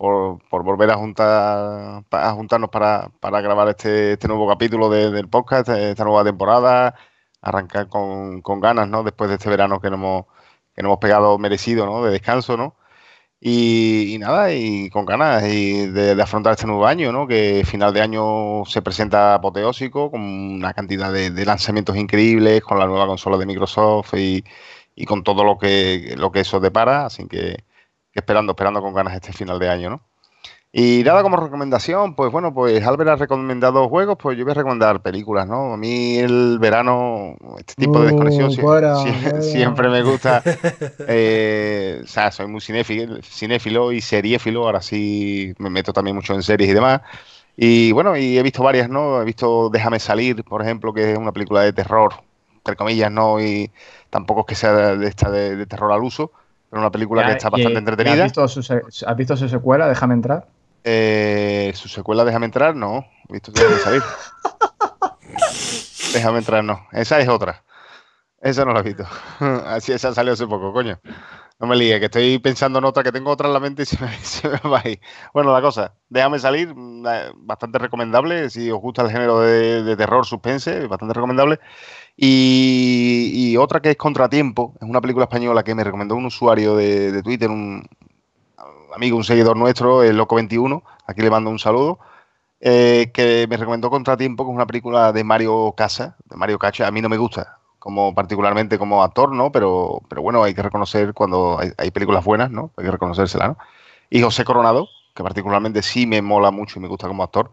[0.00, 5.68] por, volver a juntar, a juntarnos para, grabar este, este nuevo capítulo de- del podcast,
[5.68, 6.94] esta nueva temporada,
[7.42, 9.02] arrancar con, ganas, ¿no?
[9.04, 10.24] Después de este verano que nos hemos,
[10.74, 12.02] que nos hemos pegado merecido, ¿no?
[12.02, 12.76] De descanso, ¿no?
[13.40, 17.26] Y, nada, y con ganas y de, afrontar este nuevo año, ¿no?
[17.26, 22.86] Que final de año se presenta apoteósico, con una cantidad de, lanzamientos increíbles, con la
[22.86, 24.44] nueva consola de Microsoft y,
[24.94, 27.64] y con todo lo que, lo que eso depara, así que
[28.14, 30.02] esperando, esperando con ganas este final de año, ¿no?
[30.72, 34.54] Y nada, como recomendación, pues bueno, pues Albert ha recomendado juegos, pues yo voy a
[34.54, 35.74] recomendar películas, ¿no?
[35.74, 38.50] A mí el verano, este tipo de Uh, desconexión
[39.40, 40.46] siempre me gusta.
[41.06, 46.34] eh, o sea, soy muy cinéfilo, cinéfilo y seriéfilo, ahora sí me meto también mucho
[46.34, 47.00] en series y demás.
[47.56, 49.20] Y bueno, y he visto varias, ¿no?
[49.20, 52.14] He visto Déjame salir, por ejemplo, que es una película de terror,
[52.58, 53.40] entre comillas, ¿no?
[53.40, 53.72] Y
[54.10, 56.32] tampoco es que sea de esta de, de terror al uso,
[56.70, 58.14] pero una película que Ya, está y- bastante ¿y entretenida.
[58.14, 58.60] ¿Has visto su,
[59.06, 59.88] has visto su secuela?
[59.88, 60.46] Déjame entrar.
[60.84, 63.04] Eh, su secuela Déjame entrar, no.
[63.28, 64.02] He visto Déjame salir.
[66.14, 66.86] Déjame entrar, no.
[66.92, 67.62] Esa es otra.
[68.40, 69.04] Esa no la he visto.
[69.66, 70.98] Así, esa salió hace poco, coño.
[71.58, 73.86] No me líes, que estoy pensando en otra, que tengo otra en la mente y
[73.86, 74.98] se me, se me va a ir.
[75.34, 78.48] Bueno, la cosa, Déjame salir, mm, eh, bastante recomendable.
[78.48, 81.60] Si os gusta el género de, de terror, suspense, bastante recomendable.
[82.22, 87.12] Y, otra que es Contratiempo, es una película española que me recomendó un usuario de,
[87.12, 87.88] de Twitter, un
[88.94, 91.98] amigo, un seguidor nuestro, el Loco21, aquí le mando un saludo,
[92.60, 96.86] eh, que me recomendó Contratiempo, que es una película de Mario Casa, de Mario Cacha.
[96.86, 99.50] A mí no me gusta, como particularmente como actor, ¿no?
[99.50, 102.70] Pero, pero bueno, hay que reconocer cuando hay, hay películas buenas, ¿no?
[102.76, 103.56] Hay que reconocérsela, ¿no?
[104.10, 107.50] Y José Coronado, que particularmente sí me mola mucho y me gusta como actor.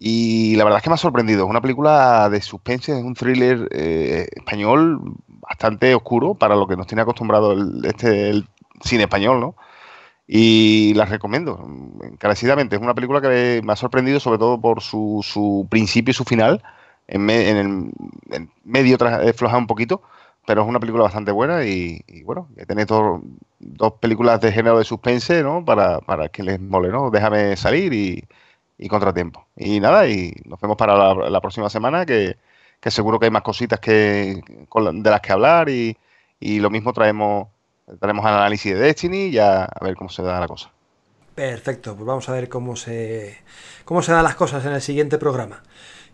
[0.00, 1.44] Y la verdad es que me ha sorprendido.
[1.44, 6.76] Es una película de suspense, es un thriller eh, español bastante oscuro para lo que
[6.76, 8.48] nos tiene acostumbrado el, este, el
[8.80, 9.56] cine español, ¿no?
[10.28, 11.66] Y la recomiendo
[12.02, 12.76] encarecidamente.
[12.76, 16.24] Es una película que me ha sorprendido sobre todo por su, su principio y su
[16.24, 16.62] final.
[17.08, 17.90] En, el
[18.30, 18.98] en medio
[19.34, 20.02] floja un poquito,
[20.46, 23.22] pero es una película bastante buena y, bueno, tenéis dos,
[23.58, 25.64] dos películas de género de suspense, ¿no?
[25.64, 27.10] Para, para que les mole, ¿no?
[27.10, 28.24] Déjame salir y,
[28.78, 29.46] y Contratiempo.
[29.56, 32.36] Y nada, y nos vemos para la, próxima semana, que,
[32.86, 35.96] seguro que hay más cositas que de las que hablar y,
[36.40, 37.48] y lo mismo traemos,
[38.00, 40.70] traemos al análisis de Destiny y ya a ver cómo se da la cosa.
[41.34, 43.38] Perfecto, pues vamos a ver cómo se,
[43.84, 45.62] cómo se dan las cosas en el siguiente programa.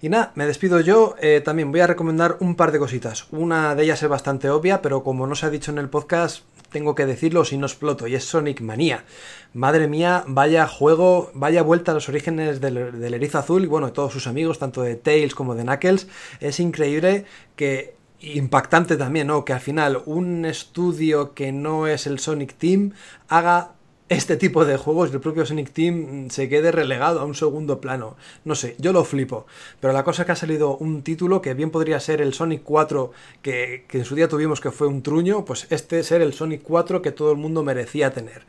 [0.02, 1.16] Y nada, me despido yo.
[1.18, 3.26] Eh, también voy a recomendar un par de cositas.
[3.30, 6.44] Una de ellas es bastante obvia, pero como no se ha dicho en el podcast,
[6.74, 9.04] tengo que decirlo si no exploto, y es Sonic Manía.
[9.52, 13.86] Madre mía, vaya juego, vaya vuelta a los orígenes del, del erizo azul y bueno,
[13.86, 16.08] de todos sus amigos, tanto de Tails como de Knuckles.
[16.40, 19.44] Es increíble que impactante también, ¿no?
[19.44, 22.90] Que al final un estudio que no es el Sonic Team
[23.28, 23.74] haga
[24.08, 28.16] este tipo de juegos el propio Sonic Team se quede relegado a un segundo plano.
[28.44, 29.46] No sé, yo lo flipo.
[29.80, 32.62] Pero la cosa es que ha salido un título que bien podría ser el Sonic
[32.62, 36.62] 4 que, en su día tuvimos que fue un truño, pues este ser el Sonic
[36.62, 38.42] 4 que todo el mundo merecía tener.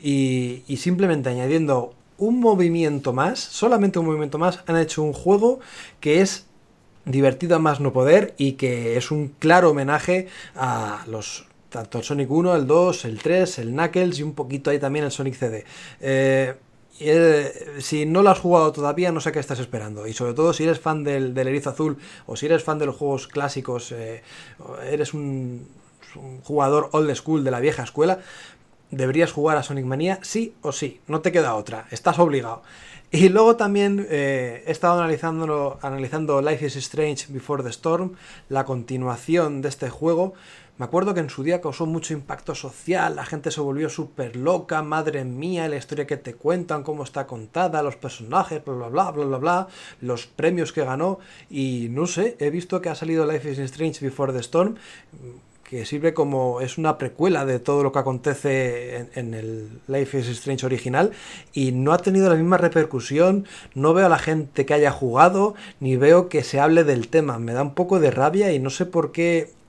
[0.00, 5.58] Y, y simplemente añadiendo un movimiento más, solamente un movimiento más, han hecho un juego
[5.98, 6.46] que es
[7.04, 12.04] divertido a más no poder y que es un claro homenaje a los tanto el
[12.04, 15.34] Sonic 1, el 2, el 3, el Knuckles y un poquito ahí también el Sonic
[15.34, 15.64] CD.
[16.00, 16.54] Eh,
[16.98, 20.06] eh, si no lo has jugado todavía, no sé qué estás esperando.
[20.06, 22.96] Y sobre todo si eres fan del, erizo azul o si eres fan de los
[22.96, 24.22] juegos clásicos, eh,
[24.84, 25.66] eres un,
[26.42, 28.18] jugador old school de la vieja escuela,
[28.90, 31.00] deberías jugar a Sonic Mania sí o sí.
[31.06, 31.86] No te queda otra.
[31.90, 32.62] Estás obligado.
[33.12, 38.12] Y luego también he estado analizando, analizando Life is Strange Before the Storm,
[38.48, 40.34] la continuación de este juego.
[40.80, 44.34] Me acuerdo que en su día causó mucho impacto social, la gente se volvió súper
[44.34, 48.88] loca, madre mía, la historia que te cuentan, cómo está contada, los personajes, bla bla
[48.88, 49.68] bla bla bla bla,
[50.00, 51.18] los premios que ganó.
[51.50, 54.76] Y no sé, he visto que ha salido Life is Strange Before the Storm
[55.64, 60.28] que sirve como es una precuela de todo lo que acontece en, el Life is
[60.28, 61.12] Strange original
[61.52, 65.54] y no ha tenido la misma repercusión, no veo a la gente que haya jugado,
[65.78, 68.70] ni veo que se hable del tema, me da un poco de rabia y no
[68.70, 69.59] sé por qué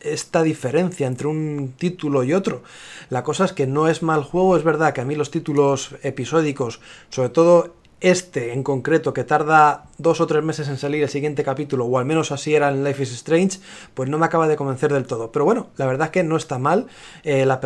[0.00, 2.62] esta diferencia entre un título y otro.
[3.08, 5.94] La cosa es que no es mal juego, es verdad que a mí los títulos
[6.02, 11.08] episódicos, sobre todo este en concreto, que tarda dos o tres meses en salir el
[11.08, 13.58] siguiente capítulo, o al menos así era en Life is Strange,
[13.94, 15.30] pues no me acaba de convencer del todo.
[15.32, 16.86] Pero bueno, la verdad es que no está mal.
[17.22, 17.60] Eh, la,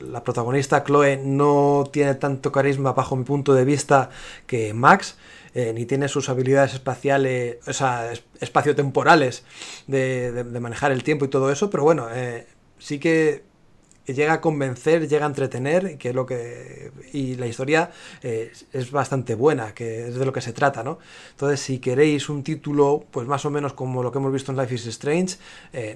[0.00, 4.10] la protagonista Chloe no tiene tanto carisma bajo mi punto de vista
[4.46, 5.16] que Max.
[5.58, 9.42] Eh, ni tiene sus habilidades espaciales, o sea, espaciotemporales
[9.86, 12.46] de, de, manejar el tiempo y todo eso, pero bueno, eh,
[12.78, 13.42] sí que
[14.04, 17.90] llega a convencer, llega a entretener, que es lo que y la historia
[18.22, 20.98] eh, es bastante buena, que es de lo que se trata, ¿no?
[21.30, 24.58] Entonces, si queréis un título, pues más o menos como lo que hemos visto en
[24.58, 25.38] Life is Strange,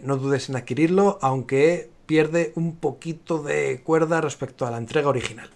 [0.05, 5.51] no dudes en adquirirlo, aunque pierde un poquito de cuerda respecto a la entrega original.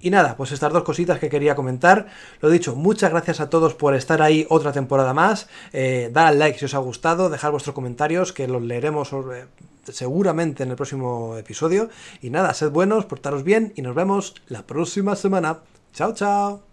[0.00, 2.06] Y nada, pues estas dos cositas que quería comentar.
[2.40, 5.48] Lo dicho, muchas gracias a todos por estar ahí otra temporada más.
[5.72, 9.46] Eh, dad al like si os ha gustado, dejad vuestros comentarios que los leeremos eh,
[9.84, 11.88] seguramente en el próximo episodio.
[12.20, 15.60] Y nada, sed buenos, portaros bien y nos vemos la próxima semana.
[15.92, 16.65] Chao, chao.